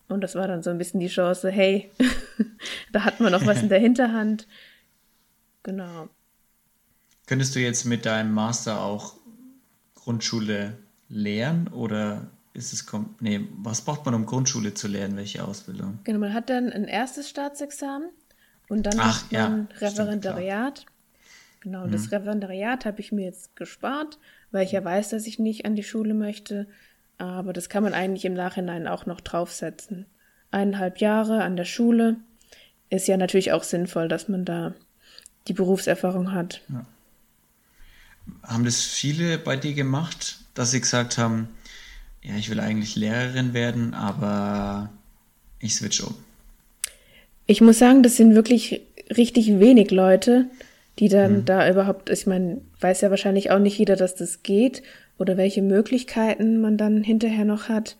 Und 0.08 0.22
das 0.22 0.34
war 0.34 0.48
dann 0.48 0.62
so 0.62 0.70
ein 0.70 0.78
bisschen 0.78 1.00
die 1.00 1.08
Chance, 1.08 1.50
hey, 1.50 1.90
da 2.92 3.04
hat 3.04 3.20
man 3.20 3.32
noch 3.32 3.46
was 3.46 3.62
in 3.62 3.68
der 3.68 3.78
Hinterhand. 3.80 4.46
Genau. 5.62 6.08
Könntest 7.26 7.54
du 7.54 7.60
jetzt 7.60 7.84
mit 7.84 8.06
deinem 8.06 8.32
Master 8.32 8.80
auch 8.80 9.14
Grundschule 9.94 10.78
lehren 11.08 11.68
oder 11.68 12.26
ist 12.54 12.72
es, 12.72 12.84
nee, 13.20 13.46
was 13.58 13.82
braucht 13.82 14.04
man, 14.04 14.14
um 14.14 14.26
Grundschule 14.26 14.74
zu 14.74 14.88
lernen? 14.88 15.16
Welche 15.16 15.44
Ausbildung? 15.44 16.00
Genau, 16.02 16.18
man 16.18 16.34
hat 16.34 16.50
dann 16.50 16.72
ein 16.72 16.84
erstes 16.84 17.28
Staatsexamen 17.28 18.08
und 18.68 18.84
dann 18.84 18.94
Ach, 18.98 19.22
macht 19.22 19.32
man 19.32 19.68
ja, 19.70 19.86
Referendariat. 19.86 20.78
Stimmt, 20.78 20.89
genau, 21.60 21.86
mhm. 21.86 21.92
das 21.92 22.12
Referendariat 22.12 22.84
habe 22.84 23.00
ich 23.00 23.12
mir 23.12 23.24
jetzt 23.24 23.56
gespart, 23.56 24.18
weil 24.50 24.64
ich 24.64 24.72
ja 24.72 24.84
weiß, 24.84 25.10
dass 25.10 25.26
ich 25.26 25.38
nicht 25.38 25.64
an 25.64 25.76
die 25.76 25.82
Schule 25.82 26.14
möchte. 26.14 26.66
Aber 27.18 27.52
das 27.52 27.68
kann 27.68 27.82
man 27.82 27.94
eigentlich 27.94 28.24
im 28.24 28.34
Nachhinein 28.34 28.88
auch 28.88 29.06
noch 29.06 29.20
draufsetzen. 29.20 30.06
Eineinhalb 30.50 30.98
Jahre 30.98 31.42
an 31.42 31.56
der 31.56 31.66
Schule 31.66 32.16
ist 32.88 33.06
ja 33.06 33.16
natürlich 33.16 33.52
auch 33.52 33.62
sinnvoll, 33.62 34.08
dass 34.08 34.28
man 34.28 34.44
da 34.44 34.74
die 35.48 35.52
Berufserfahrung 35.52 36.32
hat. 36.32 36.62
Ja. 36.68 36.86
Haben 38.42 38.64
das 38.64 38.82
viele 38.82 39.38
bei 39.38 39.56
dir 39.56 39.74
gemacht, 39.74 40.38
dass 40.54 40.70
sie 40.70 40.80
gesagt 40.80 41.18
haben, 41.18 41.48
ja, 42.22 42.36
ich 42.36 42.50
will 42.50 42.60
eigentlich 42.60 42.96
Lehrerin 42.96 43.54
werden, 43.54 43.94
aber 43.94 44.90
ich 45.58 45.74
switch 45.74 46.00
um. 46.02 46.14
Ich 47.46 47.60
muss 47.60 47.78
sagen, 47.78 48.02
das 48.02 48.16
sind 48.16 48.34
wirklich 48.34 48.82
richtig 49.16 49.58
wenig 49.58 49.90
Leute, 49.90 50.48
die 51.00 51.08
dann 51.08 51.36
hm. 51.36 51.44
da 51.46 51.68
überhaupt, 51.68 52.10
ich 52.10 52.26
meine, 52.26 52.60
weiß 52.80 53.00
ja 53.00 53.10
wahrscheinlich 53.10 53.50
auch 53.50 53.58
nicht 53.58 53.78
jeder, 53.78 53.96
dass 53.96 54.14
das 54.14 54.42
geht 54.42 54.82
oder 55.18 55.38
welche 55.38 55.62
Möglichkeiten 55.62 56.60
man 56.60 56.76
dann 56.76 57.02
hinterher 57.02 57.46
noch 57.46 57.68
hat. 57.68 57.96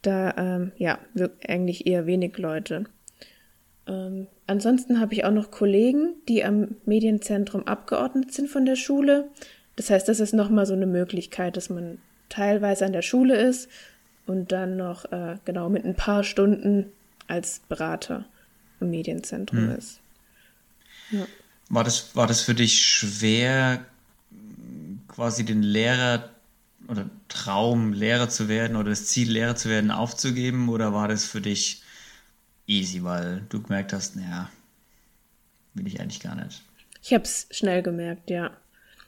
Da, 0.00 0.34
ähm, 0.36 0.72
ja, 0.76 0.98
eigentlich 1.46 1.86
eher 1.86 2.06
wenig 2.06 2.36
Leute. 2.38 2.84
Ähm, 3.86 4.26
ansonsten 4.46 5.00
habe 5.00 5.12
ich 5.12 5.24
auch 5.24 5.30
noch 5.30 5.50
Kollegen, 5.50 6.14
die 6.28 6.44
am 6.44 6.76
Medienzentrum 6.86 7.66
abgeordnet 7.66 8.32
sind 8.32 8.48
von 8.48 8.64
der 8.64 8.76
Schule. 8.76 9.28
Das 9.76 9.90
heißt, 9.90 10.08
das 10.08 10.20
ist 10.20 10.32
nochmal 10.32 10.64
so 10.64 10.74
eine 10.74 10.86
Möglichkeit, 10.86 11.58
dass 11.58 11.68
man 11.68 11.98
teilweise 12.30 12.86
an 12.86 12.92
der 12.92 13.02
Schule 13.02 13.36
ist 13.36 13.68
und 14.26 14.50
dann 14.50 14.78
noch 14.78 15.10
äh, 15.12 15.36
genau 15.44 15.68
mit 15.68 15.84
ein 15.84 15.94
paar 15.94 16.24
Stunden 16.24 16.86
als 17.26 17.60
Berater 17.68 18.24
im 18.80 18.90
Medienzentrum 18.90 19.68
hm. 19.68 19.76
ist. 19.76 20.00
Ja. 21.10 21.26
War, 21.68 21.84
das, 21.84 22.14
war 22.14 22.26
das 22.26 22.42
für 22.42 22.54
dich 22.54 22.84
schwer, 22.84 23.84
quasi 25.08 25.44
den 25.44 25.62
Lehrer 25.62 26.30
oder 26.88 27.08
Traum, 27.28 27.92
Lehrer 27.92 28.28
zu 28.28 28.48
werden 28.48 28.76
oder 28.76 28.90
das 28.90 29.06
Ziel, 29.06 29.30
Lehrer 29.30 29.56
zu 29.56 29.68
werden, 29.68 29.90
aufzugeben? 29.90 30.68
Oder 30.68 30.92
war 30.92 31.08
das 31.08 31.24
für 31.24 31.40
dich 31.40 31.82
easy, 32.66 33.02
weil 33.02 33.42
du 33.48 33.62
gemerkt 33.62 33.92
hast, 33.92 34.16
naja, 34.16 34.50
will 35.74 35.86
ich 35.86 36.00
eigentlich 36.00 36.20
gar 36.20 36.34
nicht? 36.34 36.62
Ich 37.02 37.12
habe 37.12 37.24
es 37.24 37.46
schnell 37.50 37.82
gemerkt, 37.82 38.30
ja. 38.30 38.56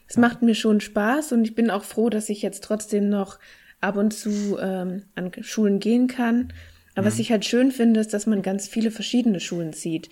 Es 0.08 0.16
macht 0.16 0.42
mir 0.42 0.54
schon 0.54 0.80
Spaß 0.80 1.32
und 1.32 1.44
ich 1.44 1.54
bin 1.54 1.70
auch 1.70 1.84
froh, 1.84 2.10
dass 2.10 2.28
ich 2.28 2.42
jetzt 2.42 2.62
trotzdem 2.62 3.08
noch 3.08 3.38
ab 3.80 3.96
und 3.96 4.12
zu 4.12 4.58
ähm, 4.58 5.02
an 5.14 5.32
Schulen 5.40 5.80
gehen 5.80 6.06
kann. 6.06 6.52
Aber 6.94 7.02
mhm. 7.02 7.06
was 7.06 7.18
ich 7.18 7.30
halt 7.30 7.44
schön 7.44 7.72
finde, 7.72 8.00
ist, 8.00 8.14
dass 8.14 8.26
man 8.26 8.42
ganz 8.42 8.68
viele 8.68 8.90
verschiedene 8.90 9.40
Schulen 9.40 9.72
sieht. 9.72 10.08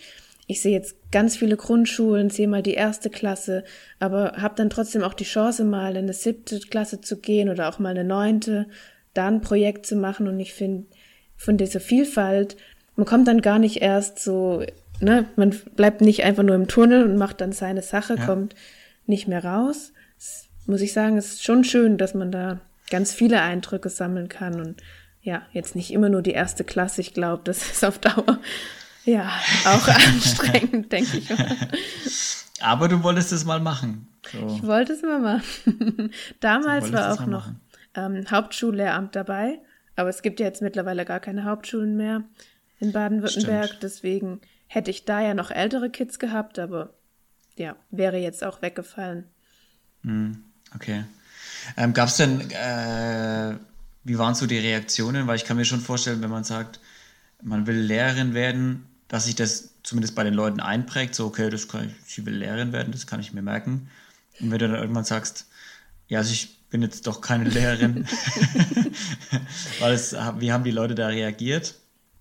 Ich 0.47 0.61
sehe 0.61 0.73
jetzt 0.73 1.04
ganz 1.15 1.37
viele 1.37 1.57
Grundschulen, 1.57 2.29
sehe 2.29 2.49
mal 2.49 2.65
die 2.65 2.75
erste 2.75 3.09
Klasse, 3.09 3.63
aber 4.01 4.33
habe 4.33 4.57
dann 4.57 4.69
trotzdem 4.69 5.05
auch 5.05 5.15
die 5.15 5.23
Chance, 5.23 5.63
mal 5.63 5.93
in 5.93 6.07
eine 6.07 6.13
siebte 6.13 6.59
Klasse 6.59 7.01
zu 7.01 7.21
gehen 7.21 7.49
oder 7.49 7.69
auch 7.69 7.79
mal 7.79 7.91
eine 7.91 8.03
neunte, 8.03 8.67
da 9.15 9.29
ein 9.29 9.41
Projekt 9.41 9.87
zu 9.87 9.95
machen. 9.95 10.27
Und 10.27 10.41
ich 10.41 10.55
finde, 10.55 10.87
von 11.37 11.57
dieser 11.57 11.79
Vielfalt, 11.79 12.57
man 12.97 13.07
kommt 13.07 13.29
dann 13.29 13.43
gar 13.43 13.61
nicht 13.61 13.81
erst 13.81 14.19
so, 14.19 14.65
ne, 15.01 15.27
man 15.37 15.55
bleibt 15.77 16.01
nicht 16.01 16.25
einfach 16.25 16.43
nur 16.43 16.57
im 16.57 16.67
Tunnel 16.67 17.05
und 17.05 17.17
macht 17.17 17.41
dann 17.41 17.53
seine 17.53 17.83
Sache, 17.83 18.17
ja. 18.17 18.27
kommt 18.27 18.57
nicht 19.07 19.29
mehr 19.29 19.45
raus. 19.45 19.93
Es 20.19 20.49
muss 20.67 20.81
ich 20.81 20.93
sagen, 20.93 21.17
es 21.17 21.35
ist 21.35 21.45
schon 21.45 21.63
schön, 21.63 21.97
dass 21.97 22.15
man 22.15 22.33
da 22.33 22.61
ganz 22.91 23.15
viele 23.15 23.41
Eindrücke 23.41 23.89
sammeln 23.89 24.29
kann 24.29 24.61
und 24.61 24.83
ja, 25.23 25.43
jetzt 25.53 25.77
nicht 25.77 25.93
immer 25.93 26.09
nur 26.09 26.23
die 26.23 26.33
erste 26.33 26.65
Klasse. 26.65 27.03
Ich 27.03 27.15
glaube, 27.15 27.43
das 27.45 27.71
ist 27.71 27.85
auf 27.85 28.01
Dauer 28.01 28.41
ja 29.05 29.31
auch 29.65 29.89
anstrengend, 30.07 30.93
denke 30.93 31.19
ich. 31.19 31.31
Aber 32.61 32.89
du 32.89 33.03
wolltest 33.03 33.33
es 33.33 33.45
mal 33.45 33.61
machen. 33.61 34.09
So. 34.33 34.47
Ich 34.57 34.63
wollte 34.63 34.93
es 34.93 35.03
mal 35.03 35.21
machen. 35.21 36.13
Damals 36.41 36.93
war 36.93 37.13
auch 37.13 37.27
noch 37.27 37.49
ähm, 37.95 38.25
Hauptschullehramt 38.31 39.15
dabei, 39.15 39.59
aber 39.97 40.09
es 40.09 40.23
gibt 40.23 40.41
ja 40.41 40.47
jetzt 40.47 40.63
mittlerweile 40.63 41.05
gar 41.05 41.21
keine 41.21 41.45
Hauptschulen 41.45 41.97
mehr 41.97 42.25
in 42.81 42.93
Baden-Württemberg. 42.93 43.81
Deswegen 43.81 44.41
hätte 44.67 44.91
ich 44.91 45.05
da 45.05 45.21
ja 45.21 45.35
noch 45.35 45.51
ältere 45.51 45.91
Kids 45.91 46.19
gehabt, 46.19 46.59
aber 46.59 46.95
ja, 47.57 47.77
wäre 47.91 48.19
jetzt 48.19 48.43
auch 48.43 48.63
weggefallen. 48.63 49.25
Hm, 50.03 50.43
okay. 50.75 51.05
Ähm, 51.77 51.93
Gab 51.93 52.09
es 52.09 52.17
denn, 52.17 52.51
äh, 52.51 53.55
wie 54.05 54.19
waren 54.19 54.35
so 54.35 54.47
die 54.47 54.59
Reaktionen? 54.59 55.27
Weil 55.27 55.37
ich 55.37 55.45
kann 55.45 55.57
mir 55.57 55.65
schon 55.65 55.81
vorstellen, 55.81 56.23
wenn 56.23 56.31
man 56.31 56.45
sagt, 56.45 56.81
man 57.43 57.67
will 57.67 57.77
Lehrerin 57.77 58.35
werden, 58.35 58.87
dass 59.15 59.27
sich 59.27 59.37
das 59.37 59.73
zumindest 59.85 60.17
bei 60.17 60.25
den 60.25 60.35
Leuten 60.35 60.59
einprägt, 60.59 61.15
so, 61.15 61.27
okay, 61.27 61.49
das 61.49 61.69
kann 61.69 61.87
ich, 61.87 61.95
sie 62.05 62.27
will 62.27 62.35
Lehrerin 62.35 62.73
werden, 62.73 62.91
das 62.91 63.07
kann 63.07 63.21
ich 63.21 63.33
mir 63.33 63.43
merken. 63.43 63.89
Und 64.41 64.51
wenn 64.51 64.59
du 64.59 64.67
dann 64.67 64.77
irgendwann 64.77 65.05
sagst, 65.05 65.47
ja, 66.09 66.19
also 66.19 66.33
ich 66.33 66.59
bin 66.69 66.83
jetzt 66.83 67.07
doch 67.07 67.21
keine 67.21 67.45
Lehrerin, 67.49 68.09
weil 69.79 69.95
es, 69.95 70.15
wie 70.41 70.51
haben 70.51 70.65
die 70.65 70.73
Leute 70.73 70.97
da 70.97 71.07
reagiert? 71.07 71.77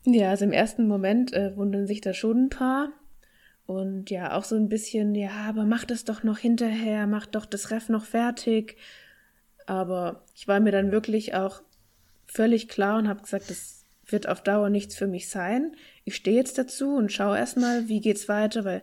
Ja, 0.06 0.30
also 0.30 0.46
im 0.46 0.52
ersten 0.52 0.88
Moment 0.88 1.34
äh, 1.34 1.58
wundern 1.58 1.88
sich 1.88 2.00
da 2.00 2.14
schon 2.14 2.46
ein 2.46 2.50
paar. 2.50 2.90
Und 3.66 4.12
ja, 4.12 4.38
auch 4.38 4.44
so 4.44 4.56
ein 4.56 4.70
bisschen, 4.70 5.16
ja, 5.16 5.32
aber 5.50 5.66
mach 5.66 5.86
das 5.86 6.04
doch 6.04 6.22
noch 6.22 6.38
hinterher, 6.38 7.08
mach 7.08 7.26
doch 7.26 7.48
das 7.48 7.72
Ref 7.72 7.90
noch 7.90 8.06
fertig. 8.06 8.78
Aber 9.66 10.26
ich 10.36 10.48
war 10.48 10.60
mir 10.60 10.72
dann 10.72 10.92
wirklich 10.92 11.34
auch 11.34 11.64
völlig 12.28 12.70
klar 12.70 13.00
und 13.00 13.08
habe 13.08 13.24
gesagt, 13.24 13.50
das 13.50 13.83
wird 14.14 14.30
auf 14.30 14.42
Dauer 14.42 14.70
nichts 14.70 14.96
für 14.96 15.08
mich 15.08 15.30
sein. 15.30 15.76
Ich 16.06 16.16
stehe 16.16 16.38
jetzt 16.38 16.58
dazu 16.58 16.96
und 16.96 17.12
schaue 17.12 17.38
erstmal, 17.38 17.90
wie 17.90 18.00
geht's 18.00 18.30
weiter, 18.30 18.64
weil 18.64 18.82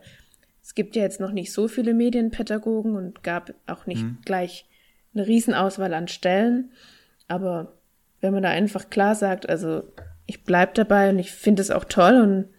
es 0.61 0.75
gibt 0.75 0.95
ja 0.95 1.01
jetzt 1.01 1.19
noch 1.19 1.31
nicht 1.31 1.51
so 1.51 1.67
viele 1.67 1.93
Medienpädagogen 1.93 2.95
und 2.95 3.23
gab 3.23 3.53
auch 3.65 3.87
nicht 3.87 4.03
mhm. 4.03 4.19
gleich 4.23 4.65
eine 5.13 5.25
Riesenauswahl 5.25 5.93
an 5.93 6.07
Stellen. 6.07 6.71
Aber 7.27 7.73
wenn 8.19 8.33
man 8.33 8.43
da 8.43 8.49
einfach 8.49 8.89
klar 8.89 9.15
sagt, 9.15 9.49
also 9.49 9.83
ich 10.25 10.43
bleib 10.43 10.75
dabei 10.75 11.09
und 11.09 11.19
ich 11.19 11.31
finde 11.31 11.61
es 11.61 11.71
auch 11.71 11.85
toll 11.85 12.21
und 12.21 12.49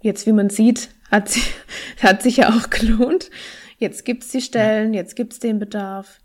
jetzt, 0.00 0.26
wie 0.26 0.32
man 0.32 0.50
sieht, 0.50 0.88
hat, 1.10 1.28
sie, 1.28 1.42
hat 2.02 2.22
sich 2.22 2.38
ja 2.38 2.50
auch 2.50 2.70
gelohnt. 2.70 3.30
Jetzt 3.78 4.04
gibt's 4.04 4.28
die 4.28 4.40
Stellen, 4.40 4.94
jetzt 4.94 5.16
gibt's 5.16 5.38
den 5.38 5.58
Bedarf 5.58 6.20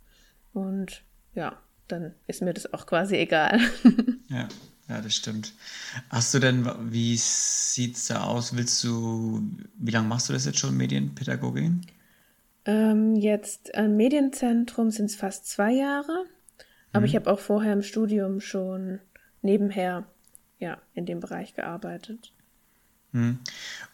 und 0.54 1.04
ja, 1.34 1.58
dann 1.88 2.14
ist 2.28 2.42
mir 2.42 2.54
das 2.54 2.74
auch 2.74 2.86
quasi 2.86 3.16
egal. 3.16 3.60
Ja, 4.30 4.48
ja, 4.90 5.02
das 5.02 5.16
stimmt. 5.16 5.54
Hast 6.10 6.34
du 6.34 6.40
denn, 6.40 6.68
wie 6.92 7.16
sieht's 7.16 8.08
da 8.08 8.24
aus? 8.24 8.56
Willst 8.56 8.84
du, 8.84 9.48
wie 9.78 9.92
lange 9.92 10.08
machst 10.08 10.30
du 10.30 10.34
das 10.34 10.46
jetzt 10.46 10.58
schon, 10.58 10.76
Medienpädagogin? 10.76 11.86
Ähm, 12.66 13.16
jetzt 13.16 13.76
am 13.76 13.96
Medienzentrum 13.96 14.92
sind 14.92 15.06
es 15.06 15.16
fast 15.16 15.48
zwei 15.48 15.72
Jahre, 15.74 16.26
aber 16.92 17.02
mhm. 17.02 17.06
ich 17.06 17.16
habe 17.16 17.32
auch 17.32 17.40
vorher 17.40 17.74
im 17.74 17.84
Studium 17.84 18.42
schon 18.42 19.00
nebenher 19.42 20.06
ja, 20.58 20.78
in 20.94 21.06
dem 21.06 21.20
Bereich 21.20 21.54
gearbeitet. 21.54 22.34
Mhm. 23.12 23.40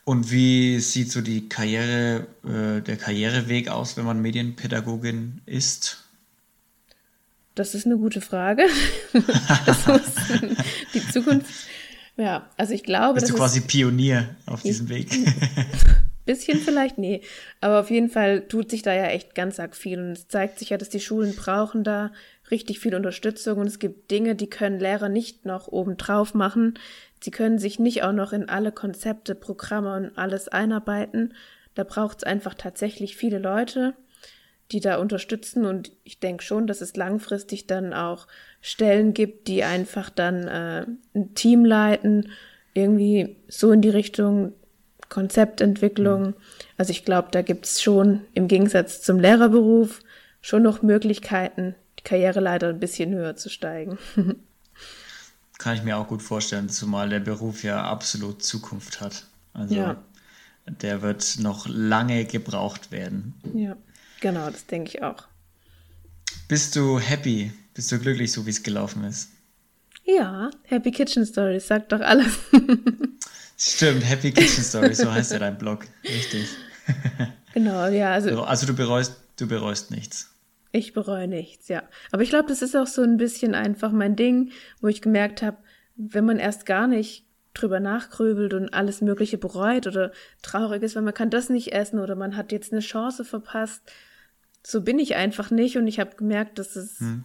Und 0.03 0.31
wie 0.31 0.79
sieht 0.79 1.11
so 1.11 1.21
die 1.21 1.47
Karriere, 1.47 2.27
äh, 2.43 2.81
der 2.81 2.97
Karriereweg 2.97 3.69
aus, 3.69 3.97
wenn 3.97 4.05
man 4.05 4.21
Medienpädagogin 4.21 5.41
ist? 5.45 6.04
Das 7.55 7.73
ist 7.73 7.85
eine 7.85 7.97
gute 7.97 8.19
Frage. 8.21 8.63
das 9.65 9.87
muss 9.87 10.01
die 10.93 11.07
Zukunft. 11.09 11.49
Ja, 12.17 12.49
also 12.57 12.73
ich 12.73 12.83
glaube. 12.83 13.19
Bist 13.19 13.31
du 13.31 13.35
quasi 13.35 13.61
Pionier 13.61 14.35
auf 14.45 14.61
diesem 14.61 14.89
Weg? 14.89 15.09
Bisschen 16.25 16.59
vielleicht, 16.59 16.97
nee. 16.97 17.21
Aber 17.61 17.79
auf 17.79 17.91
jeden 17.91 18.09
Fall 18.09 18.47
tut 18.47 18.71
sich 18.71 18.81
da 18.81 18.93
ja 18.93 19.05
echt 19.05 19.35
ganz 19.35 19.59
arg 19.59 19.75
viel. 19.75 19.99
Und 19.99 20.11
es 20.13 20.27
zeigt 20.27 20.59
sich 20.59 20.71
ja, 20.71 20.77
dass 20.77 20.89
die 20.89 20.99
Schulen 20.99 21.35
brauchen 21.35 21.83
da 21.83 22.11
richtig 22.51 22.79
viel 22.79 22.95
Unterstützung. 22.95 23.59
Und 23.59 23.67
es 23.67 23.79
gibt 23.79 24.11
Dinge, 24.11 24.35
die 24.35 24.49
können 24.49 24.79
Lehrer 24.79 25.07
nicht 25.07 25.45
noch 25.45 25.67
obendrauf 25.67 26.33
machen. 26.33 26.79
Sie 27.21 27.31
können 27.31 27.59
sich 27.59 27.79
nicht 27.79 28.03
auch 28.03 28.11
noch 28.11 28.33
in 28.33 28.49
alle 28.49 28.71
Konzepte, 28.71 29.35
Programme 29.35 29.95
und 29.95 30.17
alles 30.17 30.47
einarbeiten. 30.47 31.33
Da 31.75 31.83
braucht 31.83 32.17
es 32.19 32.23
einfach 32.23 32.55
tatsächlich 32.55 33.15
viele 33.15 33.39
Leute 33.39 33.93
die 34.72 34.80
da 34.80 34.97
unterstützen. 34.97 35.66
Und 35.66 35.91
ich 36.03 36.20
denke 36.20 36.43
schon, 36.43 36.68
dass 36.68 36.82
es 36.82 36.95
langfristig 36.95 37.68
dann 37.68 37.93
auch 37.93 38.28
Stellen 38.61 39.13
gibt, 39.13 39.47
die 39.47 39.63
einfach 39.63 40.09
dann 40.09 40.47
äh, 40.47 40.86
ein 41.13 41.36
Team 41.36 41.66
leiten, 41.66 42.30
irgendwie 42.74 43.38
so 43.47 43.72
in 43.72 43.82
die 43.82 43.89
Richtung 43.89 44.53
Konzeptentwicklung. 45.09 46.34
Also 46.78 46.91
ich 46.91 47.05
glaube, 47.05 47.30
da 47.32 47.41
gibt 47.41 47.66
es 47.66 47.82
schon 47.82 48.22
im 48.34 48.47
Gegensatz 48.47 49.01
zum 49.01 49.20
Lehrerberuf 49.20 50.01
schon 50.41 50.63
noch 50.63 50.82
Möglichkeiten, 50.82 51.76
die 51.99 52.03
Karriere 52.03 52.39
leider 52.39 52.70
ein 52.70 52.80
bisschen 52.80 53.13
höher 53.13 53.36
zu 53.36 53.49
steigen. 53.49 53.97
Kann 55.57 55.76
ich 55.76 55.84
mir 55.84 55.97
auch 55.97 56.07
gut 56.07 56.22
vorstellen, 56.22 56.70
zumal 56.70 57.09
der 57.09 57.22
Beruf 57.22 57.63
ja 57.63 57.84
absolut 57.84 58.43
Zukunft 58.43 58.99
hat. 58.99 59.26
Also 59.53 59.74
ja. 59.74 60.03
der 60.66 61.01
wird 61.01 61.38
noch 61.39 61.66
lange 61.68 62.26
gebraucht 62.26 62.91
werden. 62.91 63.34
Ja. 63.53 63.78
Genau, 64.22 64.49
das 64.49 64.66
denke 64.66 64.89
ich 64.89 65.03
auch. 65.03 65.24
Bist 66.47 66.76
du 66.76 66.99
happy? 66.99 67.51
Bist 67.74 67.91
du 67.91 67.99
glücklich, 67.99 68.32
so 68.32 68.45
wie 68.45 68.51
es 68.51 68.63
gelaufen 68.63 69.03
ist? 69.03 69.30
Ja, 70.05 70.51
Happy 70.63 70.91
Kitchen 70.91 71.26
Stories, 71.26 71.68
sagt 71.68 71.91
doch 71.91 71.99
alles. 71.99 72.38
Stimmt, 73.57 74.07
Happy 74.07 74.32
Kitchen 74.32 74.63
Stories, 74.63 74.99
so 74.99 75.11
heißt 75.11 75.32
ja 75.32 75.39
dein 75.39 75.57
Blog. 75.57 75.86
Richtig. 76.03 76.47
Genau, 77.53 77.88
ja. 77.88 78.11
Also, 78.11 78.43
also 78.43 78.68
du 78.68 78.76
bereust, 78.76 79.16
du 79.38 79.47
bereust 79.47 79.89
nichts. 79.89 80.32
Ich 80.72 80.93
bereue 80.93 81.28
nichts, 81.28 81.70
ja. 81.70 81.84
Aber 82.11 82.22
ich 82.22 82.30
glaube, 82.30 82.47
das 82.49 82.61
ist 82.61 82.76
auch 82.76 82.86
so 82.86 83.01
ein 83.01 83.18
bisschen 83.18 83.55
einfach 83.55 83.91
mein 83.91 84.16
Ding, 84.16 84.51
wo 84.82 84.88
ich 84.88 85.01
gemerkt 85.01 85.41
habe, 85.41 85.57
wenn 85.95 86.26
man 86.26 86.38
erst 86.38 86.66
gar 86.66 86.86
nicht 86.86 87.24
drüber 87.55 87.79
nachgrübelt 87.79 88.53
und 88.53 88.73
alles 88.73 89.01
Mögliche 89.01 89.37
bereut 89.37 89.87
oder 89.87 90.11
traurig 90.41 90.83
ist, 90.83 90.95
weil 90.95 91.03
man 91.03 91.13
kann 91.13 91.29
das 91.29 91.49
nicht 91.49 91.73
essen 91.73 91.99
oder 91.99 92.15
man 92.15 92.35
hat 92.35 92.51
jetzt 92.51 92.71
eine 92.71 92.81
Chance 92.81 93.25
verpasst. 93.25 93.81
So 94.63 94.81
bin 94.81 94.99
ich 94.99 95.15
einfach 95.15 95.51
nicht 95.51 95.77
und 95.77 95.87
ich 95.87 95.99
habe 95.99 96.15
gemerkt, 96.15 96.59
dass 96.59 96.75
es 96.75 96.99
hm. 96.99 97.23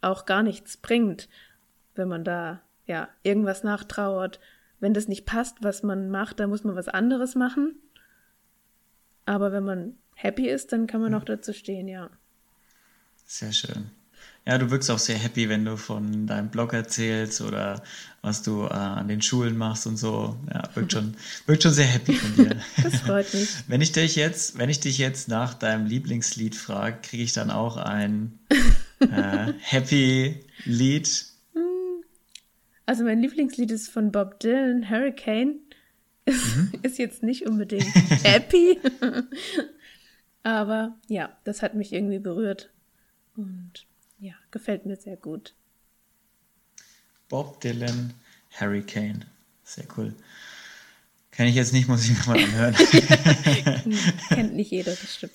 auch 0.00 0.26
gar 0.26 0.42
nichts 0.42 0.76
bringt, 0.76 1.28
wenn 1.94 2.08
man 2.08 2.24
da 2.24 2.60
ja 2.86 3.08
irgendwas 3.22 3.64
nachtrauert. 3.64 4.40
Wenn 4.80 4.94
das 4.94 5.08
nicht 5.08 5.26
passt, 5.26 5.56
was 5.62 5.82
man 5.82 6.10
macht, 6.10 6.40
dann 6.40 6.50
muss 6.50 6.64
man 6.64 6.76
was 6.76 6.88
anderes 6.88 7.34
machen. 7.34 7.76
Aber 9.26 9.52
wenn 9.52 9.64
man 9.64 9.96
happy 10.14 10.48
ist, 10.48 10.72
dann 10.72 10.86
kann 10.86 11.00
man 11.00 11.12
hm. 11.12 11.20
auch 11.20 11.24
dazu 11.24 11.52
stehen, 11.52 11.88
ja. 11.88 12.10
Sehr 13.26 13.52
schön. 13.52 13.90
Ja, 14.48 14.56
du 14.56 14.70
wirkst 14.70 14.90
auch 14.90 14.98
sehr 14.98 15.18
happy, 15.18 15.50
wenn 15.50 15.66
du 15.66 15.76
von 15.76 16.26
deinem 16.26 16.48
Blog 16.48 16.72
erzählst 16.72 17.42
oder 17.42 17.82
was 18.22 18.42
du 18.42 18.64
äh, 18.64 18.70
an 18.70 19.06
den 19.06 19.20
Schulen 19.20 19.58
machst 19.58 19.86
und 19.86 19.98
so. 19.98 20.38
Ja, 20.50 20.62
wirkt 20.74 20.92
schon, 20.92 21.14
wirkt 21.46 21.64
schon 21.64 21.74
sehr 21.74 21.84
happy 21.84 22.14
von 22.14 22.34
dir. 22.34 22.56
Das 22.82 23.00
freut 23.00 23.34
mich. 23.34 23.50
Wenn 23.68 23.82
ich 23.82 23.92
dich 23.92 24.16
jetzt, 24.16 24.56
wenn 24.56 24.70
ich 24.70 24.80
dich 24.80 24.96
jetzt 24.96 25.28
nach 25.28 25.52
deinem 25.52 25.84
Lieblingslied 25.84 26.54
frage, 26.54 26.96
kriege 27.02 27.22
ich 27.22 27.34
dann 27.34 27.50
auch 27.50 27.76
ein 27.76 28.38
äh, 29.00 29.52
Happy 29.60 30.40
Lied. 30.64 31.26
Also 32.86 33.04
mein 33.04 33.20
Lieblingslied 33.20 33.70
ist 33.70 33.90
von 33.90 34.12
Bob 34.12 34.40
Dylan, 34.40 34.88
Hurricane. 34.88 35.58
Mhm. 36.26 36.72
ist 36.80 36.96
jetzt 36.96 37.22
nicht 37.22 37.46
unbedingt 37.46 37.94
happy. 38.22 38.80
Aber 40.42 40.96
ja, 41.06 41.36
das 41.44 41.60
hat 41.60 41.74
mich 41.74 41.92
irgendwie 41.92 42.18
berührt. 42.18 42.70
Und 43.36 43.87
ja, 44.18 44.34
gefällt 44.50 44.86
mir 44.86 44.96
sehr 44.96 45.16
gut. 45.16 45.54
Bob 47.28 47.60
Dylan, 47.60 48.14
Harry 48.52 48.82
Kane. 48.82 49.20
Sehr 49.64 49.84
cool. 49.96 50.14
Kenne 51.30 51.50
ich 51.50 51.56
jetzt 51.56 51.72
nicht, 51.72 51.88
muss 51.88 52.04
ich 52.08 52.16
nochmal 52.18 52.42
anhören. 52.42 52.74
Kennt 54.28 54.54
nicht 54.54 54.70
jeder, 54.70 54.92
das 54.92 55.14
stimmt. 55.14 55.34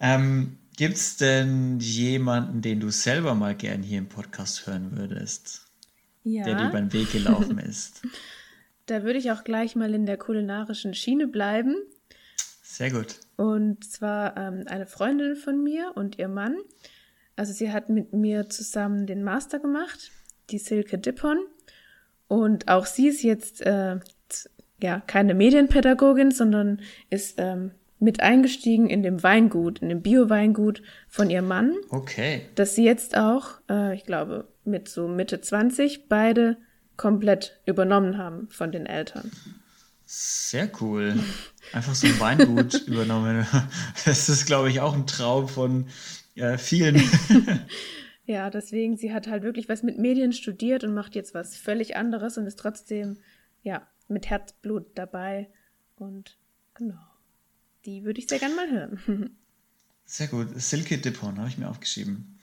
Ähm, 0.00 0.58
Gibt 0.76 0.96
es 0.96 1.16
denn 1.16 1.78
jemanden, 1.78 2.62
den 2.62 2.80
du 2.80 2.90
selber 2.90 3.34
mal 3.34 3.54
gern 3.54 3.82
hier 3.82 3.98
im 3.98 4.08
Podcast 4.08 4.66
hören 4.66 4.96
würdest? 4.96 5.66
Ja. 6.24 6.44
Der 6.44 6.54
dir 6.54 6.68
über 6.68 6.80
den 6.80 6.92
Weg 6.92 7.12
gelaufen 7.12 7.58
ist? 7.58 8.02
Da 8.86 9.04
würde 9.04 9.20
ich 9.20 9.30
auch 9.30 9.44
gleich 9.44 9.76
mal 9.76 9.94
in 9.94 10.04
der 10.04 10.16
kulinarischen 10.16 10.94
Schiene 10.94 11.28
bleiben. 11.28 11.76
Sehr 12.60 12.90
gut. 12.90 13.20
Und 13.36 13.84
zwar 13.84 14.36
ähm, 14.36 14.64
eine 14.66 14.86
Freundin 14.86 15.36
von 15.36 15.62
mir 15.62 15.92
und 15.94 16.18
ihr 16.18 16.26
Mann. 16.26 16.56
Also 17.40 17.54
sie 17.54 17.72
hat 17.72 17.88
mit 17.88 18.12
mir 18.12 18.50
zusammen 18.50 19.06
den 19.06 19.24
Master 19.24 19.60
gemacht, 19.60 20.10
die 20.50 20.58
Silke 20.58 20.98
Dippon. 20.98 21.38
Und 22.28 22.68
auch 22.68 22.84
sie 22.84 23.08
ist 23.08 23.22
jetzt 23.22 23.62
äh, 23.62 23.98
ja 24.82 25.00
keine 25.06 25.32
Medienpädagogin, 25.32 26.32
sondern 26.32 26.82
ist 27.08 27.36
ähm, 27.38 27.70
mit 27.98 28.20
eingestiegen 28.20 28.90
in 28.90 29.02
dem 29.02 29.22
Weingut, 29.22 29.78
in 29.78 29.88
dem 29.88 30.02
Bio-Weingut 30.02 30.82
von 31.08 31.30
ihrem 31.30 31.48
Mann. 31.48 31.76
Okay. 31.88 32.42
Dass 32.56 32.74
sie 32.74 32.84
jetzt 32.84 33.16
auch, 33.16 33.52
äh, 33.70 33.94
ich 33.94 34.04
glaube, 34.04 34.46
mit 34.66 34.90
so 34.90 35.08
Mitte 35.08 35.40
20 35.40 36.10
beide 36.10 36.58
komplett 36.98 37.58
übernommen 37.64 38.18
haben 38.18 38.50
von 38.50 38.70
den 38.70 38.84
Eltern. 38.84 39.30
Sehr 40.04 40.70
cool. 40.82 41.18
Einfach 41.72 41.94
so 41.94 42.06
ein 42.06 42.20
Weingut 42.20 42.74
übernommen. 42.86 43.46
Das 44.04 44.28
ist, 44.28 44.44
glaube 44.44 44.68
ich, 44.68 44.80
auch 44.80 44.92
ein 44.92 45.06
Traum 45.06 45.48
von 45.48 45.86
äh, 46.40 46.58
vielen. 46.58 46.96
ja, 48.26 48.50
deswegen, 48.50 48.96
sie 48.96 49.12
hat 49.12 49.28
halt 49.28 49.42
wirklich 49.42 49.68
was 49.68 49.82
mit 49.82 49.98
Medien 49.98 50.32
studiert 50.32 50.84
und 50.84 50.94
macht 50.94 51.14
jetzt 51.14 51.34
was 51.34 51.56
völlig 51.56 51.96
anderes 51.96 52.38
und 52.38 52.46
ist 52.46 52.58
trotzdem, 52.58 53.18
ja, 53.62 53.86
mit 54.08 54.28
Herzblut 54.28 54.86
dabei. 54.94 55.48
Und 55.96 56.38
genau, 56.74 56.98
die 57.84 58.04
würde 58.04 58.20
ich 58.20 58.28
sehr 58.28 58.38
gerne 58.38 58.54
mal 58.54 58.70
hören. 58.70 59.36
Sehr 60.06 60.26
gut. 60.26 60.48
Silke 60.60 60.98
Dippon 60.98 61.38
habe 61.38 61.48
ich 61.48 61.56
mir 61.56 61.68
aufgeschrieben. 61.68 62.40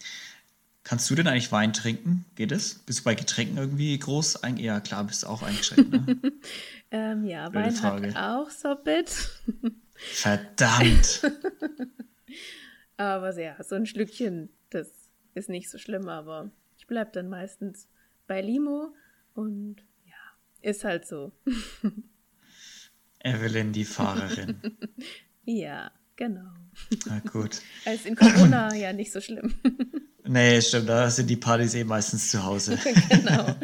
Kannst 0.85 1.09
du 1.09 1.15
denn 1.15 1.27
eigentlich 1.27 1.51
Wein 1.51 1.73
trinken? 1.73 2.23
Geht 2.35 2.53
es? 2.53 2.75
Bist 2.75 2.99
du 2.99 3.03
bei 3.03 3.13
Getränken 3.13 3.57
irgendwie 3.57 3.99
groß? 3.99 4.39
Ja, 4.55 4.79
klar, 4.79 5.03
bist 5.03 5.23
du 5.23 5.27
auch 5.27 5.43
eingeschränkt. 5.43 5.91
Ne? 5.91 6.31
ähm, 6.91 7.25
ja, 7.25 7.49
Blöde 7.49 7.65
Wein 7.65 7.75
Frage. 7.75 8.13
hat 8.13 8.23
auch 8.23 8.49
Sorbit. 8.49 9.09
Verdammt. 9.95 11.23
Aber 12.97 13.37
ja, 13.39 13.55
so 13.63 13.75
ein 13.75 13.85
Schlückchen, 13.85 14.49
das 14.69 14.91
ist 15.33 15.49
nicht 15.49 15.69
so 15.69 15.77
schlimm, 15.77 16.09
aber 16.09 16.51
ich 16.77 16.87
bleibe 16.87 17.11
dann 17.11 17.29
meistens 17.29 17.87
bei 18.25 18.41
Limo 18.41 18.93
und 19.33 19.77
ja, 20.05 20.13
ist 20.61 20.83
halt 20.83 21.07
so. 21.07 21.31
Evelyn, 23.19 23.71
die 23.71 23.85
Fahrerin. 23.85 24.59
ja, 25.45 25.91
genau. 26.15 26.51
Na 27.05 27.19
gut. 27.19 27.61
Also 27.85 28.09
in 28.09 28.15
Corona 28.15 28.73
ja 28.75 28.93
nicht 28.93 29.11
so 29.11 29.21
schlimm. 29.21 29.53
Nee, 30.25 30.61
stimmt, 30.61 30.89
da 30.89 31.09
sind 31.09 31.29
die 31.29 31.37
Partys 31.37 31.73
eh 31.75 31.83
meistens 31.83 32.31
zu 32.31 32.43
Hause. 32.43 32.77
genau. 33.09 33.55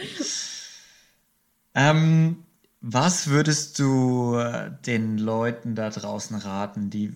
ähm, 1.75 2.43
was 2.81 3.27
würdest 3.27 3.79
du 3.79 4.35
äh, 4.35 4.71
den 4.85 5.17
Leuten 5.17 5.75
da 5.75 5.89
draußen 5.89 6.37
raten, 6.37 6.89
die 6.89 7.13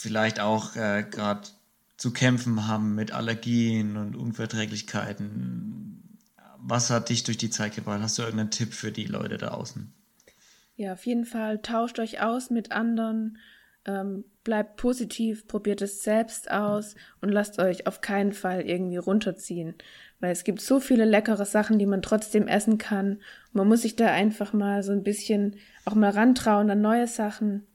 vielleicht 0.00 0.40
auch 0.40 0.76
äh, 0.76 1.04
gerade 1.08 1.48
zu 1.96 2.12
kämpfen 2.12 2.66
haben 2.66 2.94
mit 2.94 3.12
Allergien 3.12 3.96
und 3.96 4.16
Unverträglichkeiten? 4.16 6.18
Was 6.58 6.90
hat 6.90 7.08
dich 7.08 7.22
durch 7.22 7.38
die 7.38 7.50
Zeit 7.50 7.74
gebracht? 7.74 8.00
Hast 8.02 8.18
du 8.18 8.22
irgendeinen 8.22 8.50
Tipp 8.50 8.72
für 8.72 8.92
die 8.92 9.06
Leute 9.06 9.36
da 9.36 9.48
außen? 9.48 9.92
Ja, 10.76 10.94
auf 10.94 11.04
jeden 11.04 11.26
Fall 11.26 11.60
tauscht 11.60 11.98
euch 11.98 12.22
aus 12.22 12.50
mit 12.50 12.72
anderen 12.72 13.38
ähm, 13.86 14.24
bleibt 14.44 14.76
positiv, 14.76 15.46
probiert 15.46 15.82
es 15.82 16.02
selbst 16.02 16.50
aus 16.50 16.94
und 17.20 17.30
lasst 17.30 17.58
euch 17.58 17.86
auf 17.86 18.00
keinen 18.00 18.32
Fall 18.32 18.62
irgendwie 18.62 18.96
runterziehen. 18.96 19.74
Weil 20.20 20.32
es 20.32 20.44
gibt 20.44 20.60
so 20.60 20.80
viele 20.80 21.04
leckere 21.04 21.46
Sachen, 21.46 21.78
die 21.78 21.86
man 21.86 22.02
trotzdem 22.02 22.46
essen 22.46 22.78
kann. 22.78 23.20
Man 23.52 23.68
muss 23.68 23.82
sich 23.82 23.96
da 23.96 24.06
einfach 24.06 24.52
mal 24.52 24.82
so 24.82 24.92
ein 24.92 25.02
bisschen 25.02 25.56
auch 25.84 25.94
mal 25.94 26.10
rantrauen 26.10 26.70
an 26.70 26.80
neue 26.80 27.06
Sachen. 27.06 27.66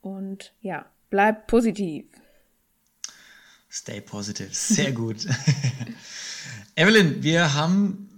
Und 0.00 0.54
ja, 0.60 0.86
bleibt 1.12 1.46
positiv. 1.46 2.06
Stay 3.70 4.00
positive. 4.00 4.48
Sehr 4.50 4.90
gut. 5.02 5.26
Evelyn, 6.74 7.22
wir 7.22 7.54
haben 7.54 8.08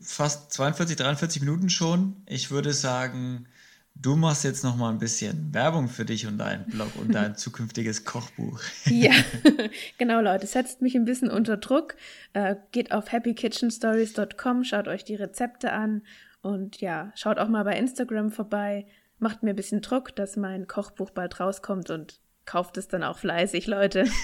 fast 0.00 0.52
42, 0.52 0.96
43 0.96 1.42
Minuten 1.42 1.70
schon. 1.70 2.16
Ich 2.26 2.50
würde 2.50 2.72
sagen, 2.72 3.46
Du 3.94 4.16
machst 4.16 4.42
jetzt 4.42 4.64
noch 4.64 4.76
mal 4.76 4.90
ein 4.90 4.98
bisschen 4.98 5.52
Werbung 5.52 5.88
für 5.88 6.04
dich 6.04 6.26
und 6.26 6.38
deinen 6.38 6.64
Blog 6.64 6.88
und 6.96 7.14
dein 7.14 7.36
zukünftiges 7.36 8.04
Kochbuch. 8.04 8.60
ja, 8.86 9.12
genau, 9.98 10.20
Leute. 10.20 10.46
Setzt 10.46 10.80
mich 10.80 10.94
ein 10.94 11.04
bisschen 11.04 11.30
unter 11.30 11.58
Druck. 11.58 11.94
Äh, 12.32 12.56
geht 12.72 12.90
auf 12.90 13.12
happykitchenstories.com, 13.12 14.64
schaut 14.64 14.88
euch 14.88 15.04
die 15.04 15.14
Rezepte 15.14 15.72
an 15.72 16.02
und 16.40 16.80
ja, 16.80 17.12
schaut 17.14 17.38
auch 17.38 17.48
mal 17.48 17.64
bei 17.64 17.76
Instagram 17.76 18.32
vorbei. 18.32 18.86
Macht 19.18 19.42
mir 19.42 19.50
ein 19.50 19.56
bisschen 19.56 19.82
Druck, 19.82 20.16
dass 20.16 20.36
mein 20.36 20.66
Kochbuch 20.66 21.10
bald 21.10 21.38
rauskommt 21.38 21.90
und 21.90 22.18
kauft 22.44 22.76
es 22.76 22.88
dann 22.88 23.02
auch 23.04 23.18
fleißig, 23.18 23.66
Leute. 23.66 24.04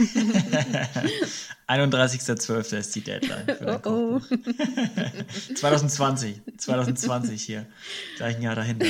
31.12. 1.68 2.78
ist 2.78 2.94
die 2.94 3.02
Deadline 3.02 3.44
für 3.44 3.80
oh, 3.84 4.20
oh. 4.20 4.20
2020, 5.54 6.40
2020 6.56 7.42
hier, 7.46 7.66
gleich 8.16 8.36
ein 8.36 8.42
Jahr 8.42 8.54
dahinter. 8.54 8.86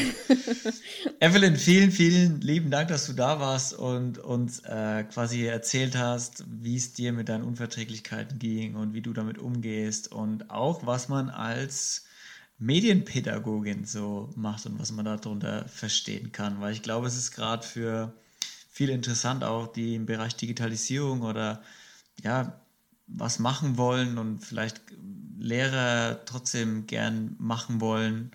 Evelyn, 1.20 1.56
vielen, 1.56 1.90
vielen 1.90 2.40
lieben 2.40 2.70
Dank, 2.70 2.88
dass 2.88 3.06
du 3.06 3.14
da 3.14 3.40
warst 3.40 3.74
und 3.74 4.18
uns 4.18 4.60
äh, 4.60 5.04
quasi 5.04 5.44
erzählt 5.44 5.96
hast, 5.96 6.44
wie 6.46 6.76
es 6.76 6.92
dir 6.92 7.12
mit 7.12 7.28
deinen 7.28 7.42
Unverträglichkeiten 7.44 8.38
ging 8.38 8.76
und 8.76 8.94
wie 8.94 9.02
du 9.02 9.12
damit 9.12 9.38
umgehst 9.38 10.12
und 10.12 10.50
auch, 10.50 10.86
was 10.86 11.08
man 11.08 11.30
als 11.30 12.04
Medienpädagogin 12.58 13.84
so 13.84 14.30
macht 14.36 14.66
und 14.66 14.78
was 14.78 14.92
man 14.92 15.04
darunter 15.04 15.66
verstehen 15.68 16.32
kann, 16.32 16.60
weil 16.60 16.72
ich 16.72 16.82
glaube, 16.82 17.06
es 17.06 17.16
ist 17.16 17.32
gerade 17.32 17.66
für 17.66 18.12
viel 18.78 18.90
interessant, 18.90 19.42
auch 19.42 19.66
die 19.66 19.96
im 19.96 20.06
Bereich 20.06 20.36
Digitalisierung 20.36 21.22
oder 21.22 21.64
ja, 22.22 22.60
was 23.08 23.40
machen 23.40 23.76
wollen 23.76 24.18
und 24.18 24.38
vielleicht 24.38 24.80
Lehrer 25.36 26.24
trotzdem 26.26 26.86
gern 26.86 27.34
machen 27.40 27.80
wollen, 27.80 28.30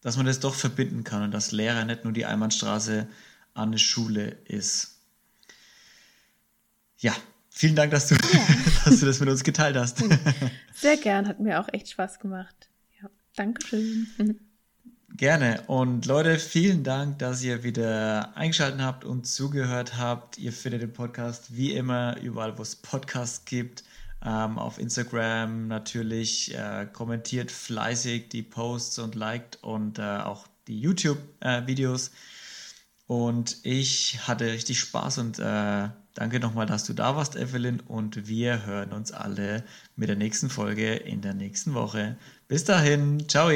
dass 0.00 0.16
man 0.16 0.24
das 0.24 0.40
doch 0.40 0.54
verbinden 0.54 1.04
kann 1.04 1.22
und 1.22 1.32
dass 1.32 1.52
Lehrer 1.52 1.84
nicht 1.84 2.04
nur 2.04 2.14
die 2.14 2.24
Einbahnstraße 2.24 3.08
an 3.52 3.68
eine 3.68 3.78
Schule 3.78 4.38
ist. 4.46 5.02
Ja, 6.96 7.14
vielen 7.50 7.76
Dank, 7.76 7.90
dass 7.90 8.08
du, 8.08 8.14
ja. 8.14 8.46
dass 8.86 9.00
du 9.00 9.04
das 9.04 9.20
mit 9.20 9.28
uns 9.28 9.44
geteilt 9.44 9.76
hast. 9.76 10.02
Sehr 10.74 10.96
gern, 10.96 11.28
hat 11.28 11.40
mir 11.40 11.60
auch 11.60 11.68
echt 11.74 11.90
Spaß 11.90 12.20
gemacht. 12.20 12.70
Ja, 13.02 13.10
Dankeschön. 13.36 14.40
Gerne. 15.18 15.64
Und 15.66 16.06
Leute, 16.06 16.38
vielen 16.38 16.84
Dank, 16.84 17.18
dass 17.18 17.42
ihr 17.42 17.64
wieder 17.64 18.36
eingeschaltet 18.36 18.80
habt 18.80 19.04
und 19.04 19.26
zugehört 19.26 19.98
habt. 19.98 20.38
Ihr 20.38 20.52
findet 20.52 20.80
den 20.80 20.92
Podcast 20.92 21.56
wie 21.56 21.72
immer 21.72 22.16
überall, 22.20 22.56
wo 22.56 22.62
es 22.62 22.76
Podcasts 22.76 23.44
gibt. 23.44 23.82
Ähm, 24.24 24.60
auf 24.60 24.78
Instagram 24.78 25.66
natürlich. 25.66 26.54
Äh, 26.54 26.86
kommentiert 26.92 27.50
fleißig 27.50 28.28
die 28.28 28.44
Posts 28.44 29.00
und 29.00 29.16
liked 29.16 29.58
und 29.60 29.98
äh, 29.98 30.02
auch 30.02 30.46
die 30.68 30.78
YouTube-Videos. 30.78 32.08
Äh, 32.08 32.10
und 33.08 33.56
ich 33.64 34.20
hatte 34.28 34.46
richtig 34.46 34.78
Spaß 34.78 35.18
und 35.18 35.40
äh, 35.40 35.88
danke 36.14 36.38
nochmal, 36.38 36.66
dass 36.66 36.84
du 36.84 36.92
da 36.92 37.16
warst, 37.16 37.34
Evelyn. 37.34 37.80
Und 37.80 38.28
wir 38.28 38.66
hören 38.66 38.92
uns 38.92 39.10
alle 39.10 39.64
mit 39.96 40.08
der 40.08 40.16
nächsten 40.16 40.48
Folge 40.48 40.94
in 40.94 41.22
der 41.22 41.34
nächsten 41.34 41.74
Woche. 41.74 42.16
Bis 42.46 42.62
dahin. 42.62 43.28
Ciao. 43.28 43.50